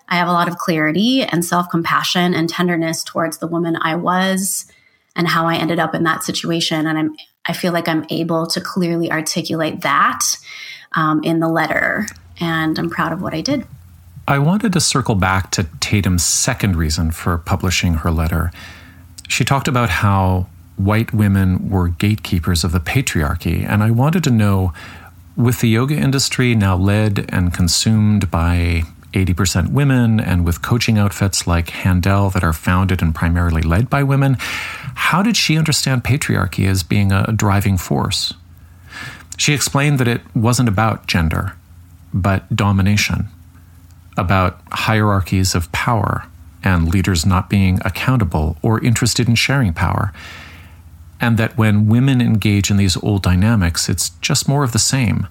[0.09, 3.95] I have a lot of clarity and self compassion and tenderness towards the woman I
[3.95, 4.67] was
[5.15, 6.85] and how I ended up in that situation.
[6.89, 7.17] And I'm,
[7.47, 10.25] I feel like I'm able to clearly articulate that
[10.97, 12.09] um, in the letter
[12.41, 13.67] and I'm proud of what I did.
[14.27, 18.53] I wanted to circle back to Tatum's second reason for publishing her letter.
[19.29, 23.67] She talked about how white women were gatekeepers of the patriarchy.
[23.67, 24.73] And I wanted to know
[25.37, 28.83] with the yoga industry now led and consumed by
[29.13, 34.03] 80% women, and with coaching outfits like Handel that are founded and primarily led by
[34.03, 38.35] women, how did she understand patriarchy as being a driving force?
[39.39, 41.55] She explained that it wasn't about gender,
[42.13, 43.29] but domination,
[44.17, 46.27] about hierarchies of power
[46.65, 50.13] and leaders not being accountable or interested in sharing power.
[51.21, 55.27] And that when women engage in these old dynamics, it's just more of the same.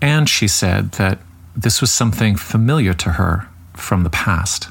[0.00, 1.18] And she said that
[1.56, 4.68] this was something familiar to her from the past.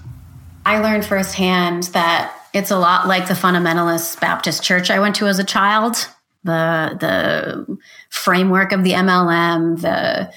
[0.66, 5.28] I learned firsthand that it's a lot like the fundamentalist Baptist church I went to
[5.28, 6.08] as a child.
[6.48, 7.78] The the
[8.10, 10.34] framework of the MLM, the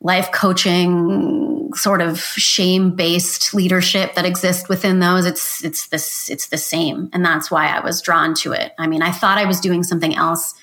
[0.00, 6.58] life coaching sort of shame-based leadership that exists within those, it's it's this it's the
[6.58, 7.10] same.
[7.12, 8.72] And that's why I was drawn to it.
[8.78, 10.54] I mean, I thought I was doing something else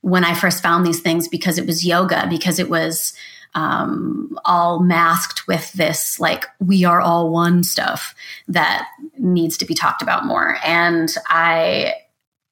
[0.00, 3.12] when I first found these things because it was yoga, because it was
[3.54, 8.14] um, all masked with this like we are all one stuff
[8.48, 8.88] that
[9.18, 10.58] needs to be talked about more.
[10.64, 11.94] And I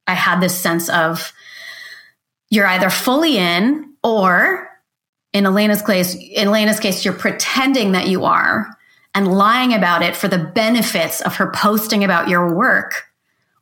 [0.06, 1.32] I had this sense of
[2.50, 4.68] you're either fully in or
[5.32, 8.66] in Elena's case, in Elena's case, you're pretending that you are
[9.14, 13.04] and lying about it for the benefits of her posting about your work,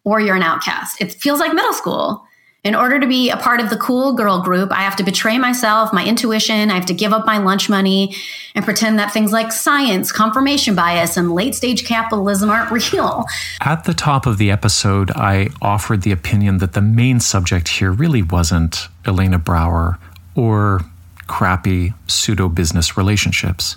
[0.04, 1.00] or you're an outcast.
[1.00, 2.24] It feels like middle school.
[2.66, 5.38] In order to be a part of the cool girl group, I have to betray
[5.38, 6.68] myself, my intuition.
[6.68, 8.16] I have to give up my lunch money
[8.56, 13.24] and pretend that things like science, confirmation bias, and late stage capitalism aren't real.
[13.60, 17.92] At the top of the episode, I offered the opinion that the main subject here
[17.92, 20.00] really wasn't Elena Brower
[20.34, 20.80] or
[21.28, 23.76] crappy pseudo business relationships.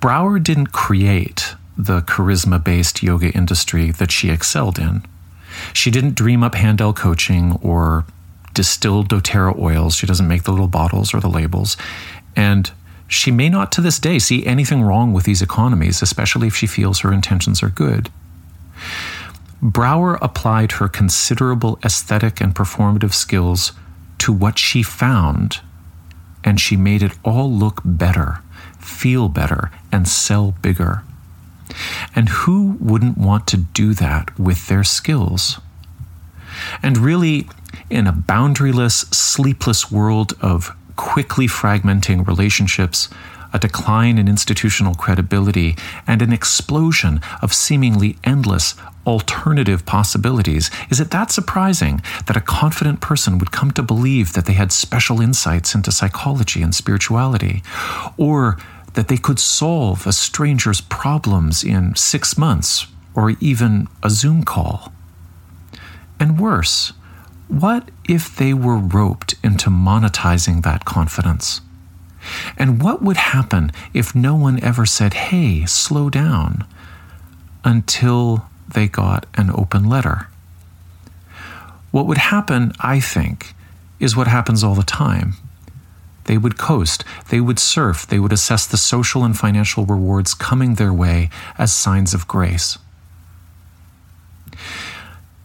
[0.00, 5.04] Brower didn't create the charisma based yoga industry that she excelled in.
[5.72, 8.04] She didn't dream up Handel coaching or
[8.54, 9.94] distill doTERRA oils.
[9.94, 11.76] She doesn't make the little bottles or the labels.
[12.34, 12.70] And
[13.08, 16.66] she may not to this day see anything wrong with these economies, especially if she
[16.66, 18.10] feels her intentions are good.
[19.62, 23.72] Brower applied her considerable aesthetic and performative skills
[24.18, 25.60] to what she found,
[26.44, 28.40] and she made it all look better,
[28.78, 31.02] feel better, and sell bigger.
[32.14, 35.60] And who wouldn't want to do that with their skills?
[36.82, 37.48] And really,
[37.90, 43.08] in a boundaryless, sleepless world of quickly fragmenting relationships,
[43.52, 45.76] a decline in institutional credibility,
[46.06, 48.74] and an explosion of seemingly endless
[49.06, 54.46] alternative possibilities, is it that surprising that a confident person would come to believe that
[54.46, 57.62] they had special insights into psychology and spirituality?
[58.16, 58.58] Or
[58.96, 64.90] that they could solve a stranger's problems in six months or even a Zoom call.
[66.18, 66.94] And worse,
[67.46, 71.60] what if they were roped into monetizing that confidence?
[72.56, 76.66] And what would happen if no one ever said, hey, slow down,
[77.64, 80.28] until they got an open letter?
[81.90, 83.54] What would happen, I think,
[84.00, 85.34] is what happens all the time
[86.26, 90.74] they would coast, they would surf, they would assess the social and financial rewards coming
[90.74, 92.78] their way as signs of grace.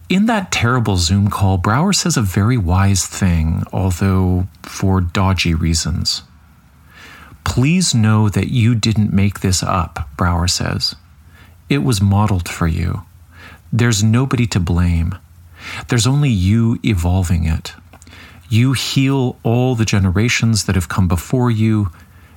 [0.08, 6.22] In that terrible Zoom call, Brower says a very wise thing, although for dodgy reasons.
[7.44, 10.94] Please know that you didn't make this up, Brower says.
[11.68, 13.02] It was modeled for you.
[13.72, 15.16] There's nobody to blame.
[15.88, 17.72] There's only you evolving it.
[18.52, 21.90] You heal all the generations that have come before you.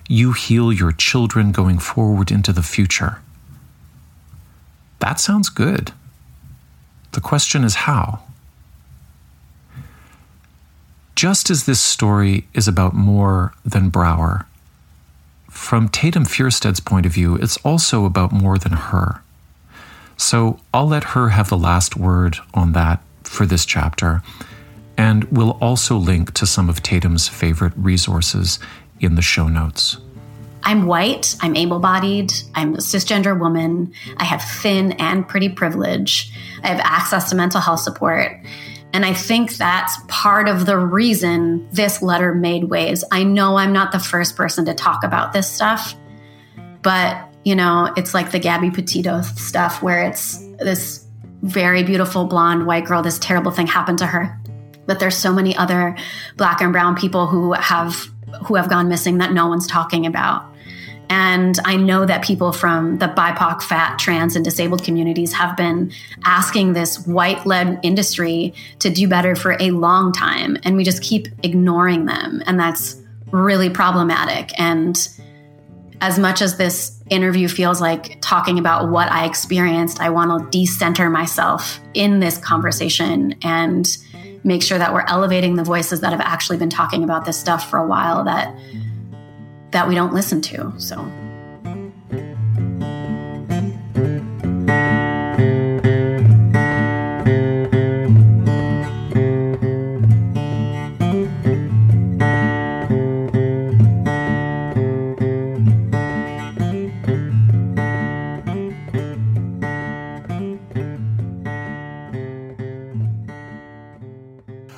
[0.07, 3.19] You heal your children going forward into the future.
[4.99, 5.91] That sounds good.
[7.11, 8.21] The question is how?
[11.17, 14.47] Just as this story is about more than Brower,
[15.49, 19.21] from Tatum Fjerstad's point of view, it's also about more than her.
[20.15, 24.23] So I'll let her have the last word on that for this chapter
[24.97, 28.59] and we'll also link to some of Tatum's favorite resources
[28.99, 29.97] in the show notes.
[30.63, 36.33] I'm white, I'm able bodied, I'm a cisgender woman, I have thin and pretty privilege,
[36.63, 38.31] I have access to mental health support.
[38.91, 43.03] And I think that's part of the reason this letter made waves.
[43.11, 45.93] I know I'm not the first person to talk about this stuff,
[46.81, 51.05] but you know, it's like the Gabby Petito stuff where it's this
[51.43, 54.39] very beautiful blonde white girl, this terrible thing happened to her
[54.85, 55.95] but there's so many other
[56.37, 58.09] black and brown people who have
[58.45, 60.45] who have gone missing that no one's talking about
[61.09, 65.91] And I know that people from the BIPOC, fat, trans, and disabled communities have been
[66.23, 70.57] asking this white led industry to do better for a long time.
[70.63, 72.41] And we just keep ignoring them.
[72.45, 73.01] And that's
[73.31, 74.57] really problematic.
[74.59, 75.07] And
[76.01, 80.57] as much as this interview feels like talking about what I experienced, I want to
[80.57, 83.97] decenter myself in this conversation and
[84.45, 87.69] make sure that we're elevating the voices that have actually been talking about this stuff
[87.69, 88.55] for a while that
[89.71, 90.71] that we don't listen to.
[90.77, 90.95] So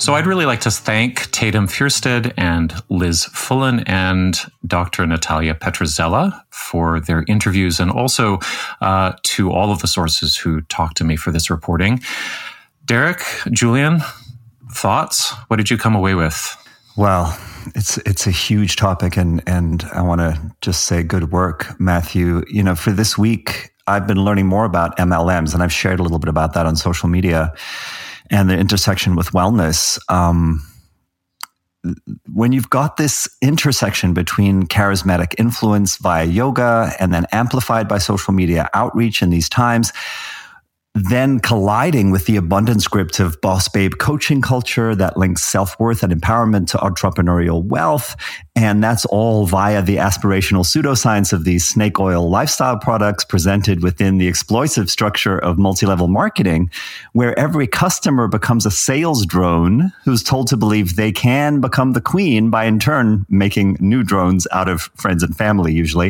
[0.08, 5.06] So I'd really like to thank Tatum Fjerstad and Liz Fullen and Dr.
[5.06, 8.40] Natalia Petrzela for their interviews and also
[8.80, 12.00] uh, to all of the sources who talked to me for this reporting.
[12.86, 13.22] Derek,
[13.52, 14.00] Julian,
[14.72, 15.34] thoughts?
[15.50, 16.56] What did you come away with?
[16.96, 17.38] Well,
[17.76, 22.46] it's it's a huge topic, and and I want to just say good work, Matthew.
[22.48, 26.04] You know, for this week, I've been learning more about MLMs, and I've shared a
[26.04, 27.52] little bit about that on social media
[28.30, 30.00] and the intersection with wellness.
[30.12, 30.66] Um,
[32.34, 38.34] when you've got this intersection between charismatic influence via yoga and then amplified by social
[38.34, 39.94] media outreach in these times,
[40.98, 46.02] then colliding with the abundance script of boss babe coaching culture that links self worth
[46.02, 48.16] and empowerment to entrepreneurial wealth.
[48.56, 54.18] And that's all via the aspirational pseudoscience of these snake oil lifestyle products presented within
[54.18, 56.72] the exploitive structure of multi level marketing,
[57.14, 62.02] where every customer becomes a sales drone who's told to believe they can become the
[62.02, 66.10] queen by in turn making new drones out of friends and family, usually.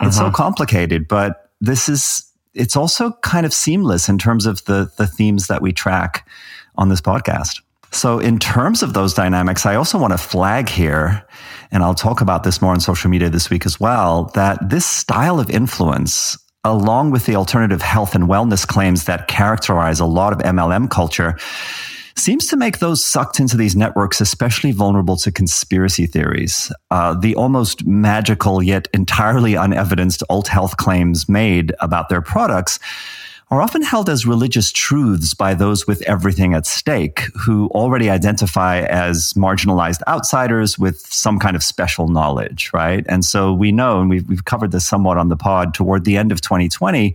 [0.00, 0.30] It's uh-huh.
[0.30, 5.06] so complicated, but this is it's also kind of seamless in terms of the the
[5.06, 6.28] themes that we track
[6.76, 7.60] on this podcast.
[7.94, 11.24] So, in terms of those dynamics, I also want to flag here,
[11.70, 14.84] and I'll talk about this more on social media this week as well, that this
[14.84, 20.32] style of influence, along with the alternative health and wellness claims that characterize a lot
[20.32, 21.38] of MLM culture,
[22.16, 26.72] seems to make those sucked into these networks especially vulnerable to conspiracy theories.
[26.90, 32.78] Uh, the almost magical yet entirely unevidenced alt health claims made about their products
[33.50, 38.80] are often held as religious truths by those with everything at stake who already identify
[38.80, 43.04] as marginalized outsiders with some kind of special knowledge, right?
[43.08, 46.16] And so we know, and we've, we've covered this somewhat on the pod toward the
[46.16, 47.14] end of 2020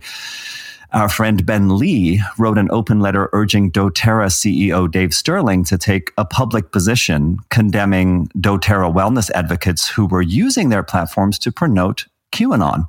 [0.92, 6.12] our friend Ben Lee wrote an open letter urging doTERRA CEO Dave Stirling to take
[6.18, 12.86] a public position condemning doTERRA wellness advocates who were using their platforms to promote QAnon.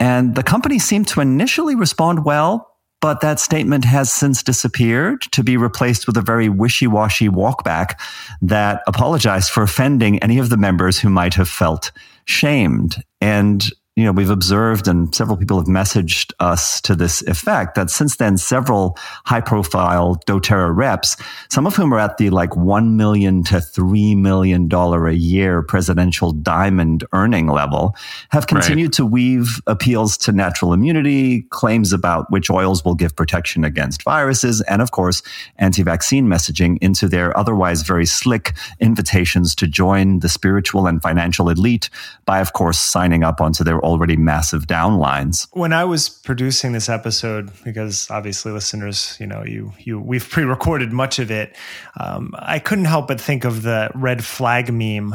[0.00, 5.42] And the company seemed to initially respond well, but that statement has since disappeared to
[5.44, 8.00] be replaced with a very wishy washy walkback
[8.42, 11.92] that apologized for offending any of the members who might have felt
[12.24, 12.96] shamed.
[13.20, 13.64] And
[13.98, 18.14] you know, we've observed and several people have messaged us to this effect that since
[18.14, 21.16] then, several high profile doTERRA reps,
[21.50, 26.30] some of whom are at the like 1 million to $3 million a year presidential
[26.30, 27.96] diamond earning level,
[28.28, 28.92] have continued right.
[28.92, 34.60] to weave appeals to natural immunity, claims about which oils will give protection against viruses,
[34.68, 35.24] and of course,
[35.56, 41.48] anti vaccine messaging into their otherwise very slick invitations to join the spiritual and financial
[41.48, 41.90] elite
[42.26, 45.48] by, of course, signing up onto their already massive downlines.
[45.52, 50.92] When I was producing this episode, because obviously listeners, you know, you you we've pre-recorded
[50.92, 51.56] much of it,
[51.98, 55.14] um, I couldn't help but think of the red flag meme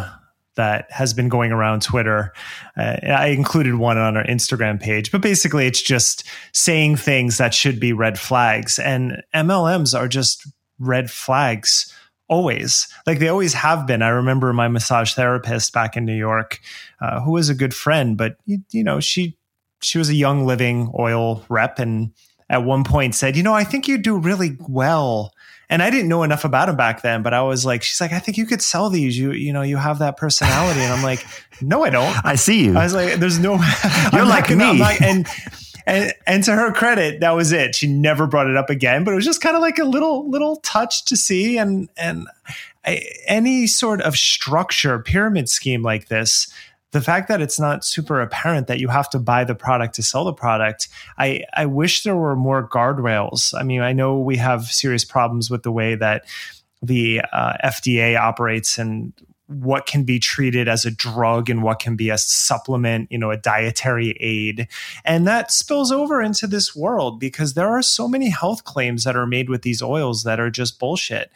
[0.56, 2.34] that has been going around Twitter.
[2.78, 7.54] Uh, I included one on our Instagram page, but basically it's just saying things that
[7.54, 8.78] should be red flags.
[8.78, 10.48] And MLMs are just
[10.80, 11.93] red flags
[12.28, 12.88] always.
[13.06, 14.02] Like they always have been.
[14.02, 16.60] I remember my massage therapist back in new york
[17.02, 19.38] uh, who was a good friend but you, you know she
[19.82, 22.12] she was a young living oil rep and
[22.50, 25.34] at one point said you know i think you do really well.
[25.70, 28.14] And i didn't know enough about him back then but i was like she's like
[28.14, 29.18] i think you could sell these.
[29.18, 30.82] You you know you have that personality.
[30.82, 31.26] And i'm like
[31.62, 32.16] no i don't.
[32.26, 32.78] I see you.
[32.78, 33.54] I was like there's no
[34.14, 34.78] you're like me.
[34.78, 35.28] not, and
[35.86, 37.76] and and to her credit, that was it.
[37.76, 39.04] She never brought it up again.
[39.04, 42.28] But it was just kind of like a little little touch to see, and and
[42.86, 46.52] I, any sort of structure pyramid scheme like this.
[46.92, 50.04] The fact that it's not super apparent that you have to buy the product to
[50.04, 53.60] sell the product, I, I wish there were more guardrails.
[53.60, 56.26] I mean, I know we have serious problems with the way that
[56.84, 59.12] the uh, FDA operates and
[59.48, 63.32] what can be treated as a drug and what can be a supplement, you know,
[63.32, 64.68] a dietary aid.
[65.03, 69.15] And that spills over into this world because there are so many health claims that
[69.15, 71.32] are made with these oils that are just bullshit.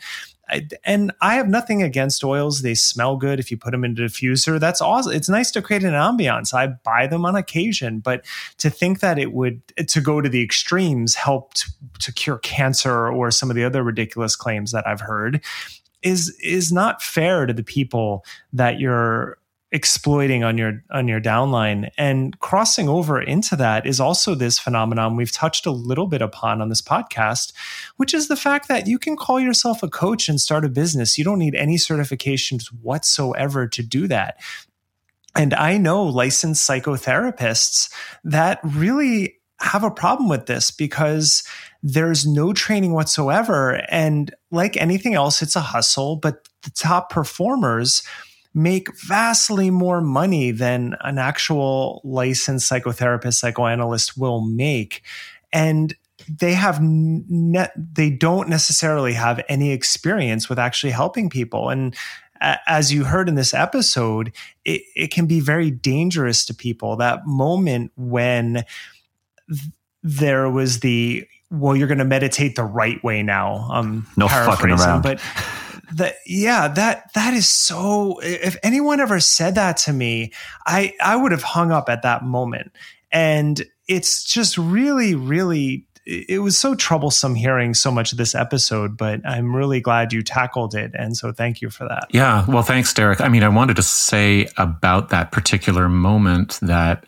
[0.50, 2.62] I, and I have nothing against oils.
[2.62, 4.60] They smell good if you put them in a diffuser.
[4.60, 5.14] That's awesome.
[5.14, 6.54] It's nice to create an ambiance.
[6.54, 8.26] I buy them on occasion, but
[8.60, 13.10] to think that it would to go to the extremes help to, to cure cancer
[13.10, 15.44] or some of the other ridiculous claims that I've heard
[16.02, 19.38] is is not fair to the people that you're
[19.72, 21.90] exploiting on your on your downline.
[21.98, 26.62] And crossing over into that is also this phenomenon we've touched a little bit upon
[26.62, 27.52] on this podcast
[27.98, 31.18] which is the fact that you can call yourself a coach and start a business.
[31.18, 34.40] You don't need any certifications whatsoever to do that.
[35.36, 37.92] And i know licensed psychotherapists
[38.24, 41.44] that really have a problem with this because
[41.84, 43.82] there's no training whatsoever.
[43.90, 48.04] And like anything else, it's a hustle, but the top performers
[48.54, 55.04] make vastly more money than an actual licensed psychotherapist, psychoanalyst will make.
[55.54, 55.96] And
[56.28, 61.70] they have net, they don't necessarily have any experience with actually helping people.
[61.70, 61.96] And
[62.42, 64.32] as you heard in this episode,
[64.66, 66.96] it, it can be very dangerous to people.
[66.96, 68.66] That moment when
[70.04, 73.68] there was the well, you're going to meditate the right way now.
[73.72, 75.02] Um, no fucking around.
[75.02, 75.22] But
[75.94, 78.20] that, yeah, that that is so.
[78.22, 80.34] If anyone ever said that to me,
[80.66, 82.72] I I would have hung up at that moment.
[83.12, 85.86] And it's just really, really.
[86.06, 90.24] It was so troublesome hearing so much of this episode, but I'm really glad you
[90.24, 90.92] tackled it.
[90.98, 92.08] And so thank you for that.
[92.12, 92.46] Yeah.
[92.48, 93.20] Well, thanks, Derek.
[93.20, 97.04] I mean, I wanted to say about that particular moment that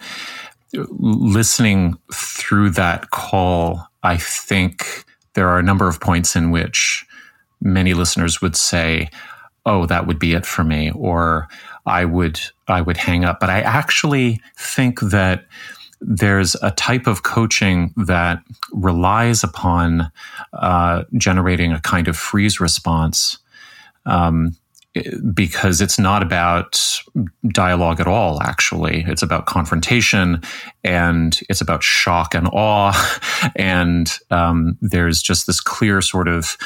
[0.73, 7.05] listening through that call, I think there are a number of points in which
[7.61, 9.09] many listeners would say,
[9.65, 11.47] "Oh, that would be it for me," or
[11.85, 15.45] "I would I would hang up." But I actually think that
[16.01, 20.11] there's a type of coaching that relies upon
[20.53, 23.37] uh, generating a kind of freeze response.
[24.05, 24.55] Um,
[25.33, 27.01] because it's not about
[27.49, 29.03] dialogue at all, actually.
[29.07, 30.41] It's about confrontation
[30.83, 32.93] and it's about shock and awe.
[33.55, 36.57] And um, there's just this clear sort of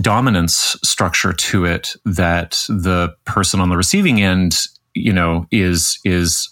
[0.00, 4.56] dominance structure to it that the person on the receiving end,
[4.94, 6.48] you know, is, is,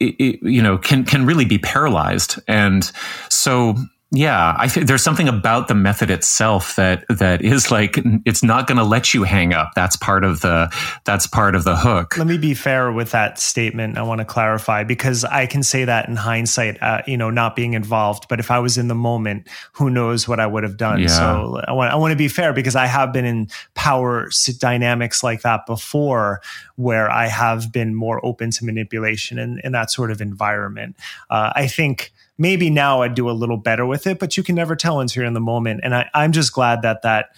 [0.00, 2.40] it, you know, can, can really be paralyzed.
[2.48, 2.90] And
[3.28, 3.76] so,
[4.10, 8.66] yeah, I think there's something about the method itself that that is like it's not
[8.66, 9.72] going to let you hang up.
[9.74, 10.74] That's part of the
[11.04, 12.16] that's part of the hook.
[12.16, 13.98] Let me be fair with that statement.
[13.98, 17.54] I want to clarify because I can say that in hindsight, uh, you know, not
[17.54, 18.28] being involved.
[18.30, 21.00] But if I was in the moment, who knows what I would have done?
[21.00, 21.08] Yeah.
[21.08, 25.22] So I want I want to be fair because I have been in power dynamics
[25.22, 26.40] like that before,
[26.76, 30.96] where I have been more open to manipulation in, in that sort of environment.
[31.28, 34.54] Uh, I think maybe now I'd do a little better with it, but you can
[34.54, 35.80] never tell until you're in the moment.
[35.82, 37.36] And I, I'm just glad that that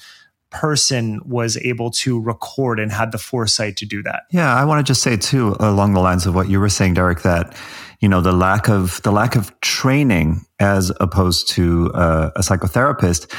[0.51, 4.25] person was able to record and had the foresight to do that.
[4.31, 6.95] Yeah, I want to just say too, along the lines of what you were saying,
[6.95, 7.57] Derek, that
[8.01, 13.33] you know the lack of the lack of training as opposed to uh, a psychotherapist.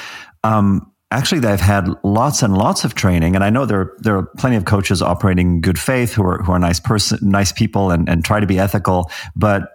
[0.44, 4.26] Um, actually, they've had lots and lots of training, and I know there there are
[4.38, 7.92] plenty of coaches operating in good faith who are who are nice person, nice people,
[7.92, 9.74] and and try to be ethical, but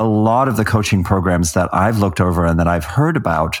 [0.00, 3.60] a lot of the coaching programs that I've looked over and that I've heard about,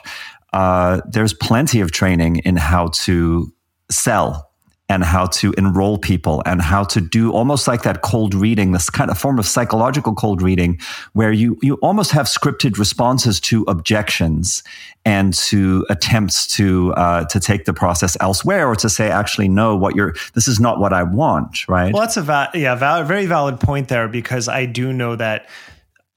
[0.52, 3.52] uh, there's plenty of training in how to
[3.90, 4.50] sell
[4.88, 8.90] and how to enroll people and how to do almost like that cold reading, this
[8.90, 10.80] kind of form of psychological cold reading,
[11.12, 14.64] where you you almost have scripted responses to objections
[15.04, 19.76] and to attempts to uh, to take the process elsewhere or to say actually no,
[19.76, 21.92] what you're this is not what I want, right?
[21.92, 25.46] Well, that's a va- yeah, val- very valid point there because I do know that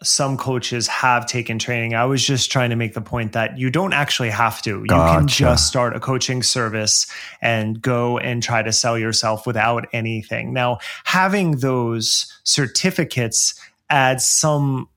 [0.04, 1.96] some coaches have taken training.
[1.96, 4.86] I was just trying to make the point that you don't actually have to.
[4.86, 5.14] Gotcha.
[5.14, 7.08] You can just start a coaching service
[7.42, 10.54] and go and try to sell yourself without anything.
[10.54, 13.60] Now, having those certificates
[13.90, 14.90] adds some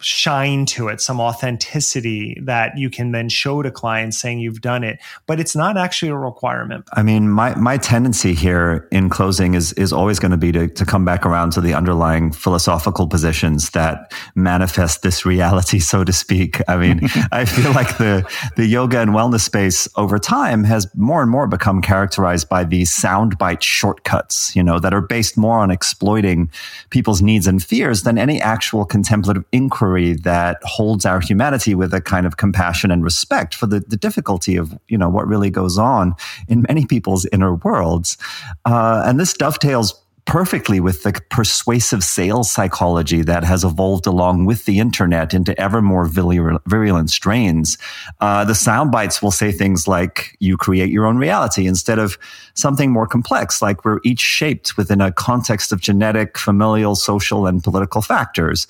[0.00, 4.84] shine to it, some authenticity that you can then show to clients saying you've done
[4.84, 6.84] it, but it's not actually a requirement.
[6.92, 10.68] I mean, my, my tendency here in closing is, is always going to be to,
[10.68, 16.12] to come back around to the underlying philosophical positions that manifest this reality, so to
[16.12, 16.60] speak.
[16.68, 17.00] I mean,
[17.32, 21.46] I feel like the, the yoga and wellness space over time has more and more
[21.46, 26.50] become characterized by these soundbite shortcuts, you know, that are based more on exploiting
[26.90, 31.94] people's needs and fears than any actual contemplative inquiry camaraderie that holds our humanity with
[31.94, 35.50] a kind of compassion and respect for the, the difficulty of, you know, what really
[35.50, 36.14] goes on
[36.48, 38.16] in many people's inner worlds.
[38.64, 44.64] Uh, and this dovetails perfectly with the persuasive sales psychology that has evolved along with
[44.64, 47.76] the internet into ever more virulent strains.
[48.20, 52.16] Uh, the sound bites will say things like, you create your own reality instead of
[52.54, 57.62] something more complex, like we're each shaped within a context of genetic, familial, social, and
[57.62, 58.66] political factors.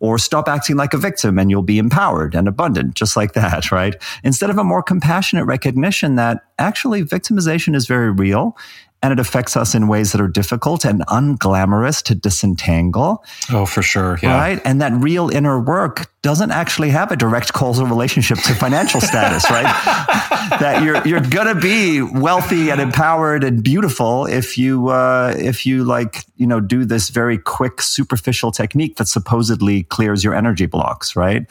[0.00, 3.72] Or stop acting like a victim and you'll be empowered and abundant, just like that,
[3.72, 3.96] right?
[4.22, 8.56] Instead of a more compassionate recognition that actually victimization is very real
[9.02, 13.24] and it affects us in ways that are difficult and unglamorous to disentangle.
[13.52, 14.18] Oh, for sure.
[14.22, 14.36] Yeah.
[14.36, 14.60] Right.
[14.64, 19.48] And that real inner work doesn't actually have a direct causal relationship to financial status,
[19.50, 19.64] right?
[20.60, 25.84] that you're you're gonna be wealthy and empowered and beautiful if you uh, if you
[25.84, 31.14] like you know do this very quick superficial technique that supposedly clears your energy blocks,
[31.14, 31.46] right?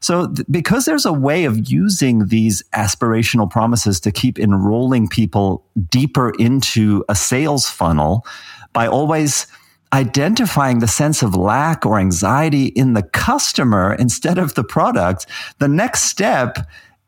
[0.00, 5.64] So th- because there's a way of using these aspirational promises to keep enrolling people
[5.88, 8.26] deeper into a sales funnel
[8.72, 9.46] by always
[9.92, 15.26] identifying the sense of lack or anxiety in the customer instead of the product,
[15.58, 16.58] the next step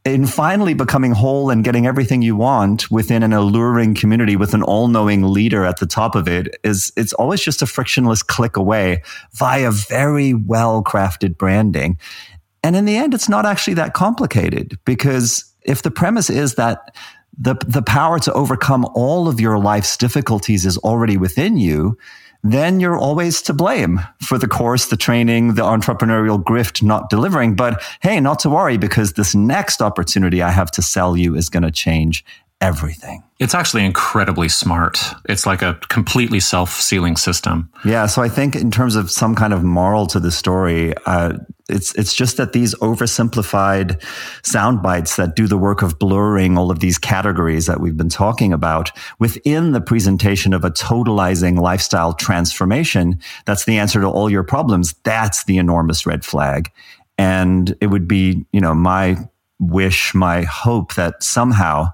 [0.04, 4.62] in finally becoming whole and getting everything you want within an alluring community with an
[4.62, 9.00] all-knowing leader at the top of it is it's always just a frictionless click away
[9.34, 11.96] via very well-crafted branding.
[12.64, 16.96] And in the end, it's not actually that complicated because if the premise is that
[17.38, 21.96] the, the power to overcome all of your life's difficulties is already within you,
[22.42, 27.54] then you're always to blame for the course, the training, the entrepreneurial grift not delivering.
[27.54, 31.48] But hey, not to worry because this next opportunity I have to sell you is
[31.48, 32.24] going to change
[32.62, 33.22] everything.
[33.38, 34.98] It's actually incredibly smart.
[35.28, 37.68] It's like a completely self sealing system.
[37.84, 38.06] Yeah.
[38.06, 41.94] So I think in terms of some kind of moral to the story, uh, it's
[41.96, 44.02] it's just that these oversimplified
[44.44, 48.08] sound bites that do the work of blurring all of these categories that we've been
[48.08, 53.18] talking about within the presentation of a totalizing lifestyle transformation.
[53.44, 54.94] That's the answer to all your problems.
[55.02, 56.70] That's the enormous red flag.
[57.18, 59.16] And it would be, you know, my
[59.62, 61.86] wish, my hope that somehow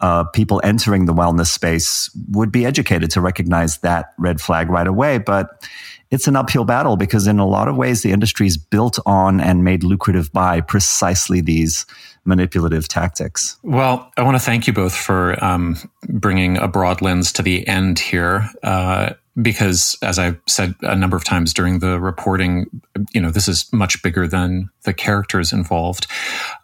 [0.00, 4.86] uh, people entering the wellness space would be educated to recognize that red flag right
[4.86, 5.18] away.
[5.18, 5.68] But
[6.10, 9.40] it's an uphill battle because in a lot of ways the industry is built on
[9.40, 11.86] and made lucrative by precisely these
[12.24, 13.56] manipulative tactics.
[13.62, 15.76] Well, I want to thank you both for um,
[16.08, 18.48] bringing a broad lens to the end here.
[18.62, 19.10] Uh,
[19.40, 22.66] because as I've said a number of times during the reporting,
[23.12, 26.06] you know, this is much bigger than the characters involved.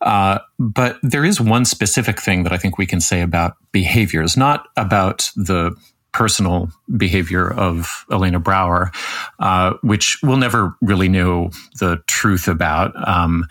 [0.02, 4.36] Uh, but there is one specific thing that I think we can say about behaviors,
[4.36, 5.74] not about the
[6.12, 8.90] personal behavior of Elena Brower,
[9.38, 12.92] uh, which we'll never really know the truth about.
[13.06, 13.44] Um,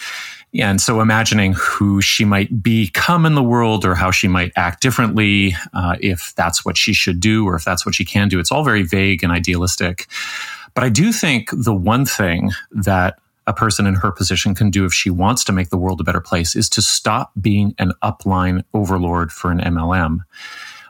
[0.59, 4.81] and so imagining who she might become in the world or how she might act
[4.81, 8.39] differently, uh, if that's what she should do or if that's what she can do,
[8.39, 10.07] it's all very vague and idealistic.
[10.73, 14.85] But I do think the one thing that a person in her position can do
[14.85, 17.91] if she wants to make the world a better place is to stop being an
[18.03, 20.19] upline overlord for an MLM.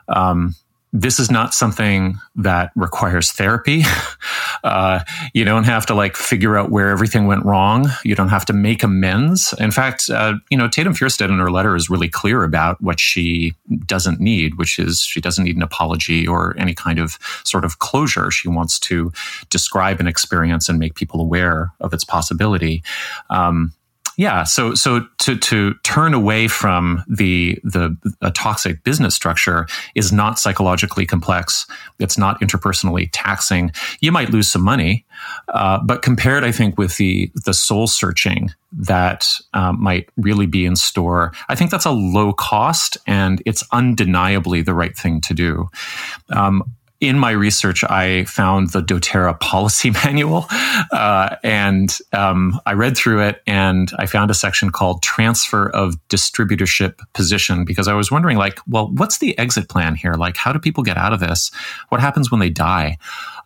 [0.08, 0.54] Um,
[1.00, 3.82] this is not something that requires therapy.
[4.64, 7.88] Uh, you don't have to like figure out where everything went wrong.
[8.02, 9.54] You don't have to make amends.
[9.60, 12.98] In fact, uh, you know, Tatum Fjerstad in her letter is really clear about what
[12.98, 13.54] she
[13.84, 17.78] doesn't need, which is she doesn't need an apology or any kind of sort of
[17.78, 18.30] closure.
[18.32, 19.12] She wants to
[19.50, 22.82] describe an experience and make people aware of its possibility.
[23.30, 23.72] Um,
[24.16, 24.44] yeah.
[24.44, 30.38] So so to to turn away from the the a toxic business structure is not
[30.38, 31.66] psychologically complex.
[31.98, 33.72] It's not interpersonally taxing.
[34.00, 35.04] You might lose some money,
[35.48, 40.66] uh, but compared, I think, with the the soul searching that um, might really be
[40.66, 45.34] in store, I think that's a low cost and it's undeniably the right thing to
[45.34, 45.68] do.
[46.30, 46.62] Um,
[47.00, 50.46] in my research, I found the doTERRA policy manual,
[50.92, 55.96] uh, and um, I read through it, and I found a section called "Transfer of
[56.08, 60.14] Distributorship Position" because I was wondering, like, well, what's the exit plan here?
[60.14, 61.50] Like, how do people get out of this?
[61.90, 62.98] What happens when they die?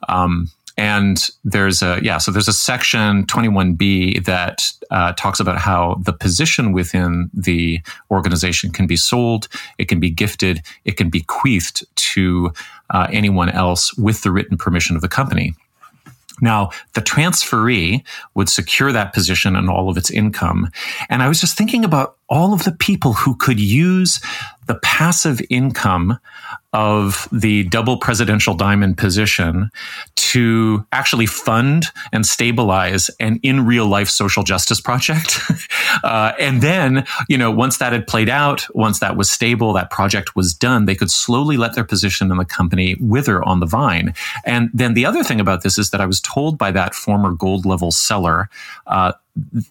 [0.09, 5.97] Um, and there's a yeah so there's a section 21b that uh, talks about how
[6.01, 9.47] the position within the organization can be sold
[9.78, 12.51] it can be gifted it can be bequeathed to
[12.91, 15.55] uh, anyone else with the written permission of the company
[16.41, 18.03] now, the transferee
[18.35, 20.71] would secure that position and all of its income.
[21.09, 24.20] And I was just thinking about all of the people who could use
[24.66, 26.16] the passive income
[26.73, 29.69] of the double presidential diamond position
[30.15, 35.40] to actually fund and stabilize an in real life social justice project.
[36.05, 39.90] uh, and then, you know, once that had played out, once that was stable, that
[39.90, 43.66] project was done, they could slowly let their position in the company wither on the
[43.66, 44.15] vine.
[44.47, 47.32] And then the other thing about this is that I was told by that former
[47.32, 48.48] gold level seller,
[48.86, 49.15] uh,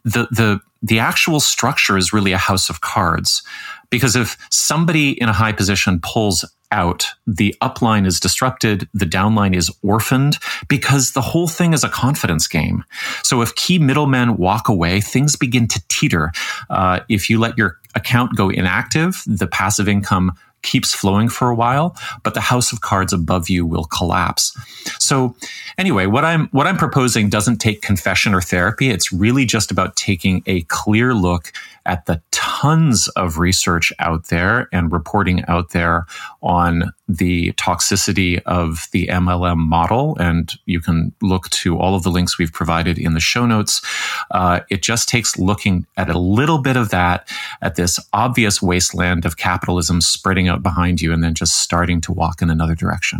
[0.04, 3.44] the, the, the actual structure is really a house of cards.
[3.90, 9.56] Because if somebody in a high position pulls out, the upline is disrupted, the downline
[9.56, 10.38] is orphaned
[10.68, 12.84] because the whole thing is a confidence game.
[13.24, 16.32] So if key middlemen walk away, things begin to teeter.
[16.70, 21.56] Uh, if you let your account go inactive, the passive income keeps flowing for a
[21.56, 24.56] while, but the house of cards above you will collapse.
[25.00, 25.36] So
[25.78, 28.90] anyway, what I'm what I'm proposing doesn't take confession or therapy.
[28.90, 31.52] It's really just about taking a clear look
[31.86, 36.06] at the tons of research out there and reporting out there
[36.42, 40.16] on the toxicity of the MLM model.
[40.20, 43.82] And you can look to all of the links we've provided in the show notes.
[44.30, 47.28] Uh, it just takes looking at a little bit of that,
[47.62, 52.14] at this obvious wasteland of capitalism spreading out behind you, and then just starting to
[52.14, 53.20] walk in another direction.